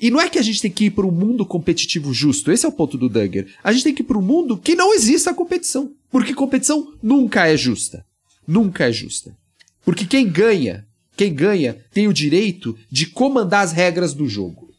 E 0.00 0.10
não 0.10 0.20
é 0.20 0.28
que 0.28 0.38
a 0.38 0.42
gente 0.42 0.62
tem 0.62 0.70
que 0.70 0.86
ir 0.86 0.90
para 0.90 1.06
um 1.06 1.10
mundo 1.10 1.44
competitivo 1.44 2.12
justo, 2.12 2.50
esse 2.50 2.64
é 2.64 2.68
o 2.68 2.72
ponto 2.72 2.96
do 2.96 3.08
Duggar. 3.08 3.44
A 3.62 3.72
gente 3.72 3.84
tem 3.84 3.94
que 3.94 4.02
ir 4.02 4.06
para 4.06 4.18
um 4.18 4.22
mundo 4.22 4.56
que 4.56 4.74
não 4.74 4.94
exista 4.94 5.34
competição. 5.34 5.92
Porque 6.10 6.34
competição 6.34 6.94
nunca 7.02 7.46
é 7.46 7.56
justa. 7.56 8.04
Nunca 8.46 8.88
é 8.88 8.92
justa. 8.92 9.36
Porque 9.84 10.04
quem 10.06 10.28
ganha, 10.28 10.86
quem 11.16 11.32
ganha 11.34 11.76
tem 11.92 12.08
o 12.08 12.12
direito 12.12 12.76
de 12.90 13.06
comandar 13.06 13.62
as 13.62 13.72
regras 13.72 14.14
do 14.14 14.26
jogo. 14.26 14.72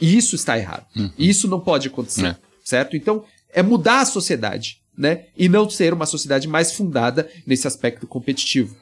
E 0.00 0.16
isso 0.16 0.34
está 0.34 0.58
errado. 0.58 0.86
E 1.16 1.28
isso 1.28 1.48
não 1.48 1.60
pode 1.60 1.88
acontecer. 1.88 2.26
É. 2.26 2.36
Certo? 2.64 2.96
Então, 2.96 3.24
é 3.52 3.62
mudar 3.62 4.00
a 4.00 4.04
sociedade, 4.04 4.78
né? 4.96 5.26
E 5.36 5.48
não 5.48 5.70
ser 5.70 5.92
uma 5.94 6.06
sociedade 6.06 6.48
mais 6.48 6.72
fundada 6.72 7.30
nesse 7.46 7.66
aspecto 7.66 8.06
competitivo. 8.06 8.76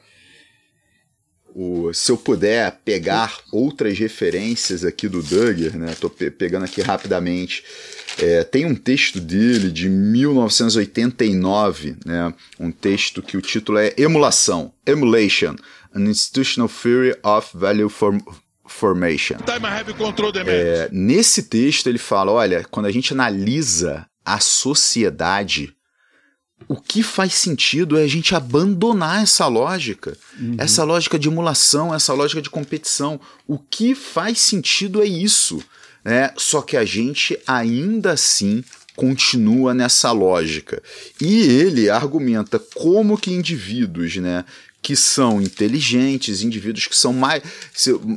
O- 1.55 1.93
se 1.93 2.11
eu 2.11 2.17
puder 2.17 2.79
pegar 2.83 3.37
outras 3.51 3.97
referências 3.99 4.83
aqui 4.83 5.07
do 5.07 5.21
Duggar, 5.21 5.77
né? 5.77 5.95
Tô 5.99 6.09
pe- 6.09 6.31
pegando 6.31 6.65
aqui 6.65 6.81
rapidamente. 6.81 7.63
É, 8.19 8.43
tem 8.43 8.65
um 8.65 8.73
texto 8.75 9.19
dele 9.19 9.71
de 9.71 9.87
1989, 9.89 11.95
né? 12.05 12.33
Um 12.59 12.71
texto 12.71 13.21
que 13.21 13.37
o 13.37 13.41
título 13.41 13.77
é 13.77 13.93
Emulação, 13.97 14.73
Emulation, 14.85 15.55
an 15.93 16.01
Institutional 16.09 16.69
Theory 16.69 17.15
of 17.23 17.49
Value 17.53 17.89
Form- 17.89 18.19
Formation. 18.65 19.35
Time 19.45 19.65
I 19.65 19.79
have 19.79 19.93
control 19.93 20.31
the 20.31 20.43
man. 20.43 20.51
É, 20.51 20.89
nesse 20.91 21.43
texto 21.43 21.87
ele 21.87 21.97
fala, 21.99 22.31
olha, 22.31 22.65
quando 22.71 22.87
a 22.87 22.91
gente 22.91 23.13
analisa 23.13 24.05
a 24.25 24.39
sociedade, 24.39 25.75
o 26.67 26.75
que 26.75 27.03
faz 27.03 27.33
sentido 27.33 27.97
é 27.97 28.03
a 28.03 28.07
gente 28.07 28.35
abandonar 28.35 29.23
essa 29.23 29.47
lógica, 29.47 30.17
essa 30.57 30.83
lógica 30.83 31.17
de 31.17 31.27
emulação, 31.27 31.93
essa 31.93 32.13
lógica 32.13 32.41
de 32.41 32.49
competição. 32.49 33.19
O 33.47 33.57
que 33.57 33.95
faz 33.95 34.39
sentido 34.39 35.01
é 35.01 35.05
isso, 35.05 35.63
né? 36.03 36.31
Só 36.37 36.61
que 36.61 36.77
a 36.77 36.85
gente 36.85 37.37
ainda 37.47 38.11
assim 38.11 38.63
continua 38.95 39.73
nessa 39.73 40.11
lógica. 40.11 40.81
E 41.19 41.41
ele 41.41 41.89
argumenta 41.89 42.59
como 42.59 43.17
que 43.17 43.31
indivíduos, 43.31 44.15
né, 44.17 44.45
que 44.83 44.97
são 44.97 45.41
inteligentes, 45.41 46.43
indivíduos 46.43 46.87
que 46.87 46.95
são 46.95 47.13
mais, 47.13 47.41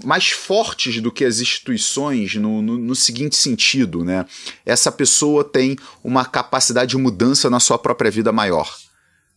mais 0.04 0.30
fortes 0.30 1.00
do 1.00 1.12
que 1.12 1.24
as 1.24 1.38
instituições 1.38 2.34
no, 2.34 2.60
no, 2.60 2.76
no 2.76 2.94
seguinte 2.96 3.36
sentido, 3.36 4.04
né? 4.04 4.26
Essa 4.66 4.90
pessoa 4.90 5.44
tem 5.44 5.76
uma 6.02 6.24
capacidade 6.24 6.90
de 6.90 6.96
mudança 6.96 7.48
na 7.48 7.60
sua 7.60 7.78
própria 7.78 8.10
vida 8.10 8.32
maior. 8.32 8.76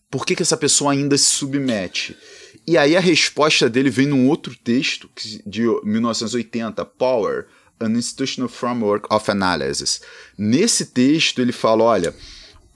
Por 0.09 0.25
que, 0.25 0.35
que 0.35 0.41
essa 0.41 0.57
pessoa 0.57 0.91
ainda 0.91 1.15
se 1.19 1.25
submete? 1.25 2.17
E 2.65 2.75
aí 2.75 2.97
a 2.97 2.99
resposta 2.99 3.69
dele 3.69 3.91
vem 3.91 4.07
num 4.07 4.27
outro 4.27 4.55
texto 4.55 5.07
de 5.45 5.61
1980, 5.83 6.83
Power, 6.83 7.45
an 7.79 7.91
Institutional 7.91 8.49
Framework 8.49 9.07
of 9.13 9.29
Analysis. 9.29 10.01
Nesse 10.35 10.87
texto 10.87 11.39
ele 11.39 11.51
fala, 11.51 11.83
olha, 11.83 12.15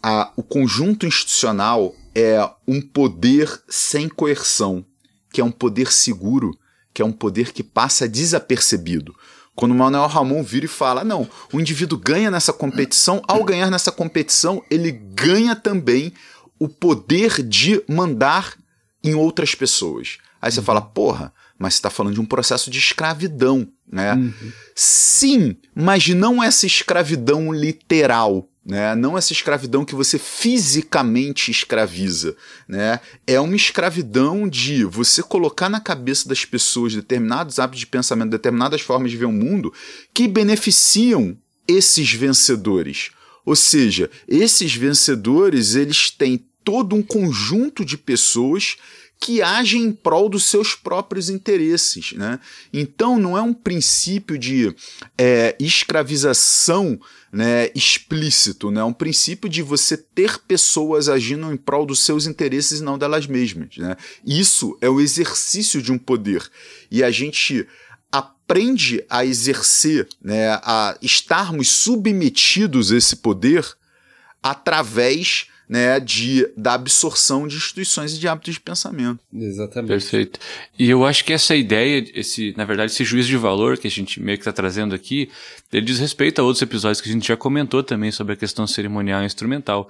a- 0.03 0.31
o 0.35 0.43
conjunto 0.43 1.07
institucional 1.07 1.95
é 2.13 2.37
um 2.67 2.81
poder 2.81 3.49
sem 3.69 4.09
coerção, 4.09 4.85
que 5.31 5.39
é 5.39 5.43
um 5.43 5.51
poder 5.51 5.91
seguro, 5.91 6.51
que 6.93 7.01
é 7.01 7.05
um 7.05 7.11
poder 7.11 7.53
que 7.53 7.63
passa 7.63 8.07
desapercebido. 8.07 9.15
Quando 9.55 9.71
o 9.71 9.75
Manuel 9.75 10.07
Ramon 10.07 10.43
vira 10.43 10.65
e 10.65 10.69
fala: 10.69 11.03
não, 11.03 11.27
o 11.51 11.59
indivíduo 11.59 11.97
ganha 11.97 12.29
nessa 12.29 12.51
competição, 12.51 13.21
ao 13.27 13.43
ganhar 13.43 13.69
nessa 13.71 13.91
competição, 13.91 14.61
ele 14.69 14.91
ganha 14.91 15.55
também 15.55 16.11
o 16.59 16.67
poder 16.67 17.41
de 17.41 17.81
mandar 17.87 18.55
em 19.03 19.13
outras 19.15 19.55
pessoas. 19.55 20.17
Aí 20.41 20.51
você 20.51 20.61
fala, 20.61 20.81
porra, 20.81 21.33
mas 21.57 21.73
você 21.73 21.79
está 21.79 21.89
falando 21.89 22.13
de 22.15 22.21
um 22.21 22.25
processo 22.25 22.69
de 22.69 22.77
escravidão, 22.79 23.67
né? 23.91 24.15
Sim, 24.75 25.55
mas 25.75 26.07
não 26.09 26.43
essa 26.43 26.65
escravidão 26.65 27.51
literal, 27.51 28.47
né? 28.65 28.95
Não 28.95 29.17
essa 29.17 29.33
escravidão 29.33 29.83
que 29.83 29.95
você 29.95 30.17
fisicamente 30.17 31.51
escraviza, 31.51 32.35
né? 32.67 32.99
É 33.27 33.39
uma 33.39 33.55
escravidão 33.55 34.47
de 34.47 34.85
você 34.85 35.21
colocar 35.21 35.69
na 35.69 35.81
cabeça 35.81 36.29
das 36.29 36.45
pessoas 36.45 36.95
determinados 36.95 37.59
hábitos 37.59 37.81
de 37.81 37.87
pensamento, 37.87 38.29
determinadas 38.29 38.81
formas 38.81 39.11
de 39.11 39.17
ver 39.17 39.25
o 39.25 39.31
mundo 39.31 39.73
que 40.13 40.27
beneficiam 40.27 41.37
esses 41.67 42.13
vencedores. 42.13 43.11
Ou 43.45 43.55
seja, 43.55 44.09
esses 44.27 44.73
vencedores, 44.73 45.75
eles 45.75 46.09
têm 46.09 46.45
todo 46.63 46.95
um 46.95 47.03
conjunto 47.03 47.83
de 47.83 47.97
pessoas 47.97 48.77
que 49.23 49.41
agem 49.41 49.83
em 49.83 49.91
prol 49.93 50.27
dos 50.27 50.43
seus 50.43 50.75
próprios 50.75 51.29
interesses. 51.29 52.11
Né? 52.11 52.37
Então, 52.73 53.17
não 53.17 53.37
é 53.37 53.41
um 53.41 53.53
princípio 53.53 54.37
de 54.37 54.75
é, 55.17 55.55
escravização 55.57 56.99
né, 57.31 57.71
explícito, 57.73 58.69
né? 58.69 58.81
é 58.81 58.83
um 58.83 58.91
princípio 58.91 59.49
de 59.49 59.61
você 59.61 59.95
ter 59.95 60.39
pessoas 60.39 61.07
agindo 61.07 61.49
em 61.53 61.55
prol 61.55 61.85
dos 61.85 62.01
seus 62.01 62.27
interesses 62.27 62.81
e 62.81 62.83
não 62.83 62.97
delas 62.97 63.25
mesmas. 63.25 63.77
Né? 63.77 63.95
Isso 64.27 64.77
é 64.81 64.89
o 64.89 64.99
exercício 64.99 65.81
de 65.81 65.93
um 65.93 65.97
poder. 65.97 66.45
E 66.91 67.01
a 67.01 67.09
gente 67.09 67.65
aprende 68.11 69.05
a 69.09 69.25
exercer, 69.25 70.05
né, 70.21 70.49
a 70.63 70.97
estarmos 71.01 71.69
submetidos 71.69 72.91
a 72.91 72.97
esse 72.97 73.15
poder 73.15 73.65
através 74.43 75.47
né, 75.73 75.99
de, 75.99 76.47
da 76.55 76.75
absorção 76.75 77.47
de 77.47 77.55
instituições 77.55 78.13
e 78.13 78.19
de 78.19 78.27
hábitos 78.27 78.53
de 78.53 78.59
pensamento. 78.59 79.19
Exatamente. 79.33 79.89
Perfeito. 79.89 80.39
E 80.77 80.87
eu 80.87 81.03
acho 81.03 81.25
que 81.25 81.33
essa 81.33 81.55
ideia, 81.55 82.05
esse, 82.13 82.53
na 82.55 82.63
verdade, 82.63 82.91
esse 82.91 83.03
juízo 83.03 83.27
de 83.27 83.37
valor 83.37 83.79
que 83.79 83.87
a 83.87 83.89
gente 83.89 84.21
meio 84.21 84.37
que 84.37 84.43
está 84.43 84.53
trazendo 84.53 84.93
aqui, 84.93 85.31
ele 85.71 85.87
diz 85.87 85.97
respeito 85.97 86.37
a 86.37 86.43
outros 86.43 86.61
episódios 86.61 87.01
que 87.01 87.09
a 87.09 87.11
gente 87.11 87.27
já 87.27 87.35
comentou 87.35 87.81
também 87.81 88.11
sobre 88.11 88.33
a 88.33 88.35
questão 88.35 88.67
cerimonial 88.67 89.23
e 89.23 89.25
instrumental. 89.25 89.89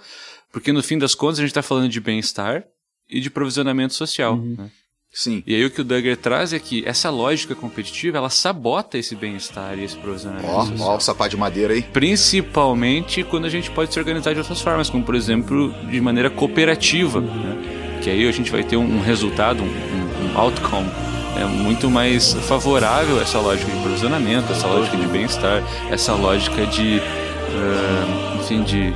Porque 0.53 0.71
no 0.71 0.81
fim 0.81 0.97
das 0.97 1.13
contas 1.13 1.39
a 1.39 1.41
gente 1.41 1.51
está 1.51 1.61
falando 1.61 1.89
de 1.89 1.99
bem-estar 1.99 2.63
e 3.09 3.19
de 3.19 3.29
provisionamento 3.29 3.93
social. 3.93 4.37
Né? 4.41 4.71
Sim. 5.13 5.43
E 5.45 5.53
aí 5.53 5.63
o 5.63 5.69
que 5.69 5.79
o 5.81 5.83
Duggar 5.83 6.17
traz 6.17 6.53
é 6.53 6.59
que 6.59 6.83
essa 6.87 7.09
lógica 7.11 7.53
competitiva, 7.53 8.17
ela 8.17 8.29
sabota 8.31 8.97
esse 8.97 9.15
bem-estar 9.15 9.77
e 9.77 9.83
esse 9.83 9.95
provisionamento 9.95 10.47
Ó, 10.49 10.65
social. 10.65 10.87
ó 10.89 10.97
o 10.97 10.99
sapato 10.99 11.29
de 11.29 11.37
madeira 11.37 11.73
aí. 11.73 11.83
Principalmente 11.83 13.23
quando 13.23 13.45
a 13.45 13.49
gente 13.49 13.69
pode 13.69 13.93
se 13.93 13.99
organizar 13.99 14.33
de 14.33 14.39
outras 14.39 14.59
formas, 14.59 14.89
como 14.89 15.03
por 15.03 15.13
exemplo 15.15 15.71
de 15.89 16.01
maneira 16.01 16.29
cooperativa, 16.31 17.21
né? 17.21 17.99
que 18.01 18.09
aí 18.09 18.27
a 18.27 18.31
gente 18.31 18.51
vai 18.51 18.63
ter 18.63 18.75
um, 18.75 18.97
um 18.97 19.01
resultado, 19.01 19.61
um, 19.61 19.67
um- 19.67 20.33
um 20.33 20.37
outcome 20.39 20.87
né? 21.35 21.45
muito 21.45 21.89
mais 21.91 22.33
favorável 22.33 23.19
a 23.19 23.21
essa 23.21 23.39
lógica 23.39 23.71
de 23.71 23.79
provisionamento, 23.81 24.51
essa 24.51 24.65
lógica 24.67 24.97
de 24.97 25.05
bem-estar, 25.07 25.63
essa 25.91 26.13
lógica 26.13 26.65
de, 26.65 26.99
ah, 26.99 28.37
enfim, 28.41 28.63
de 28.63 28.93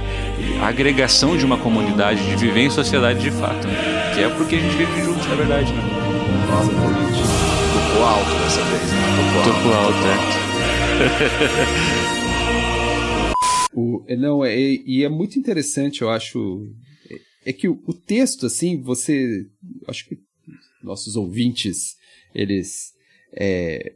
agregação 0.62 1.38
de 1.38 1.46
uma 1.46 1.58
comunidade, 1.58 2.24
de 2.28 2.36
viver 2.36 2.62
em 2.62 2.70
sociedade 2.70 3.20
de 3.20 3.32
fato, 3.32 3.68
né? 3.68 4.12
que 4.16 4.22
é 4.24 4.30
porque 4.30 4.56
a 4.56 4.60
gente 4.60 4.76
vive 4.76 5.04
juntos, 5.04 5.28
na 5.28 5.36
verdade. 5.36 5.72
Né? 5.72 5.97
Tocou 6.48 8.04
alto 8.04 8.32
dessa 8.44 8.64
vez, 8.64 8.92
né? 8.92 9.00
Tocou 9.18 9.40
alto. 9.40 9.52
Tocou 9.54 9.74
alto, 9.74 10.08
é. 10.08 10.18
O, 13.78 14.04
é, 14.08 14.16
não, 14.16 14.44
é, 14.44 14.58
e 14.58 15.04
é 15.04 15.10
muito 15.10 15.38
interessante, 15.38 16.02
eu 16.02 16.10
acho. 16.10 16.68
É, 17.12 17.52
é 17.52 17.54
que 17.54 17.68
o, 17.68 17.80
o 17.86 17.94
texto, 17.94 18.48
assim, 18.48 18.82
você. 18.82 19.46
Acho 19.88 20.10
que 20.10 20.18
nossos 20.82 21.16
ouvintes, 21.16 21.96
eles. 22.34 22.92
é, 23.34 23.94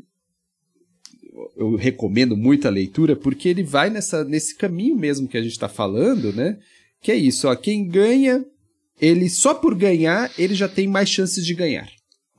eu 1.55 1.75
recomendo 1.75 2.37
muito 2.37 2.67
a 2.67 2.71
leitura, 2.71 3.15
porque 3.15 3.49
ele 3.49 3.63
vai 3.63 3.89
nessa, 3.89 4.23
nesse 4.23 4.55
caminho 4.55 4.95
mesmo 4.95 5.27
que 5.27 5.37
a 5.37 5.41
gente 5.41 5.53
está 5.53 5.67
falando, 5.67 6.31
né? 6.31 6.59
Que 7.01 7.11
é 7.11 7.15
isso, 7.15 7.47
ó, 7.47 7.55
quem 7.55 7.87
ganha 7.87 8.45
ele 9.01 9.27
só 9.29 9.53
por 9.53 9.73
ganhar, 9.73 10.31
ele 10.37 10.53
já 10.53 10.69
tem 10.69 10.87
mais 10.87 11.09
chances 11.09 11.43
de 11.43 11.55
ganhar, 11.55 11.89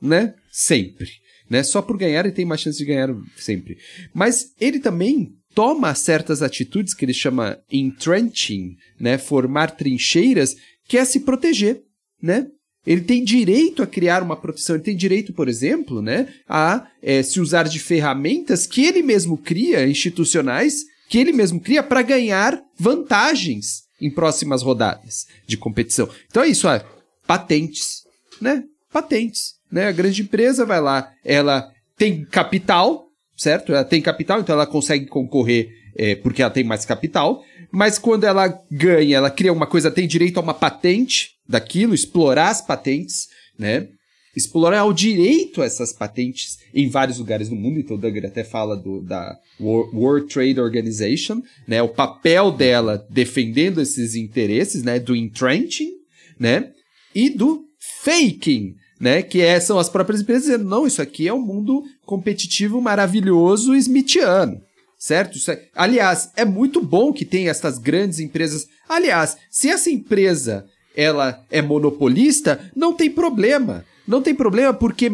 né? 0.03 0.33
Sempre, 0.51 1.09
né? 1.49 1.63
Só 1.63 1.81
por 1.81 1.97
ganhar 1.97 2.25
ele 2.25 2.33
tem 2.33 2.45
mais 2.45 2.61
chances 2.61 2.77
de 2.77 2.85
ganhar 2.85 3.09
sempre. 3.37 3.77
Mas 4.13 4.53
ele 4.59 4.79
também 4.79 5.31
toma 5.55 5.95
certas 5.95 6.41
atitudes 6.41 6.93
que 6.93 7.05
ele 7.05 7.13
chama 7.13 7.57
entrenching, 7.71 8.75
né? 8.99 9.17
Formar 9.17 9.71
trincheiras, 9.71 10.55
que 10.87 10.97
é 10.97 11.05
se 11.05 11.21
proteger, 11.21 11.81
né? 12.21 12.47
Ele 12.85 13.01
tem 13.01 13.23
direito 13.23 13.81
a 13.81 13.87
criar 13.87 14.21
uma 14.21 14.35
proteção, 14.35 14.75
ele 14.75 14.83
tem 14.83 14.95
direito, 14.95 15.31
por 15.31 15.47
exemplo, 15.47 16.01
né, 16.01 16.27
a 16.49 16.85
é, 17.01 17.23
se 17.23 17.39
usar 17.39 17.63
de 17.63 17.79
ferramentas 17.79 18.67
que 18.67 18.83
ele 18.83 19.01
mesmo 19.01 19.37
cria, 19.37 19.87
institucionais, 19.87 20.83
que 21.07 21.17
ele 21.17 21.31
mesmo 21.31 21.61
cria 21.61 21.81
para 21.81 22.01
ganhar 22.01 22.61
vantagens 22.77 23.83
em 24.01 24.09
próximas 24.09 24.61
rodadas 24.61 25.27
de 25.47 25.55
competição. 25.55 26.09
Então 26.27 26.43
é 26.43 26.49
isso, 26.49 26.67
ó, 26.67 26.77
patentes, 27.25 28.03
né? 28.41 28.63
Patentes, 28.91 29.53
né? 29.73 29.87
A 29.87 29.91
grande 29.91 30.21
empresa 30.21 30.65
vai 30.65 30.79
lá, 30.79 31.11
ela 31.25 31.67
tem 31.97 32.23
capital, 32.23 33.07
certo? 33.35 33.73
Ela 33.73 33.83
tem 33.83 34.01
capital, 34.03 34.39
então 34.39 34.53
ela 34.53 34.67
consegue 34.67 35.07
concorrer 35.07 35.69
é, 35.97 36.15
porque 36.15 36.43
ela 36.43 36.51
tem 36.51 36.63
mais 36.63 36.85
capital, 36.85 37.43
mas 37.71 37.97
quando 37.97 38.23
ela 38.23 38.47
ganha, 38.71 39.17
ela 39.17 39.31
cria 39.31 39.51
uma 39.51 39.65
coisa, 39.65 39.89
tem 39.89 40.07
direito 40.07 40.37
a 40.37 40.41
uma 40.41 40.53
patente 40.53 41.31
daquilo, 41.49 41.95
explorar 41.95 42.49
as 42.49 42.61
patentes, 42.61 43.27
né? 43.57 43.87
Explorar 44.35 44.85
o 44.85 44.93
direito 44.93 45.61
a 45.61 45.65
essas 45.65 45.91
patentes 45.91 46.57
em 46.73 46.87
vários 46.87 47.19
lugares 47.19 47.49
do 47.49 47.55
mundo. 47.55 47.79
Então, 47.79 47.97
o 47.97 47.99
Duggar 47.99 48.25
até 48.25 48.43
fala 48.43 48.75
do, 48.75 49.01
da 49.01 49.37
World 49.59 50.27
Trade 50.27 50.59
Organization, 50.59 51.41
né? 51.67 51.81
O 51.83 51.89
papel 51.89 52.51
dela 52.51 53.05
defendendo 53.09 53.79
esses 53.79 54.15
interesses, 54.15 54.81
né? 54.81 54.99
Do 54.99 55.15
entrenching, 55.15 55.91
né? 56.39 56.71
E 57.13 57.29
do 57.29 57.63
faking, 58.03 58.75
né? 59.03 59.21
Que 59.21 59.41
é, 59.41 59.59
são 59.59 59.77
as 59.77 59.89
próprias 59.89 60.21
empresas 60.21 60.43
dizendo, 60.43 60.63
não, 60.63 60.87
isso 60.87 61.01
aqui 61.01 61.27
é 61.27 61.33
um 61.33 61.41
mundo 61.41 61.83
competitivo 62.05 62.81
maravilhoso 62.81 63.75
smithiano 63.75 64.61
certo? 65.03 65.37
É, 65.51 65.67
aliás, 65.75 66.31
é 66.33 66.45
muito 66.45 66.81
bom 66.81 67.11
que 67.11 67.25
tenha 67.25 67.51
essas 67.51 67.77
grandes 67.77 68.19
empresas. 68.19 68.67
Aliás, 68.87 69.35
se 69.51 69.69
essa 69.69 69.89
empresa 69.89 70.65
ela 70.95 71.43
é 71.51 71.61
monopolista, 71.61 72.71
não 72.73 72.93
tem 72.93 73.09
problema. 73.09 73.83
Não 74.07 74.21
tem 74.21 74.33
problema 74.33 74.73
porque 74.73 75.11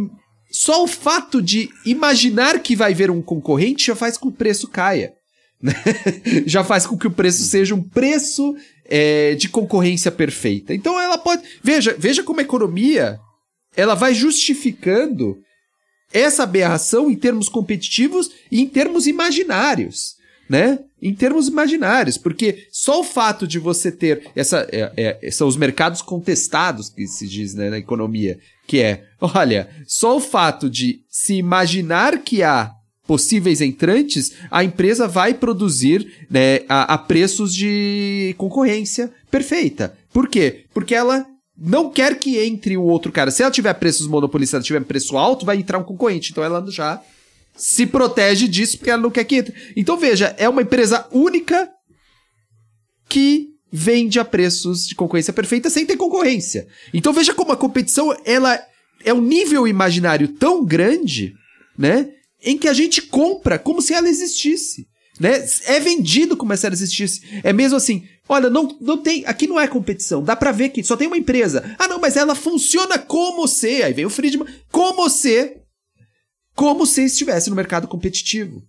só 0.52 0.84
o 0.84 0.88
fato 0.88 1.42
de 1.42 1.70
imaginar 1.84 2.60
que 2.60 2.76
vai 2.76 2.94
ver 2.94 3.10
um 3.10 3.20
concorrente 3.20 3.88
já 3.88 3.96
faz 3.96 4.16
com 4.16 4.30
que 4.30 4.36
o 4.36 4.38
preço 4.38 4.68
caia. 4.68 5.14
Né? 5.60 5.74
já 6.46 6.64
faz 6.64 6.86
com 6.86 6.96
que 6.96 7.08
o 7.08 7.12
preço 7.12 7.42
seja 7.42 7.74
um 7.74 7.82
preço 7.82 8.56
é, 8.86 9.34
de 9.34 9.50
concorrência 9.50 10.12
perfeita. 10.12 10.72
Então 10.72 11.02
ela 11.02 11.18
pode. 11.18 11.42
Veja, 11.64 11.96
veja 11.98 12.22
como 12.22 12.42
a 12.42 12.44
economia 12.44 13.20
ela 13.76 13.96
vai 13.96 14.14
justificando 14.14 15.38
essa 16.14 16.44
aberração 16.44 17.10
em 17.10 17.16
termos 17.16 17.48
competitivos 17.48 18.32
e 18.52 18.62
em 18.62 18.68
termos 18.68 19.08
imaginários, 19.08 20.16
né? 20.50 20.80
Em 21.02 21.14
termos 21.14 21.48
imaginários, 21.48 22.18
porque 22.18 22.68
só 22.72 23.00
o 23.00 23.04
fato 23.04 23.48
de 23.48 23.60
você 23.60 23.92
ter 23.92 24.30
essa 24.36 24.68
é, 24.72 25.18
é, 25.22 25.32
são 25.32 25.48
os 25.48 25.56
mercados 25.56 26.02
contestados 26.02 26.90
que 26.90 27.08
se 27.08 27.28
diz 27.28 27.54
né, 27.54 27.70
na 27.70 27.78
economia, 27.78 28.38
que 28.68 28.80
é, 28.80 29.06
olha, 29.22 29.70
só 29.88 30.18
o 30.18 30.22
fato 30.22 30.70
de 30.70 31.02
se 31.08 31.36
imaginar 31.36 32.22
que 32.22 32.44
há 32.44 32.74
possíveis 33.08 33.60
entrantes, 33.60 34.34
a 34.52 34.64
empresa 34.64 35.08
vai 35.08 35.34
produzir 35.34 36.28
né, 36.30 36.60
a, 36.70 36.94
a 36.94 36.98
preços 36.98 37.56
de 37.56 38.36
concorrência 38.38 39.12
perfeita. 39.32 39.98
Por 40.14 40.28
quê? 40.28 40.66
Porque 40.74 40.94
ela 40.94 41.26
não 41.60 41.90
quer 41.90 42.18
que 42.18 42.40
entre 42.40 42.78
o 42.78 42.84
outro 42.84 43.12
cara. 43.12 43.32
Se 43.32 43.44
ela 43.44 43.52
tiver 43.52 43.74
preços 43.74 44.08
monopolistas, 44.08 44.66
tiver 44.66 44.84
preço 44.84 45.18
alto, 45.18 45.46
vai 45.46 45.58
entrar 45.58 45.78
um 45.78 45.84
concorrente. 45.84 46.32
Então 46.32 46.44
ela 46.44 46.66
já 46.72 47.02
se 47.56 47.86
protege 47.86 48.48
disso 48.48 48.78
porque 48.78 48.90
ela 48.90 49.02
não 49.02 49.12
quer 49.12 49.26
que 49.26 49.36
entre. 49.36 49.54
Então 49.76 49.98
veja, 49.98 50.34
é 50.38 50.48
uma 50.48 50.62
empresa 50.62 51.06
única 51.12 51.70
que 53.10 53.50
vende 53.72 54.20
a 54.20 54.26
preços 54.26 54.88
de 54.88 54.96
concorrência 54.96 55.34
perfeita 55.34 55.70
sem 55.70 55.86
ter 55.86 55.98
concorrência. 55.98 56.68
Então 56.94 57.12
veja 57.12 57.34
como 57.34 57.52
a 57.52 57.58
competição 57.58 58.16
ela 58.24 58.60
é 59.04 59.14
um 59.14 59.22
nível 59.22 59.68
imaginário 59.68 60.30
tão 60.30 60.64
grande, 60.66 61.34
né, 61.78 62.10
em 62.42 62.58
que 62.58 62.68
a 62.68 62.74
gente 62.74 63.02
compra 63.02 63.60
como 63.60 63.82
se 63.82 63.94
ela 63.94 64.10
existisse. 64.10 64.88
Né? 65.20 65.46
É 65.66 65.80
vendido 65.80 66.38
como 66.38 66.56
se 66.56 66.66
ela 66.66 66.74
existisse. 66.74 67.42
É 67.44 67.52
mesmo 67.52 67.76
assim, 67.76 68.08
olha, 68.28 68.50
não, 68.50 68.78
não 68.80 68.98
tem. 68.98 69.26
Aqui 69.26 69.48
não 69.48 69.60
é 69.60 69.68
competição. 69.68 70.24
Dá 70.24 70.36
pra 70.36 70.52
ver 70.52 70.70
que 70.70 70.84
só 70.84 70.96
tem 70.96 71.08
uma 71.08 71.18
empresa. 71.18 71.76
Ah, 71.78 71.88
não, 71.88 72.00
mas 72.00 72.16
ela 72.16 72.36
funciona 72.36 72.98
como 72.98 73.48
se. 73.48 73.84
Aí 73.84 73.94
vem 73.94 74.06
o 74.06 74.10
Friedman. 74.10 74.48
Como 74.72 75.10
se. 75.10 75.58
Como 76.56 76.86
se 76.86 77.04
estivesse 77.04 77.50
no 77.50 77.56
mercado 77.56 77.88
competitivo. 77.88 78.64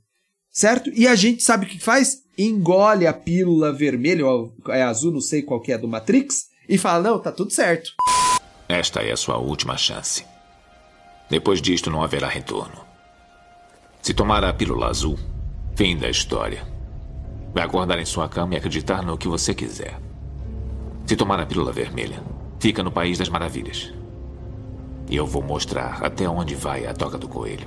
Certo? 0.51 0.91
E 0.93 1.07
a 1.07 1.15
gente 1.15 1.43
sabe 1.43 1.67
o 1.67 1.69
que 1.69 1.79
faz? 1.79 2.23
Engole 2.37 3.07
a 3.07 3.13
pílula 3.13 3.73
vermelha, 3.73 4.27
ou 4.27 4.53
é 4.69 4.83
azul, 4.83 5.13
não 5.13 5.21
sei 5.21 5.43
qual 5.43 5.61
que 5.61 5.73
é 5.73 5.79
do 5.79 5.87
Matrix, 5.87 6.47
e 6.69 6.77
fala: 6.77 7.11
não, 7.11 7.19
tá 7.21 7.31
tudo 7.31 7.53
certo. 7.53 7.93
Esta 8.69 9.01
é 9.01 9.13
a 9.13 9.17
sua 9.17 9.39
última 9.39 9.77
chance. 9.77 10.25
Depois 11.29 11.63
disto 11.63 11.91
não 11.91 12.03
haverá 12.03 12.29
retorno. 12.29 12.85
Se 14.03 14.15
tomar 14.15 14.45
a 14.45 14.53
pílula 14.53 14.89
azul, 14.89 15.19
Fim 15.81 15.97
da 15.97 16.11
história. 16.11 16.63
Vai 17.55 17.65
acordar 17.65 17.99
em 17.99 18.05
sua 18.05 18.29
cama 18.29 18.53
e 18.53 18.59
acreditar 18.59 19.03
no 19.03 19.17
que 19.17 19.27
você 19.27 19.55
quiser. 19.55 19.99
Se 21.07 21.17
tomar 21.17 21.41
a 21.41 21.47
pílula 21.47 21.73
vermelha, 21.73 22.23
fica 22.61 22.83
no 22.83 22.93
País 22.93 23.17
das 23.17 23.31
Maravilhas. 23.31 23.91
E 25.09 25.17
eu 25.17 25.27
vou 25.27 25.43
mostrar 25.43 26.05
até 26.05 26.29
onde 26.29 26.55
vai 26.55 26.85
a 26.85 26.93
toca 26.93 27.17
do 27.17 27.27
coelho. 27.27 27.67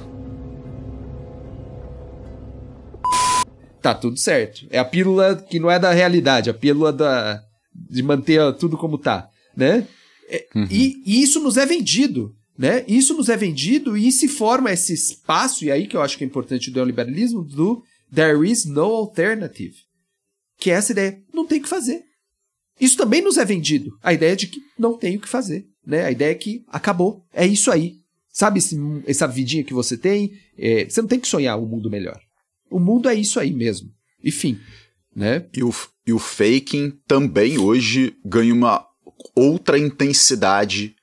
Tá 3.81 3.95
tudo 3.95 4.15
certo. 4.15 4.67
É 4.69 4.77
a 4.77 4.85
pílula 4.85 5.35
que 5.35 5.59
não 5.59 5.71
é 5.71 5.79
da 5.79 5.91
realidade, 5.91 6.51
a 6.51 6.53
pílula 6.53 6.93
da 6.93 7.41
de 7.73 8.03
manter 8.03 8.39
tudo 8.57 8.77
como 8.77 8.99
tá, 8.99 9.27
né? 9.57 9.87
É, 10.29 10.45
uhum. 10.53 10.67
E, 10.69 11.01
e, 11.03 11.23
isso 11.23 11.39
nos 11.39 11.57
é 11.57 11.65
vendido, 11.65 12.31
né? 12.55 12.85
Isso 12.87 13.15
nos 13.15 13.27
é 13.27 13.35
vendido 13.35 13.97
e 13.97 14.11
se 14.11 14.27
forma 14.27 14.71
esse 14.71 14.93
espaço, 14.93 15.65
e 15.65 15.71
aí 15.71 15.87
que 15.87 15.97
eu 15.97 16.01
acho 16.03 16.15
que 16.15 16.23
é 16.23 16.27
importante 16.27 16.69
do 16.69 16.75
neoliberalismo, 16.75 17.43
do 17.43 17.81
There 18.13 18.49
is 18.49 18.65
no 18.65 18.83
alternative. 18.83 19.75
Que 20.57 20.71
é 20.71 20.75
essa 20.75 20.91
ideia, 20.91 21.21
não 21.33 21.45
tem 21.45 21.59
o 21.59 21.63
que 21.63 21.69
fazer. 21.69 22.03
Isso 22.79 22.97
também 22.97 23.21
nos 23.21 23.37
é 23.37 23.45
vendido. 23.45 23.97
A 24.01 24.13
ideia 24.13 24.35
de 24.35 24.47
que 24.47 24.61
não 24.77 24.97
tem 24.97 25.17
o 25.17 25.19
que 25.19 25.27
fazer. 25.27 25.67
Né? 25.85 26.05
A 26.05 26.11
ideia 26.11 26.31
é 26.31 26.35
que 26.35 26.63
acabou. 26.67 27.25
É 27.33 27.45
isso 27.45 27.71
aí. 27.71 27.97
Sabe 28.31 28.59
esse, 28.59 28.77
essa 29.05 29.27
vidinha 29.27 29.63
que 29.63 29.73
você 29.73 29.95
tem? 29.95 30.33
É, 30.57 30.85
você 30.85 31.01
não 31.01 31.07
tem 31.07 31.19
que 31.19 31.27
sonhar 31.27 31.57
um 31.59 31.65
mundo 31.65 31.89
melhor. 31.89 32.19
O 32.69 32.79
mundo 32.79 33.09
é 33.09 33.15
isso 33.15 33.39
aí 33.39 33.53
mesmo. 33.53 33.91
Enfim. 34.23 34.59
Né? 35.15 35.45
E, 35.53 35.63
o, 35.63 35.73
e 36.07 36.13
o 36.13 36.19
faking 36.19 36.91
também 37.07 37.59
hoje 37.59 38.15
ganha 38.25 38.53
uma 38.53 38.87
outra 39.35 39.77
intensidade 39.77 40.95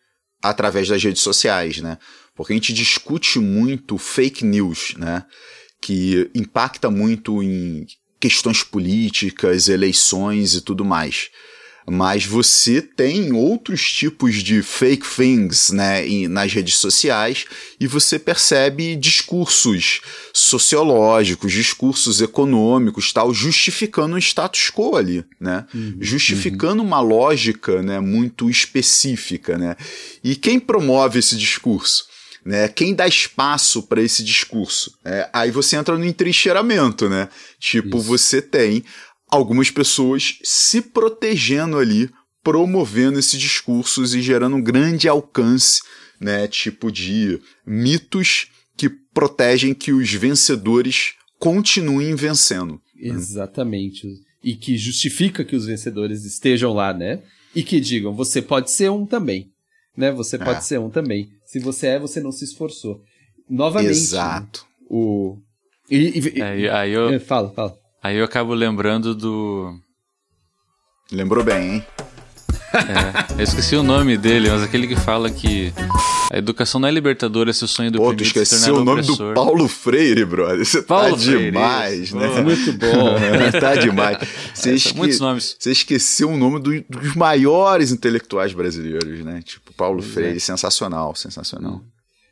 através 0.42 0.88
das 0.88 1.02
redes 1.02 1.22
sociais, 1.22 1.78
né? 1.78 1.98
Porque 2.34 2.52
a 2.52 2.56
gente 2.56 2.72
discute 2.72 3.38
muito 3.38 3.98
fake 3.98 4.44
news, 4.44 4.94
né? 4.96 5.24
Que 5.80 6.30
impacta 6.34 6.90
muito 6.90 7.42
em 7.42 7.86
questões 8.20 8.62
políticas, 8.62 9.68
eleições 9.68 10.54
e 10.54 10.60
tudo 10.60 10.84
mais. 10.84 11.30
Mas 11.88 12.24
você 12.24 12.80
tem 12.80 13.32
outros 13.32 13.90
tipos 13.90 14.36
de 14.36 14.62
fake 14.62 15.04
things 15.16 15.70
né, 15.70 16.06
nas 16.28 16.52
redes 16.52 16.76
sociais 16.76 17.46
e 17.80 17.86
você 17.86 18.18
percebe 18.18 18.94
discursos 18.94 20.00
sociológicos, 20.32 21.50
discursos 21.52 22.20
econômicos, 22.20 23.12
tal, 23.12 23.32
justificando 23.32 24.14
o 24.14 24.18
status 24.18 24.70
quo 24.70 24.94
ali, 24.94 25.24
né? 25.40 25.66
Uhum, 25.74 25.96
justificando 26.00 26.82
uhum. 26.82 26.86
uma 26.86 27.00
lógica 27.00 27.82
né, 27.82 27.98
muito 27.98 28.48
específica. 28.48 29.58
Né? 29.58 29.74
E 30.22 30.36
quem 30.36 30.60
promove 30.60 31.18
esse 31.18 31.36
discurso? 31.36 32.09
Né? 32.50 32.66
Quem 32.66 32.96
dá 32.96 33.06
espaço 33.06 33.84
para 33.84 34.02
esse 34.02 34.24
discurso? 34.24 34.98
É, 35.04 35.30
aí 35.32 35.52
você 35.52 35.76
entra 35.76 35.96
no 35.96 36.04
entrincheiramento, 36.04 37.08
né? 37.08 37.28
Tipo, 37.60 37.98
Isso. 37.98 38.06
você 38.06 38.42
tem 38.42 38.82
algumas 39.28 39.70
pessoas 39.70 40.40
se 40.42 40.82
protegendo 40.82 41.78
ali, 41.78 42.10
promovendo 42.42 43.20
esses 43.20 43.40
discursos 43.40 44.16
e 44.16 44.20
gerando 44.20 44.56
um 44.56 44.62
grande 44.62 45.08
alcance, 45.08 45.80
né? 46.20 46.48
Tipo 46.48 46.90
de 46.90 47.40
mitos 47.64 48.48
que 48.76 48.88
protegem 48.88 49.72
que 49.72 49.92
os 49.92 50.12
vencedores 50.12 51.12
continuem 51.38 52.16
vencendo. 52.16 52.82
Exatamente. 52.96 54.08
E 54.42 54.56
que 54.56 54.76
justifica 54.76 55.44
que 55.44 55.54
os 55.54 55.66
vencedores 55.66 56.24
estejam 56.24 56.72
lá, 56.72 56.92
né? 56.92 57.22
E 57.54 57.62
que 57.62 57.78
digam, 57.78 58.12
você 58.12 58.42
pode 58.42 58.72
ser 58.72 58.90
um 58.90 59.06
também. 59.06 59.52
Né? 59.96 60.10
Você 60.10 60.36
pode 60.36 60.58
é. 60.58 60.62
ser 60.62 60.80
um 60.80 60.90
também. 60.90 61.30
Se 61.50 61.58
você 61.58 61.88
é, 61.88 61.98
você 61.98 62.20
não 62.20 62.30
se 62.30 62.44
esforçou. 62.44 63.02
Novamente. 63.48 63.90
Exato. 63.90 64.64
O. 64.88 65.36
E, 65.90 66.20
e, 66.20 66.40
é, 66.40 66.70
aí 66.70 66.92
eu, 66.92 67.12
é, 67.12 67.18
fala, 67.18 67.50
fala. 67.50 67.76
Aí 68.00 68.16
eu 68.16 68.24
acabo 68.24 68.54
lembrando 68.54 69.16
do. 69.16 69.76
Lembrou 71.10 71.42
bem, 71.42 71.74
hein? 71.74 71.86
É, 73.30 73.40
eu 73.40 73.42
esqueci 73.44 73.74
o 73.74 73.82
nome 73.82 74.16
dele, 74.16 74.48
mas 74.50 74.62
aquele 74.62 74.86
que 74.86 74.94
fala 74.96 75.28
que 75.30 75.72
a 76.32 76.38
educação 76.38 76.80
não 76.80 76.88
é 76.88 76.90
libertadora 76.90 77.52
se 77.52 77.64
o 77.64 77.68
sonho 77.68 77.90
do 77.90 77.98
Pô, 77.98 78.14
tu 78.14 78.22
esqueceu 78.22 78.74
tornar 78.74 78.80
o 78.80 78.84
nome 78.84 79.00
opressor. 79.02 79.28
do 79.28 79.34
Paulo 79.34 79.66
Freire, 79.68 80.24
brother. 80.24 80.64
Você 80.64 80.80
Paulo 80.82 81.10
tá 81.16 81.18
Freire, 81.18 81.44
demais, 81.46 82.12
né? 82.12 82.28
Pô. 82.28 82.42
Muito 82.42 82.72
bom. 82.74 83.16
tá 83.60 83.74
demais. 83.74 84.18
Você, 84.54 84.70
É, 84.70 84.74
esque... 84.74 84.96
muitos 84.96 85.18
nomes. 85.18 85.56
Você 85.58 85.72
esqueceu 85.72 86.30
o 86.30 86.36
nome 86.36 86.60
do- 86.60 86.84
dos 86.88 87.14
maiores 87.16 87.90
intelectuais 87.90 88.52
brasileiros, 88.52 89.24
né? 89.24 89.42
Tipo, 89.44 89.72
Paulo 89.74 89.98
é. 90.00 90.02
Freire, 90.02 90.40
sensacional, 90.40 91.14
sensacional. 91.16 91.82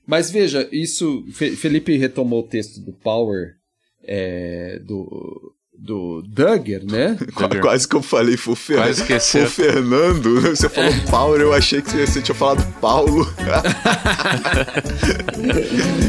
Mas 0.07 0.31
veja, 0.31 0.69
isso. 0.71 1.25
Fe- 1.33 1.57
Felipe 1.57 1.97
retomou 1.97 2.41
o 2.41 2.49
texto 2.49 2.81
do 2.81 2.93
Power 2.93 3.55
é, 4.05 4.79
do, 4.85 5.53
do 5.81 6.23
Duggar, 6.23 6.83
né? 6.85 7.17
Qu- 7.35 7.61
Quase 7.61 7.87
que 7.89 7.95
eu 7.95 8.03
falei, 8.03 8.37
foi 8.37 8.53
o, 8.53 8.57
Fer... 8.57 8.95
Foi 8.95 9.43
o 9.45 9.49
Fernando. 9.49 10.41
né? 10.41 10.51
Você 10.51 10.69
falou 10.69 10.93
Paulo, 11.11 11.37
eu 11.37 11.53
achei 11.53 11.81
que 11.81 11.91
você, 12.07 12.21
tinha 12.21 12.35
falado 12.35 12.63
Paulo. 12.81 13.25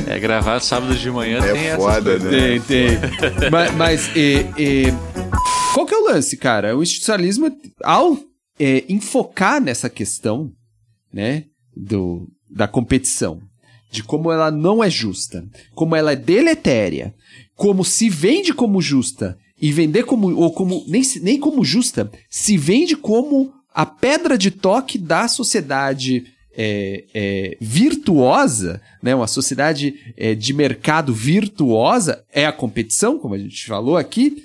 É 0.08 0.20
gravado 0.20 0.64
sábado 0.64 0.96
de 0.96 1.12
manhã, 1.12 1.40
É 1.40 1.54
tem 1.54 1.62
essas 1.68 1.78
foda, 1.84 2.20
coisas. 2.20 2.32
né? 2.32 2.40
Tem, 2.40 2.60
tem. 2.62 3.50
mas 3.52 3.74
mas 3.76 4.16
e- 4.16 4.46
e, 4.58 4.84
qual 5.74 5.86
que 5.86 5.94
é 5.94 5.98
o 5.98 6.06
lance, 6.06 6.36
cara? 6.38 6.76
O 6.76 6.84
institucionalismo, 6.84 7.52
ao 7.84 8.18
é, 8.60 8.84
enfocar 8.90 9.62
nessa 9.62 9.90
questão, 9.90 10.52
né, 11.14 11.46
do, 11.76 12.28
da 12.50 12.68
competição, 12.68 13.40
de 13.92 14.04
como 14.04 14.32
ela 14.32 14.52
não 14.52 14.84
é 14.84 14.90
justa, 14.90 15.44
como 15.74 15.96
ela 15.96 16.12
é 16.12 16.16
deletéria, 16.16 17.14
como 17.56 17.84
se 17.86 18.10
vende 18.10 18.54
como 18.54 18.82
justa 18.82 19.38
e 19.62 19.72
vender 19.72 20.04
como, 20.04 20.34
ou 20.36 20.52
como, 20.52 20.84
nem, 20.88 21.02
nem 21.22 21.40
como 21.40 21.64
justa, 21.64 22.12
se 22.30 22.58
vende 22.58 22.96
como 22.96 23.54
a 23.74 23.86
pedra 23.86 24.38
de 24.38 24.52
toque 24.52 24.98
da 24.98 25.28
sociedade 25.28 26.26
é, 26.56 27.06
é, 27.14 27.58
virtuosa, 27.62 28.82
né, 29.02 29.16
uma 29.16 29.28
sociedade 29.28 29.96
é, 30.18 30.36
de 30.36 30.54
mercado 30.54 31.14
virtuosa, 31.14 32.24
é 32.34 32.46
a 32.46 32.52
competição, 32.52 33.18
como 33.18 33.36
a 33.36 33.38
gente 33.38 33.66
falou 33.66 33.98
aqui, 33.98 34.44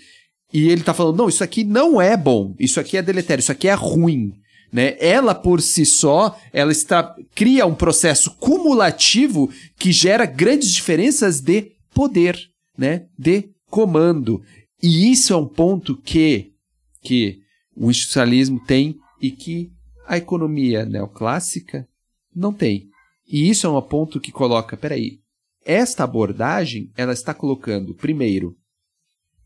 e 0.52 0.68
ele 0.68 0.82
tá 0.82 0.94
falando, 0.94 1.16
não, 1.16 1.28
isso 1.28 1.42
aqui 1.42 1.64
não 1.64 2.00
é 2.00 2.16
bom, 2.16 2.54
isso 2.60 2.78
aqui 2.78 2.96
é 2.96 3.02
deletério, 3.02 3.40
isso 3.40 3.50
aqui 3.50 3.66
é 3.66 3.74
ruim. 3.74 4.32
Né? 4.72 4.96
Ela 5.00 5.34
por 5.34 5.60
si 5.60 5.84
só, 5.84 6.38
ela 6.52 6.72
está, 6.72 7.14
cria 7.34 7.66
um 7.66 7.74
processo 7.74 8.30
cumulativo 8.38 9.50
que 9.76 9.90
gera 9.90 10.26
grandes 10.26 10.70
diferenças 10.72 11.40
de 11.40 11.72
poder, 11.92 12.38
né? 12.76 13.06
de 13.18 13.50
comando. 13.68 14.42
E 14.86 15.10
isso 15.10 15.32
é 15.32 15.36
um 15.36 15.46
ponto 15.48 15.96
que, 15.96 16.52
que 17.00 17.40
o 17.74 17.90
institucionalismo 17.90 18.60
tem 18.66 18.98
e 19.18 19.30
que 19.30 19.72
a 20.06 20.18
economia 20.18 20.84
neoclássica 20.84 21.88
não 22.36 22.52
tem. 22.52 22.90
E 23.26 23.48
isso 23.48 23.66
é 23.66 23.70
um 23.70 23.80
ponto 23.80 24.20
que 24.20 24.30
coloca, 24.30 24.76
peraí, 24.76 25.20
esta 25.64 26.04
abordagem, 26.04 26.90
ela 26.98 27.14
está 27.14 27.32
colocando, 27.32 27.94
primeiro, 27.94 28.54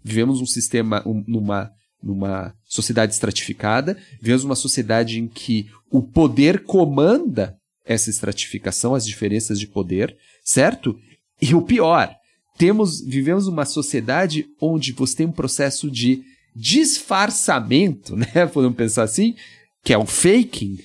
vivemos 0.03 0.41
um 0.41 0.47
sistema, 0.47 1.05
um- 1.07 1.23
numa, 1.25 1.71
numa 2.03 2.53
sociedade 2.65 3.13
estratificada, 3.15 3.97
vivemos 4.21 4.43
uma 4.43 4.57
sociedade 4.57 5.21
em 5.21 5.29
que 5.29 5.71
o 5.89 6.03
poder 6.03 6.65
comanda 6.65 7.57
essa 7.85 8.11
estratificação, 8.11 8.93
as 8.93 9.07
diferenças 9.07 9.61
de 9.61 9.69
poder, 9.69 10.17
certo? 10.43 10.99
E 11.41 11.55
o 11.55 11.63
pior, 11.63 12.13
temos, 12.59 13.01
vivemos 13.01 13.47
uma 13.47 13.65
sociedade 13.65 14.47
onde 14.61 14.93
você 14.93 15.19
tem 15.19 15.27
um 15.27 15.33
processo 15.33 15.89
de 15.89 16.23
disfarçamento, 16.55 18.17
né? 18.19 18.47
Podemos 18.53 18.77
pensar 18.77 19.05
assim, 19.05 19.37
que 19.85 19.93
é 19.93 19.99
o 19.99 20.05
faking, 20.05 20.77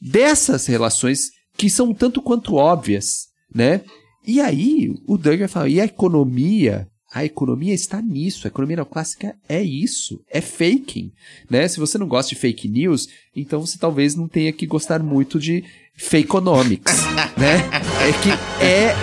dessas 0.00 0.66
relações 0.66 1.30
que 1.56 1.70
são 1.70 1.90
um 1.90 1.94
tanto 1.94 2.20
quanto 2.20 2.56
óbvias, 2.56 3.28
né? 3.54 3.82
E 4.26 4.40
aí, 4.40 4.94
o 5.06 5.16
Duggar 5.16 5.48
fala, 5.48 5.68
e 5.68 5.80
a 5.80 5.84
economia? 5.84 6.88
A 7.14 7.24
economia 7.24 7.74
está 7.74 8.00
nisso, 8.00 8.46
a 8.46 8.48
economia 8.48 8.76
neoclássica 8.76 9.36
é 9.46 9.62
isso, 9.62 10.24
é 10.30 10.40
faking, 10.40 11.12
né? 11.48 11.68
Se 11.68 11.78
você 11.78 11.98
não 11.98 12.08
gosta 12.08 12.30
de 12.30 12.40
fake 12.40 12.68
news, 12.68 13.06
então 13.36 13.60
você 13.60 13.78
talvez 13.78 14.14
não 14.14 14.26
tenha 14.26 14.52
que 14.52 14.66
gostar 14.66 15.02
muito 15.02 15.38
de 15.38 15.62
fakeonomics, 15.96 16.92
né? 17.36 17.58
É 18.08 18.12
que 18.22 18.30
é 18.64 18.94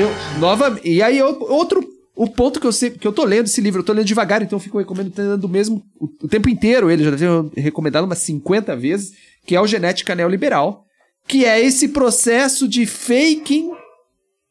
eu 0.00 0.10
nova 0.40 0.78
e 0.84 1.02
aí 1.02 1.18
eu- 1.18 1.40
outro 1.50 1.92
o 2.16 2.28
ponto 2.28 2.60
que 2.60 2.66
eu 2.66 2.72
sempre, 2.72 2.98
que 3.00 3.06
eu 3.08 3.12
tô 3.12 3.24
lendo 3.24 3.46
esse 3.46 3.60
livro, 3.60 3.80
eu 3.80 3.84
tô 3.84 3.92
lendo 3.92 4.06
devagar, 4.06 4.40
então 4.40 4.56
eu 4.56 4.60
fico 4.62 4.78
recomendando 4.78 5.48
mesmo 5.48 5.84
o, 5.98 6.04
o 6.22 6.28
tempo 6.28 6.48
inteiro, 6.48 6.88
ele 6.88 7.02
já 7.02 7.10
deve 7.10 7.50
ter 7.50 7.60
recomendado 7.60 8.04
umas 8.04 8.18
50 8.18 8.76
vezes, 8.76 9.12
que 9.44 9.56
é 9.56 9.60
o 9.60 9.66
Genética 9.66 10.14
Neoliberal, 10.14 10.84
que 11.26 11.44
é 11.44 11.60
esse 11.60 11.88
processo 11.88 12.68
de 12.68 12.86
faking 12.86 13.72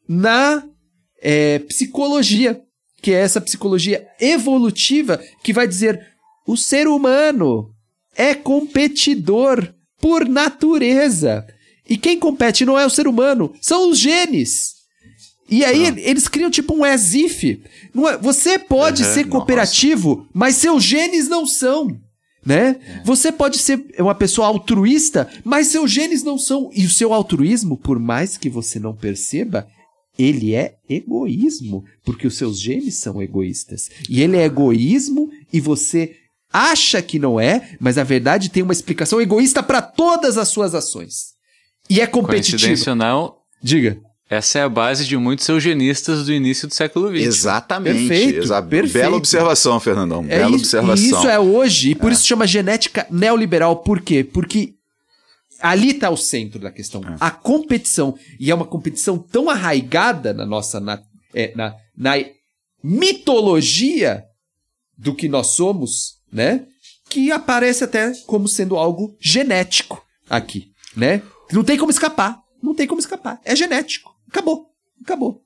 na 0.06 0.62
é, 1.22 1.58
psicologia, 1.60 2.60
que 3.00 3.12
é 3.12 3.20
essa 3.20 3.40
psicologia 3.40 4.06
evolutiva 4.20 5.18
que 5.42 5.52
vai 5.52 5.66
dizer 5.66 5.98
o 6.46 6.58
ser 6.58 6.86
humano 6.86 7.70
é 8.14 8.34
competidor 8.34 9.72
por 10.04 10.28
natureza. 10.28 11.46
E 11.88 11.96
quem 11.96 12.18
compete 12.18 12.62
não 12.66 12.78
é 12.78 12.84
o 12.84 12.90
ser 12.90 13.08
humano, 13.08 13.54
são 13.58 13.88
os 13.88 13.98
genes. 13.98 14.74
E 15.48 15.64
aí 15.64 15.94
eles 15.96 16.28
criam 16.28 16.50
tipo 16.50 16.74
um 16.74 16.84
as 16.84 17.14
if. 17.14 17.42
É- 17.44 17.58
você 18.20 18.58
pode 18.58 19.02
Uhum, 19.02 19.08
ser 19.14 19.20
nossa. 19.24 19.30
cooperativo, 19.30 20.26
mas 20.34 20.56
seus 20.56 20.84
genes 20.84 21.26
não 21.26 21.46
são. 21.46 21.98
Né? 22.44 22.76
Você 23.02 23.32
pode 23.32 23.56
ser 23.56 23.82
uma 23.98 24.14
pessoa 24.14 24.46
altruísta, 24.48 25.26
mas 25.42 25.68
seus 25.68 25.90
genes 25.90 26.22
não 26.22 26.36
são. 26.36 26.70
E 26.74 26.84
o 26.84 26.90
seu 26.90 27.14
altruísmo, 27.14 27.74
por 27.78 27.98
mais 27.98 28.36
que 28.36 28.50
você 28.50 28.78
não 28.78 28.94
perceba, 28.94 29.66
ele 30.18 30.54
é 30.54 30.74
egoísmo, 30.86 31.82
porque 32.04 32.26
os 32.26 32.36
seus 32.36 32.60
genes 32.60 32.96
são 32.96 33.22
egoístas. 33.22 33.88
E 34.10 34.20
ele 34.20 34.36
é 34.36 34.44
egoísmo 34.44 35.30
e 35.50 35.58
você 35.60 36.14
acha 36.54 37.02
que 37.02 37.18
não 37.18 37.40
é, 37.40 37.76
mas 37.80 37.96
na 37.96 38.04
verdade 38.04 38.48
tem 38.48 38.62
uma 38.62 38.72
explicação 38.72 39.20
egoísta 39.20 39.60
para 39.60 39.82
todas 39.82 40.38
as 40.38 40.46
suas 40.48 40.72
ações. 40.72 41.34
E 41.90 42.00
é 42.00 42.06
competitivo. 42.06 42.58
Coincidência 42.62 42.92
ou 42.92 42.96
não, 42.96 43.34
Diga. 43.60 43.98
essa 44.30 44.60
é 44.60 44.62
a 44.62 44.68
base 44.68 45.04
de 45.04 45.16
muitos 45.16 45.48
eugenistas 45.48 46.24
do 46.26 46.32
início 46.32 46.68
do 46.68 46.72
século 46.74 47.08
XX. 47.08 47.26
Exatamente. 47.26 48.06
Perfeito, 48.08 48.38
Exa- 48.38 48.62
perfeito. 48.62 49.02
Bela 49.04 49.16
observação, 49.16 49.80
Fernandão. 49.80 50.24
É 50.28 50.38
Bela 50.38 50.50
isso, 50.56 50.64
observação. 50.64 51.04
E 51.04 51.08
isso 51.08 51.28
é 51.28 51.38
hoje, 51.40 51.90
e 51.90 51.94
por 51.96 52.12
isso 52.12 52.24
chama 52.24 52.46
genética 52.46 53.04
neoliberal. 53.10 53.76
Por 53.78 54.00
quê? 54.00 54.22
Porque 54.22 54.74
ali 55.60 55.90
está 55.90 56.08
o 56.08 56.16
centro 56.16 56.60
da 56.60 56.70
questão. 56.70 57.02
A 57.18 57.30
competição. 57.32 58.16
E 58.38 58.50
é 58.50 58.54
uma 58.54 58.66
competição 58.66 59.18
tão 59.18 59.50
arraigada 59.50 60.32
na 60.32 60.46
nossa. 60.46 60.78
Na, 60.78 61.02
é, 61.34 61.52
na, 61.56 61.74
na 61.96 62.14
mitologia 62.82 64.24
do 64.96 65.14
que 65.14 65.28
nós 65.28 65.48
somos, 65.48 66.13
né? 66.34 66.66
Que 67.08 67.30
aparece 67.30 67.84
até 67.84 68.12
como 68.26 68.48
sendo 68.48 68.76
algo 68.76 69.16
genético 69.20 70.04
aqui, 70.28 70.72
né? 70.96 71.22
Não 71.52 71.62
tem 71.62 71.78
como 71.78 71.92
escapar. 71.92 72.42
Não 72.60 72.74
tem 72.74 72.86
como 72.86 73.00
escapar. 73.00 73.40
É 73.44 73.54
genético. 73.54 74.12
Acabou. 74.28 74.66
Acabou. 75.02 75.42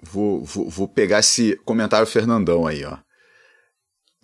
Vou, 0.00 0.44
vou, 0.44 0.70
vou 0.70 0.88
pegar 0.88 1.18
esse 1.18 1.56
comentário 1.64 2.06
Fernandão 2.06 2.66
aí, 2.66 2.84
ó. 2.84 2.96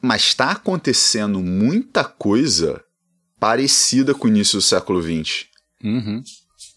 Mas 0.01 0.23
está 0.23 0.53
acontecendo 0.53 1.41
muita 1.41 2.05
coisa 2.05 2.83
parecida 3.39 4.15
com 4.15 4.27
o 4.27 4.31
início 4.31 4.59
do 4.59 4.63
século 4.63 5.03
XX. 5.03 5.47
Uhum. 5.83 6.23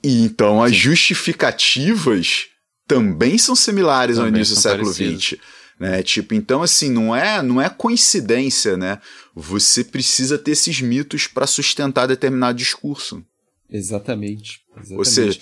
E 0.04 0.24
então 0.24 0.62
as 0.62 0.76
justificativas 0.76 2.46
também 2.88 3.38
são 3.38 3.56
similares 3.56 4.18
ao 4.18 4.26
Também 4.26 4.40
início 4.40 4.56
do 4.56 4.62
século 4.62 4.86
parecidas. 4.86 5.24
XX. 5.24 5.40
Né? 5.80 6.02
Tipo, 6.02 6.34
então 6.34 6.64
assim, 6.64 6.90
não 6.90 7.16
é, 7.16 7.42
não 7.42 7.62
é 7.62 7.70
coincidência, 7.70 8.76
né? 8.76 9.00
Você 9.36 9.84
precisa 9.84 10.38
ter 10.38 10.52
esses 10.52 10.82
mitos 10.82 11.28
para 11.28 11.46
sustentar 11.46 12.08
determinado 12.08 12.58
discurso. 12.58 13.24
Exatamente. 13.70 14.62
exatamente. 14.72 14.98
Ou 14.98 15.06
seja, 15.06 15.40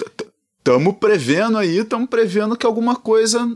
estamos 0.58 0.96
prevendo 1.00 1.58
aí, 1.58 1.78
estamos 1.78 2.10
prevendo 2.10 2.58
que 2.58 2.66
alguma 2.66 2.96
coisa 2.96 3.56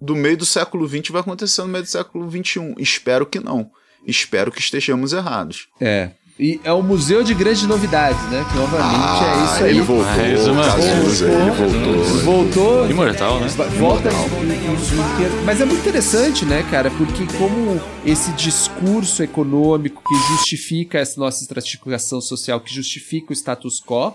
do 0.00 0.14
meio 0.14 0.36
do 0.36 0.46
século 0.46 0.86
XX 0.88 1.08
vai 1.10 1.20
acontecer 1.20 1.62
no 1.62 1.68
meio 1.68 1.84
do 1.84 1.90
século 1.90 2.30
XXI. 2.30 2.74
Espero 2.78 3.26
que 3.26 3.40
não. 3.40 3.70
Espero 4.06 4.50
que 4.50 4.60
estejamos 4.60 5.12
errados. 5.12 5.68
É. 5.80 6.12
E 6.42 6.60
é 6.64 6.72
o 6.72 6.82
Museu 6.82 7.22
de 7.22 7.34
Grandes 7.34 7.62
Novidades, 7.62 8.20
né? 8.28 8.44
Que 8.50 8.58
novamente 8.58 9.22
é 9.22 9.44
isso 9.44 9.54
aí. 9.54 9.62
Ah, 9.62 9.70
ele 9.70 9.80
voltou, 9.80 10.04
Mais 10.04 10.48
uma 10.48 10.64
Cazuza, 10.64 11.26
vez. 11.26 11.40
ele 11.40 11.50
voltou. 11.52 12.04
Voltou. 12.24 12.90
Imortal, 12.90 13.38
né? 13.38 13.46
Volta 13.78 14.08
inteiro. 14.08 15.44
Mas 15.44 15.60
é 15.60 15.64
muito 15.64 15.78
interessante, 15.78 16.44
né, 16.44 16.66
cara? 16.68 16.90
Porque 16.90 17.28
como 17.38 17.80
esse 18.04 18.32
discurso 18.32 19.22
econômico 19.22 20.02
que 20.02 20.34
justifica 20.34 20.98
essa 20.98 21.20
nossa 21.20 21.42
estratificação 21.42 22.20
social, 22.20 22.60
que 22.60 22.74
justifica 22.74 23.30
o 23.30 23.36
status 23.36 23.80
quo, 23.80 24.12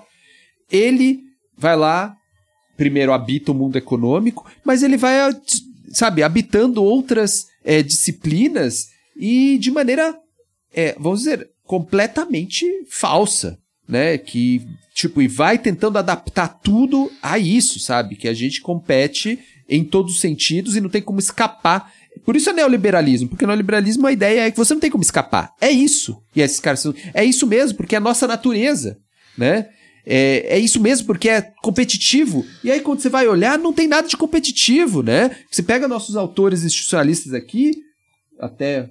ele 0.70 1.22
vai 1.58 1.78
lá, 1.78 2.14
primeiro 2.76 3.14
habita 3.14 3.54
o 3.54 3.56
mundo 3.56 3.78
econômico, 3.78 4.46
mas 4.66 4.84
ele 4.84 4.98
vai, 4.98 5.32
sabe, 5.94 6.24
habitando 6.24 6.84
outras 6.84 7.46
é, 7.64 7.82
disciplinas 7.82 8.88
e 9.16 9.58
de 9.60 9.72
maneira, 9.72 10.14
é, 10.74 10.94
vamos 11.00 11.20
dizer, 11.20 11.50
completamente 11.68 12.66
falsa, 12.90 13.58
né? 13.88 14.18
Que, 14.18 14.66
tipo, 14.96 15.22
e 15.22 15.28
vai 15.28 15.60
tentando 15.60 15.98
adaptar 15.98 16.48
tudo 16.48 17.12
a 17.22 17.38
isso, 17.38 17.80
sabe? 17.80 18.16
Que 18.16 18.28
a 18.28 18.34
gente 18.34 18.62
compete 18.62 19.38
em 19.70 19.84
todos 19.84 20.16
os 20.16 20.22
sentidos 20.22 20.76
e 20.76 20.82
não 20.82 20.90
tem 20.90 21.02
como 21.02 21.20
escapar. 21.20 21.92
Por 22.26 22.36
isso 22.36 22.50
é 22.50 22.54
neoliberalismo, 22.54 23.30
porque 23.30 23.46
neoliberalismo 23.46 24.08
a 24.08 24.12
ideia 24.12 24.48
é 24.48 24.52
que 24.52 24.58
você 24.58 24.74
não 24.74 24.82
tem 24.82 24.90
como 24.90 25.04
escapar. 25.04 25.52
É 25.62 25.70
isso. 25.70 26.18
E 26.36 26.42
esses 26.42 26.60
caras 26.60 26.80
são, 26.80 26.94
é 27.14 27.24
isso 27.24 27.46
mesmo, 27.46 27.78
porque 27.78 27.96
é 27.96 27.98
a 27.98 28.02
nossa 28.02 28.26
natureza, 28.26 28.98
né? 29.38 29.70
É, 30.10 30.56
é 30.56 30.60
isso 30.60 30.80
mesmo, 30.80 31.06
porque 31.06 31.28
é 31.28 31.42
competitivo. 31.62 32.46
E 32.64 32.72
aí, 32.72 32.80
quando 32.80 33.02
você 33.02 33.10
vai 33.10 33.28
olhar, 33.28 33.60
não 33.60 33.74
tem 33.74 33.88
nada 33.90 34.08
de 34.08 34.16
competitivo, 34.16 35.04
né? 35.04 35.36
Você 35.52 35.62
pega 35.62 35.86
nossos 35.86 36.16
autores 36.16 36.64
institucionalistas 36.64 37.34
aqui, 37.34 37.72
até 38.40 38.90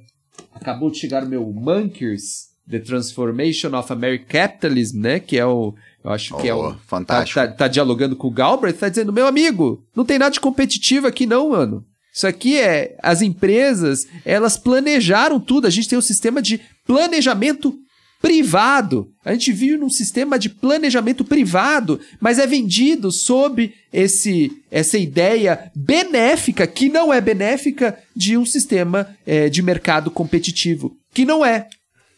acabou 0.54 0.90
de 0.90 0.98
chegar 0.98 1.24
o 1.24 1.28
meu 1.28 1.50
Monkers, 1.52 2.45
The 2.70 2.80
Transformation 2.80 3.74
of 3.78 3.92
American 3.92 4.26
Capitalism, 4.28 5.00
né? 5.00 5.20
Que 5.20 5.38
é 5.38 5.46
o. 5.46 5.74
Eu 6.04 6.10
acho 6.10 6.36
que 6.38 6.48
é 6.48 6.54
Oh, 6.54 6.70
o. 6.70 6.76
fantástico. 6.86 7.38
Tá, 7.40 7.46
tá- 7.48 7.52
tá 7.54 7.68
dialogando 7.68 8.16
com 8.16 8.28
o 8.28 8.30
Galbraith, 8.30 8.76
tá 8.78 8.88
dizendo, 8.88 9.12
meu 9.12 9.26
amigo, 9.26 9.82
não 9.94 10.04
tem 10.04 10.18
nada 10.18 10.32
de 10.32 10.40
competitivo 10.40 11.06
aqui, 11.06 11.26
não, 11.26 11.50
mano. 11.50 11.84
Isso 12.14 12.26
aqui 12.26 12.58
é. 12.58 12.96
As 13.02 13.22
empresas, 13.22 14.06
elas 14.24 14.56
planejaram 14.56 15.38
tudo. 15.38 15.66
A 15.66 15.70
gente 15.70 15.88
tem 15.88 15.98
um 15.98 16.02
sistema 16.02 16.40
de 16.40 16.60
planejamento 16.86 17.74
privado. 18.20 19.08
A 19.24 19.32
gente 19.32 19.52
vive 19.52 19.76
num 19.76 19.90
sistema 19.90 20.38
de 20.38 20.48
planejamento 20.48 21.24
privado, 21.24 22.00
mas 22.20 22.38
é 22.38 22.46
vendido 22.46 23.12
sob 23.12 23.72
esse, 23.92 24.50
essa 24.70 24.98
ideia 24.98 25.70
benéfica, 25.76 26.66
que 26.66 26.88
não 26.88 27.12
é 27.12 27.20
benéfica, 27.20 27.96
de 28.16 28.36
um 28.36 28.44
sistema 28.46 29.06
eh, 29.26 29.48
de 29.48 29.62
mercado 29.62 30.10
competitivo. 30.10 30.96
Que 31.14 31.24
não 31.24 31.44
é. 31.44 31.68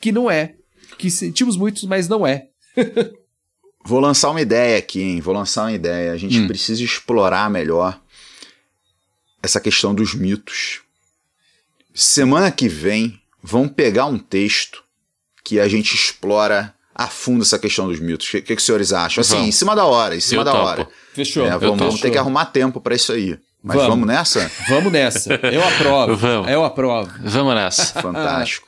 Que 0.01 0.13
não 0.13 0.31
é. 0.31 0.55
Que 0.97 1.11
sentimos 1.11 1.57
muitos, 1.57 1.85
mas 1.85 2.09
não 2.09 2.27
é. 2.27 2.47
Vou 3.85 4.01
lançar 4.01 4.31
uma 4.31 4.41
ideia 4.41 4.79
aqui, 4.79 5.01
hein? 5.03 5.21
Vou 5.21 5.35
lançar 5.35 5.63
uma 5.65 5.73
ideia. 5.73 6.13
A 6.13 6.17
gente 6.17 6.39
Hum. 6.41 6.47
precisa 6.47 6.83
explorar 6.83 7.49
melhor 7.51 8.01
essa 9.43 9.61
questão 9.61 9.95
dos 9.95 10.15
mitos. 10.15 10.81
Semana 11.95 12.51
que 12.51 12.69
vem, 12.69 13.21
vamos 13.43 13.73
pegar 13.73 14.07
um 14.07 14.19
texto 14.19 14.83
que 15.45 15.59
a 15.59 15.67
gente 15.69 15.95
explora 15.95 16.75
a 16.95 17.07
fundo 17.07 17.43
essa 17.43 17.59
questão 17.59 17.89
dos 17.89 17.99
mitos. 18.01 18.27
O 18.29 18.31
que, 18.33 18.41
que, 18.43 18.47
que 18.55 18.61
os 18.61 18.65
senhores 18.65 18.93
acham? 18.93 19.21
Assim, 19.23 19.35
Vamos. 19.35 19.49
em 19.49 19.53
cima 19.53 19.75
da 19.75 19.85
hora, 19.87 20.17
em 20.17 20.21
cima 20.21 20.41
Eu 20.43 20.45
da 20.45 20.53
topo. 20.53 20.65
hora. 20.65 20.89
Fechou. 21.15 21.47
É, 21.47 21.57
vamos, 21.57 21.79
vamos 21.79 22.01
ter 22.01 22.11
que 22.11 22.19
arrumar 22.19 22.47
tempo 22.47 22.81
pra 22.81 22.95
isso 22.95 23.13
aí. 23.13 23.39
Mas 23.63 23.77
Vamos. 23.77 23.91
vamos, 23.91 24.07
nessa? 24.07 24.51
Vamos 24.69 24.93
nessa. 24.93 25.35
Eu 25.35 25.67
aprovo. 25.67 26.17
Vamos. 26.17 26.49
Eu 26.51 26.65
aprovo. 26.65 27.11
Vamos 27.23 27.55
nessa. 27.55 28.01
Fantástico. 28.01 28.68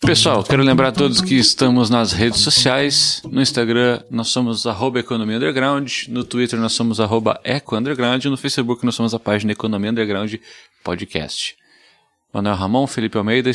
Pessoal, 0.00 0.44
quero 0.44 0.62
lembrar 0.62 0.88
a 0.88 0.92
todos 0.92 1.20
que 1.20 1.34
estamos 1.34 1.90
nas 1.90 2.12
redes 2.12 2.40
sociais. 2.40 3.22
No 3.24 3.40
Instagram, 3.40 4.02
nós 4.10 4.28
somos 4.28 4.66
Economia 5.00 5.36
Underground. 5.36 6.08
No 6.08 6.22
Twitter, 6.22 6.58
nós 6.60 6.74
somos 6.74 7.00
Eco 7.42 7.76
Underground. 7.76 8.24
No 8.26 8.36
Facebook, 8.36 8.84
nós 8.84 8.94
somos 8.94 9.14
a 9.14 9.18
página 9.18 9.52
Economia 9.52 9.90
Underground 9.90 10.34
Podcast. 10.84 11.56
Manuel 12.32 12.54
Ramon, 12.54 12.86
Felipe 12.86 13.18
Almeida, 13.18 13.50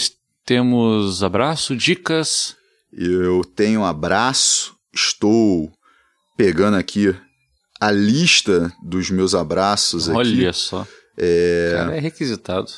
temos 0.46 1.24
abraço, 1.24 1.76
dicas. 1.76 2.58
Eu 2.92 3.46
tenho 3.46 3.82
um 3.82 3.86
abraço, 3.86 4.76
estou 4.94 5.72
pegando 6.36 6.76
aqui 6.76 7.16
a 7.82 7.90
lista 7.92 8.72
dos 8.82 9.10
meus 9.10 9.34
abraços 9.34 10.08
aqui. 10.08 10.18
Olha 10.18 10.54
só. 10.54 10.88
É, 11.18 11.74
Cara, 11.76 11.98
é 11.98 12.00
requisitado. 12.00 12.72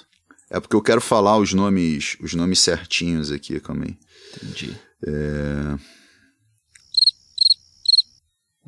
é 0.49 0.59
porque 0.59 0.75
eu 0.75 0.81
quero 0.81 1.01
falar 1.01 1.37
os 1.37 1.53
nomes, 1.53 2.17
os 2.21 2.33
nomes 2.33 2.59
certinhos 2.59 3.29
aqui, 3.31 3.59
calma 3.59 3.83
aí. 3.85 3.97
Entendi. 4.35 4.75
É, 5.05 5.75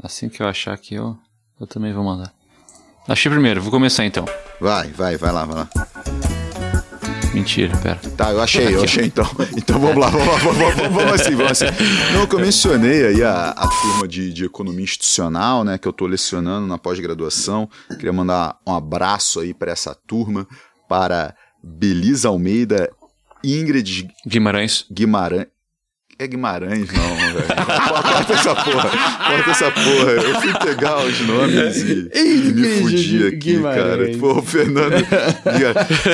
Assim 0.04 0.28
que 0.28 0.42
eu 0.44 0.48
achar 0.48 0.74
aqui, 0.74 0.96
eu, 0.96 1.18
eu 1.60 1.66
também 1.66 1.94
vou 1.94 2.04
mandar. 2.04 2.34
Achei 3.08 3.32
primeiro, 3.32 3.62
vou 3.62 3.72
começar 3.72 4.06
então. 4.06 4.26
vai, 4.60 4.92
vai, 4.92 5.18
vai 5.18 5.32
lá, 5.32 5.46
vai 5.46 5.56
lá. 5.56 6.35
Mentira, 7.36 7.76
pera. 7.78 8.00
Tá, 8.16 8.32
eu 8.32 8.40
achei, 8.40 8.64
eu 8.64 8.78
Aqui, 8.78 8.86
achei 8.86 9.06
então. 9.06 9.30
Então 9.58 9.78
vamos 9.78 9.98
lá, 9.98 10.10
vamos 10.10 10.26
lá, 10.26 10.38
vamos, 10.38 10.58
vamos, 10.58 10.96
vamos 10.96 11.14
assim, 11.14 11.36
vamos 11.36 11.52
assim. 11.52 11.66
Não, 12.14 12.26
que 12.26 12.34
eu 12.34 12.40
mencionei 12.40 13.08
aí 13.08 13.24
a, 13.24 13.50
a 13.50 13.68
turma 13.68 14.08
de, 14.08 14.32
de 14.32 14.46
economia 14.46 14.86
institucional, 14.86 15.66
né, 15.66 15.78
que 15.78 15.86
eu 15.86 15.92
tô 15.92 16.08
lecionando 16.08 16.66
na 16.66 16.78
pós-graduação. 16.78 17.70
Queria 17.90 18.14
mandar 18.14 18.58
um 18.66 18.74
abraço 18.74 19.42
aí 19.42 19.54
para 19.54 19.70
essa 19.70 19.94
turma, 19.94 20.48
para 20.88 21.36
Belisa 21.62 22.30
Almeida, 22.30 22.90
Ingrid 23.44 24.08
Guimarães. 24.26 24.86
Guimarães. 24.90 25.48
É 26.18 26.28
Guimarães, 26.28 26.88
não, 26.94 27.16
velho. 27.18 27.46
Corta 28.04 28.34
essa 28.34 28.56
porra. 28.56 28.90
Corta 28.90 29.52
essa 29.52 29.72
porra. 29.72 30.12
Eu 30.12 30.42
fui 30.42 30.54
pegar 30.60 31.04
os 31.06 31.20
nomes 31.20 31.76
e, 31.82 32.10
e 32.16 32.54
me 32.54 32.82
fudi 32.82 33.28
aqui, 33.28 33.36
Guimarães. 33.36 33.86
cara. 33.86 34.18
Pô, 34.20 34.40
o 34.40 34.42
Fernando. 34.42 34.94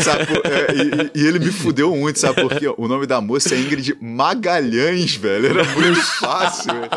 Sabe, 0.03 0.23
é, 0.43 0.73
e, 0.73 1.21
e 1.21 1.27
ele 1.27 1.37
me 1.37 1.51
fudeu 1.51 1.95
muito, 1.95 2.17
sabe 2.17 2.41
por 2.41 2.55
quê? 2.55 2.73
O 2.77 2.87
nome 2.87 3.05
da 3.05 3.21
moça 3.21 3.53
é 3.53 3.59
Ingrid 3.59 3.95
Magalhães, 4.01 5.15
velho. 5.15 5.45
Era 5.45 5.63
muito 5.65 6.01
fácil, 6.01 6.73
velho. 6.73 6.89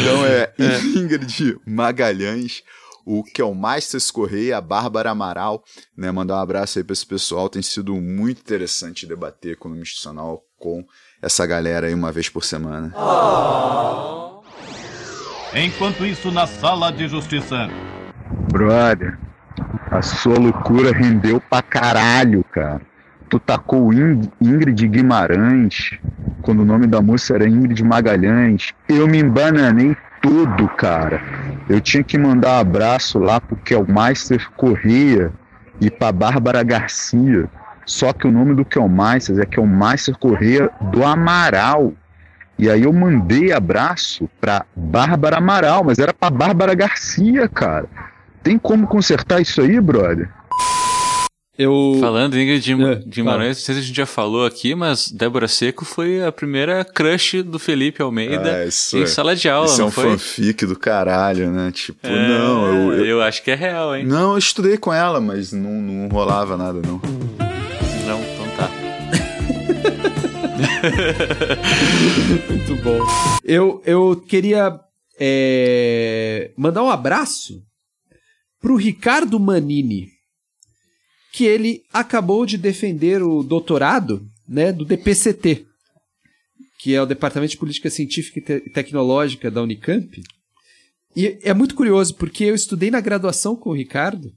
Então 0.00 0.26
é 0.26 0.52
Ingrid 0.96 1.56
Magalhães. 1.64 2.64
O 3.06 3.22
Kelmasters 3.22 4.10
Correia, 4.10 4.56
a 4.56 4.60
Bárbara 4.62 5.10
Amaral, 5.10 5.62
né? 5.96 6.10
Mandar 6.10 6.36
um 6.36 6.40
abraço 6.40 6.78
aí 6.78 6.84
pra 6.84 6.94
esse 6.94 7.06
pessoal. 7.06 7.50
Tem 7.50 7.60
sido 7.60 7.94
muito 7.96 8.40
interessante 8.40 9.06
debater 9.06 9.52
economia 9.52 9.82
institucional 9.82 10.42
com 10.58 10.82
essa 11.24 11.46
galera 11.46 11.86
aí 11.86 11.94
uma 11.94 12.12
vez 12.12 12.28
por 12.28 12.44
semana. 12.44 12.92
Enquanto 15.54 16.04
isso, 16.04 16.30
na 16.30 16.46
sala 16.46 16.92
de 16.92 17.08
justiça. 17.08 17.68
Brother, 18.52 19.16
a 19.90 20.02
sua 20.02 20.38
loucura 20.38 20.92
rendeu 20.92 21.40
pra 21.40 21.62
caralho, 21.62 22.44
cara. 22.52 22.80
Tu 23.30 23.38
tacou 23.38 23.92
In- 23.92 24.28
Ingrid 24.40 24.86
Guimarães, 24.88 25.92
quando 26.42 26.60
o 26.60 26.64
nome 26.64 26.86
da 26.86 27.00
moça 27.00 27.34
era 27.34 27.48
Ingrid 27.48 27.82
Magalhães. 27.82 28.74
Eu 28.88 29.06
me 29.06 29.18
embananei 29.18 29.96
todo, 30.20 30.68
cara. 30.70 31.22
Eu 31.68 31.80
tinha 31.80 32.02
que 32.04 32.18
mandar 32.18 32.56
um 32.56 32.60
abraço 32.60 33.18
lá 33.18 33.40
pro 33.40 33.56
Kelmeister 33.56 34.50
Corrêa 34.56 35.32
e 35.80 35.90
pra 35.90 36.12
Bárbara 36.12 36.62
Garcia. 36.62 37.48
Só 37.86 38.12
que 38.12 38.26
o 38.26 38.30
nome 38.32 38.54
do 38.54 38.64
Kelmeister 38.64 39.38
é 39.38 39.44
Kelmeister 39.46 40.16
Corrêa 40.18 40.70
do 40.92 41.04
Amaral. 41.04 41.92
E 42.58 42.70
aí 42.70 42.84
eu 42.84 42.92
mandei 42.92 43.52
abraço 43.52 44.28
pra 44.40 44.64
Bárbara 44.76 45.38
Amaral, 45.38 45.82
mas 45.84 45.98
era 45.98 46.14
pra 46.14 46.30
Bárbara 46.30 46.74
Garcia, 46.74 47.48
cara. 47.48 47.86
Tem 48.42 48.56
como 48.58 48.86
consertar 48.86 49.40
isso 49.40 49.60
aí, 49.60 49.80
brother? 49.80 50.30
Eu. 51.56 51.98
Falando 52.00 52.36
em 52.36 52.42
Ingrid 52.42 52.64
Guima- 52.74 52.92
É, 52.92 52.94
Guimarães, 53.06 53.56
não 53.58 53.64
sei 53.64 53.74
se 53.76 53.80
a 53.80 53.84
gente 53.84 53.96
já 53.96 54.06
falou 54.06 54.44
aqui, 54.44 54.74
mas 54.74 55.08
Débora 55.10 55.46
Seco 55.46 55.84
foi 55.84 56.24
a 56.24 56.32
primeira 56.32 56.84
crush 56.84 57.42
do 57.42 57.60
Felipe 57.60 58.02
Almeida 58.02 58.56
Ah, 58.56 58.64
isso 58.66 58.96
em 58.98 59.02
é- 59.02 59.06
sala 59.06 59.36
de 59.36 59.48
aula, 59.48 59.66
Isso 59.66 59.76
é 59.76 59.78
não 59.78 59.86
um 59.86 59.90
foi? 59.92 60.10
fanfic 60.10 60.66
do 60.66 60.76
caralho, 60.76 61.50
né? 61.52 61.70
Tipo, 61.72 62.04
É, 62.08 62.28
não, 62.28 62.66
eu, 62.66 62.92
eu- 62.94 63.06
eu 63.06 63.22
acho 63.22 63.40
que 63.42 63.52
é 63.52 63.54
real, 63.54 63.94
hein? 63.94 64.04
Não, 64.04 64.32
eu 64.32 64.38
estudei 64.38 64.76
com 64.76 64.92
ela, 64.92 65.20
mas 65.20 65.52
não, 65.52 65.70
não 65.80 66.08
rolava 66.08 66.56
nada, 66.56 66.80
não. 66.84 67.00
Não. 67.00 67.43
Muito 72.48 72.76
bom. 72.82 72.98
Eu, 73.42 73.82
eu 73.84 74.16
queria 74.28 74.78
é, 75.18 76.50
mandar 76.56 76.82
um 76.82 76.90
abraço 76.90 77.62
pro 78.60 78.76
Ricardo 78.76 79.38
Manini, 79.38 80.08
que 81.32 81.44
ele 81.44 81.82
acabou 81.92 82.46
de 82.46 82.56
defender 82.56 83.22
o 83.22 83.42
doutorado 83.42 84.26
né, 84.48 84.72
do 84.72 84.84
DPCT, 84.84 85.66
que 86.78 86.94
é 86.94 87.02
o 87.02 87.06
Departamento 87.06 87.52
de 87.52 87.58
Política 87.58 87.90
Científica 87.90 88.38
e 88.38 88.42
Te- 88.42 88.70
Tecnológica 88.70 89.50
da 89.50 89.62
Unicamp. 89.62 90.22
E 91.16 91.38
é 91.42 91.54
muito 91.54 91.74
curioso, 91.74 92.14
porque 92.16 92.44
eu 92.44 92.54
estudei 92.54 92.90
na 92.90 93.00
graduação 93.00 93.54
com 93.56 93.70
o 93.70 93.74
Ricardo, 93.74 94.32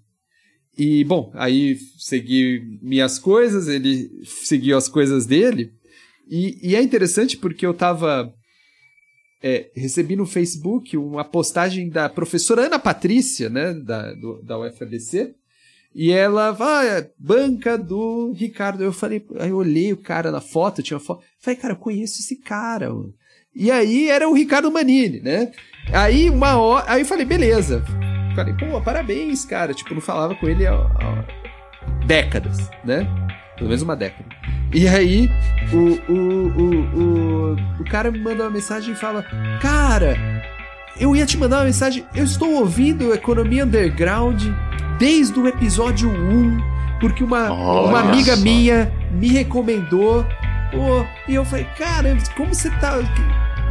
e, 0.77 1.03
bom, 1.03 1.31
aí 1.33 1.77
segui 1.97 2.77
minhas 2.81 3.17
coisas, 3.17 3.67
ele 3.67 4.09
seguiu 4.23 4.77
as 4.77 4.87
coisas 4.87 5.25
dele, 5.25 5.71
e, 6.29 6.57
e 6.61 6.75
é 6.75 6.81
interessante 6.81 7.37
porque 7.37 7.65
eu 7.65 7.73
tava. 7.73 8.33
é, 9.41 9.69
recebi 9.75 10.15
no 10.15 10.25
Facebook 10.25 10.97
uma 10.97 11.23
postagem 11.23 11.89
da 11.89 12.09
professora 12.09 12.63
Ana 12.65 12.79
Patrícia, 12.79 13.49
né, 13.49 13.73
da, 13.73 14.13
do- 14.13 14.41
da 14.43 14.59
UFABC, 14.59 15.33
e 15.95 16.11
ela, 16.11 16.55
ah, 16.59 16.85
é, 16.85 17.09
banca 17.17 17.77
do 17.77 18.31
Ricardo. 18.33 18.83
Eu 18.83 18.91
falei, 18.93 19.25
aí 19.39 19.49
eu 19.49 19.57
olhei 19.57 19.93
o 19.93 19.97
cara 19.97 20.31
na 20.31 20.41
foto, 20.41 20.83
tinha 20.83 20.97
uma 20.97 21.03
foto, 21.03 21.23
falei, 21.39 21.59
cara, 21.59 21.73
eu 21.73 21.77
conheço 21.77 22.19
esse 22.19 22.35
cara. 22.35 22.89
E 23.55 23.71
aí 23.71 24.07
era 24.09 24.29
o 24.29 24.33
Ricardo 24.33 24.71
Manini, 24.71 25.19
né? 25.21 25.51
Aí 25.91 26.29
uma 26.29 26.57
hora, 26.57 26.85
aí 26.91 27.01
eu 27.01 27.05
falei, 27.05 27.25
beleza. 27.25 27.83
Falei, 28.37 28.53
pô, 28.53 28.79
parabéns, 28.79 29.43
cara. 29.45 29.73
Tipo, 29.73 29.93
não 29.95 30.01
falava 30.01 30.35
com 30.35 30.47
ele 30.47 30.65
há, 30.67 30.73
há- 30.73 31.23
décadas, 32.05 32.69
né? 32.85 33.07
Pelo 33.55 33.69
menos 33.69 33.81
uma 33.81 33.95
década. 33.95 34.23
E 34.73 34.87
aí, 34.87 35.29
o, 35.73 36.11
o, 36.11 36.47
o, 36.47 37.53
o, 37.53 37.55
o 37.79 37.83
cara 37.89 38.11
me 38.11 38.19
manda 38.19 38.43
uma 38.43 38.49
mensagem 38.51 38.93
e 38.93 38.95
fala: 38.95 39.25
Cara, 39.61 40.15
eu 40.99 41.15
ia 41.15 41.25
te 41.25 41.37
mandar 41.37 41.57
uma 41.57 41.65
mensagem. 41.65 42.05
Eu 42.13 42.23
estou 42.25 42.51
ouvindo 42.59 43.13
Economia 43.13 43.63
Underground 43.65 44.43
desde 44.99 45.39
o 45.39 45.47
episódio 45.47 46.09
1, 46.09 46.57
porque 46.99 47.23
uma, 47.23 47.51
Olha 47.51 47.87
uma 47.89 47.99
amiga 48.01 48.35
só. 48.35 48.43
minha 48.43 48.91
me 49.11 49.27
recomendou. 49.29 50.23
Pô, 50.71 51.05
e 51.27 51.33
eu 51.33 51.45
falei, 51.45 51.65
cara, 51.77 52.15
como 52.35 52.53
você 52.53 52.69
tá. 52.71 52.99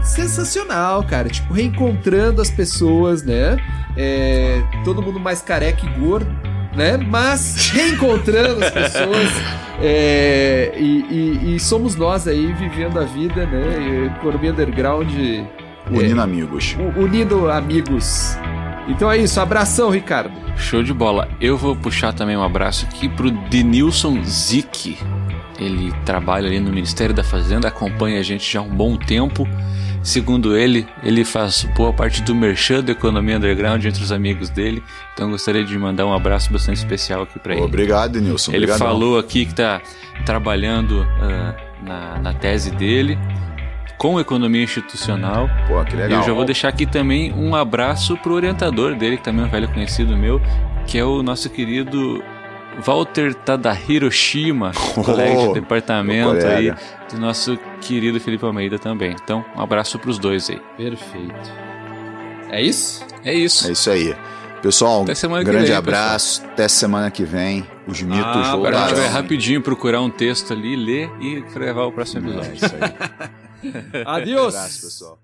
Sensacional, 0.07 1.03
cara. 1.05 1.29
Tipo, 1.29 1.53
reencontrando 1.53 2.41
as 2.41 2.51
pessoas, 2.51 3.23
né? 3.23 3.57
É, 3.97 4.63
todo 4.85 5.03
mundo 5.03 5.19
mais 5.21 5.41
careca 5.43 5.85
e 5.85 5.89
gordo, 6.01 6.31
né? 6.75 6.97
Mas 6.97 7.71
reencontrando 7.71 8.65
as 8.65 8.71
pessoas. 8.71 9.31
é, 9.83 10.73
e, 10.79 11.05
e- 11.11 11.55
e 11.57 11.61
somos 11.61 11.97
nós 11.97 12.27
aí 12.27 12.53
vivendo 12.55 12.99
a 12.99 13.05
vida, 13.05 13.45
né? 13.47 14.13
Economia 14.19 14.53
Underground 14.53 15.09
Unindo 15.91 16.21
amigos. 16.21 16.77
u- 16.79 17.01
unindo 17.03 17.51
amigos. 17.51 18.37
Então 18.89 19.11
é 19.11 19.19
isso, 19.19 19.41
abração, 19.41 19.91
Ricardo. 19.91 20.31
Show 20.57 20.83
de 20.83 20.95
bola. 20.95 21.29
Eu 21.41 21.57
vou 21.57 21.75
puxar 21.77 22.13
também 22.13 22.37
um 22.37 22.43
abraço 22.43 22.87
aqui 22.87 23.09
pro 23.09 23.31
Denilson 23.31 24.23
Zick. 24.25 24.97
Ele 25.59 25.93
trabalha 26.05 26.47
ali 26.47 26.61
no 26.61 26.71
Ministério 26.71 27.15
da 27.15 27.25
Fazenda, 27.25 27.69
acompanha 27.69 28.21
a 28.21 28.23
gente 28.23 28.51
já 28.51 28.61
há 28.61 28.63
um 28.63 28.69
bom 28.71 28.97
tempo. 28.97 29.47
Segundo 30.07 30.57
ele, 30.57 30.87
ele 31.03 31.25
faz 31.25 31.65
boa 31.77 31.93
parte 31.93 32.23
do 32.23 32.33
merchan 32.33 32.81
da 32.81 32.93
economia 32.93 33.39
underground 33.39 33.85
entre 33.85 34.01
os 34.01 34.13
amigos 34.13 34.49
dele. 34.49 34.81
Então 35.13 35.29
gostaria 35.31 35.65
de 35.65 35.77
mandar 35.77 36.07
um 36.07 36.13
abraço 36.15 36.53
bastante 36.53 36.77
especial 36.77 37.23
aqui 37.23 37.41
para 37.41 37.55
ele. 37.55 37.63
Obrigado, 37.65 38.21
Nilson. 38.21 38.53
Ele 38.53 38.67
Obrigadão. 38.67 38.87
falou 38.87 39.19
aqui 39.19 39.45
que 39.45 39.51
está 39.51 39.83
trabalhando 40.25 41.05
ah, 41.21 41.57
na, 41.83 42.19
na 42.21 42.33
tese 42.33 42.71
dele 42.71 43.19
com 43.99 44.21
economia 44.21 44.63
institucional. 44.63 45.51
Pô, 45.67 45.83
que 45.85 45.95
E 45.95 45.97
legal. 45.97 46.21
eu 46.21 46.27
já 46.29 46.33
vou 46.33 46.45
deixar 46.45 46.69
aqui 46.69 46.87
também 46.87 47.33
um 47.33 47.57
abraço 47.57 48.17
pro 48.19 48.35
orientador 48.35 48.95
dele, 48.95 49.17
que 49.17 49.25
também 49.25 49.45
é 49.45 49.49
um 49.49 49.51
velho 49.51 49.67
conhecido 49.69 50.17
meu, 50.17 50.41
que 50.87 50.97
é 50.99 51.05
o 51.05 51.21
nosso 51.21 51.51
querido 51.51 52.23
Walter 52.85 53.35
Tadahiro 53.35 54.11
Shima, 54.11 54.73
colega 54.95 55.49
de 55.49 55.55
departamento 55.55 56.47
aí 56.47 56.73
do 57.11 57.19
nosso 57.19 57.57
querido 57.81 58.21
Felipe 58.21 58.45
Almeida 58.45 58.79
também. 58.79 59.15
Então, 59.23 59.45
um 59.57 59.61
abraço 59.61 59.99
pros 59.99 60.19
dois 60.19 60.51
aí. 60.51 60.61
Perfeito. 60.77 61.53
É 62.51 62.61
isso? 62.63 63.05
É 63.25 63.35
isso. 63.35 63.67
É 63.69 63.73
isso 63.73 63.91
aí. 63.91 64.15
Pessoal, 64.63 65.03
Até 65.03 65.15
semana 65.15 65.45
que 65.45 65.51
grande 65.51 65.67
vem, 65.69 65.77
abraço. 65.77 66.43
Até 66.45 66.67
semana 66.69 67.11
que 67.11 67.25
vem. 67.25 67.65
Os 67.87 68.03
mitos 68.03 68.25
Ah, 68.25 68.53
Agora 68.53 68.77
a 68.77 68.81
gente 68.81 68.89
voltarão. 68.91 68.97
vai 68.97 69.23
rapidinho 69.23 69.63
procurar 69.63 70.01
um 70.01 70.11
texto 70.11 70.53
ali, 70.53 70.75
ler 70.75 71.11
e 71.21 71.41
gravar 71.55 71.85
o 71.85 71.93
próximo 71.93 72.27
É 72.29 72.33
episódio. 72.33 72.55
isso 72.55 72.65
aí. 72.75 74.03
Adiós. 74.07 74.55
abraço, 74.55 74.81
pessoal. 74.83 75.19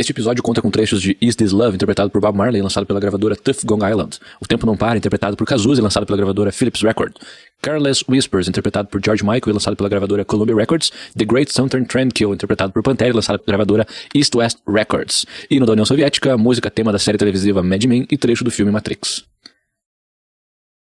Este 0.00 0.12
episódio 0.12 0.42
conta 0.42 0.62
com 0.62 0.70
trechos 0.70 1.02
de 1.02 1.14
Is 1.20 1.36
This 1.36 1.52
Love, 1.52 1.74
interpretado 1.74 2.08
por 2.08 2.22
Bob 2.22 2.34
Marley, 2.34 2.62
lançado 2.62 2.86
pela 2.86 2.98
gravadora 2.98 3.36
Tough 3.36 3.66
Gong 3.66 3.84
Island. 3.84 4.18
O 4.40 4.46
Tempo 4.46 4.64
Não 4.64 4.74
Para, 4.74 4.96
interpretado 4.96 5.36
por 5.36 5.46
Cazuza, 5.46 5.82
lançado 5.82 6.06
pela 6.06 6.16
gravadora 6.16 6.50
Philips 6.50 6.80
Record. 6.80 7.12
Careless 7.60 8.02
Whispers, 8.08 8.48
interpretado 8.48 8.88
por 8.88 8.98
George 9.04 9.22
Michael 9.22 9.42
e 9.48 9.52
lançado 9.52 9.76
pela 9.76 9.90
gravadora 9.90 10.24
Columbia 10.24 10.56
Records. 10.56 10.90
The 11.18 11.26
Great 11.26 11.52
Southern 11.52 11.84
Trendkill, 11.84 12.32
interpretado 12.32 12.72
por 12.72 12.82
Pantera 12.82 13.10
e 13.10 13.12
lançado 13.12 13.40
pela 13.40 13.58
gravadora 13.58 13.86
East 14.14 14.34
West 14.34 14.56
Records. 14.66 15.26
E 15.50 15.60
no 15.60 15.66
da 15.66 15.72
União 15.72 15.84
Soviética, 15.84 16.34
música 16.38 16.70
tema 16.70 16.90
da 16.90 16.98
série 16.98 17.18
televisiva 17.18 17.62
Mad 17.62 17.84
Men 17.84 18.06
e 18.10 18.16
trecho 18.16 18.42
do 18.42 18.50
filme 18.50 18.72
Matrix. 18.72 19.26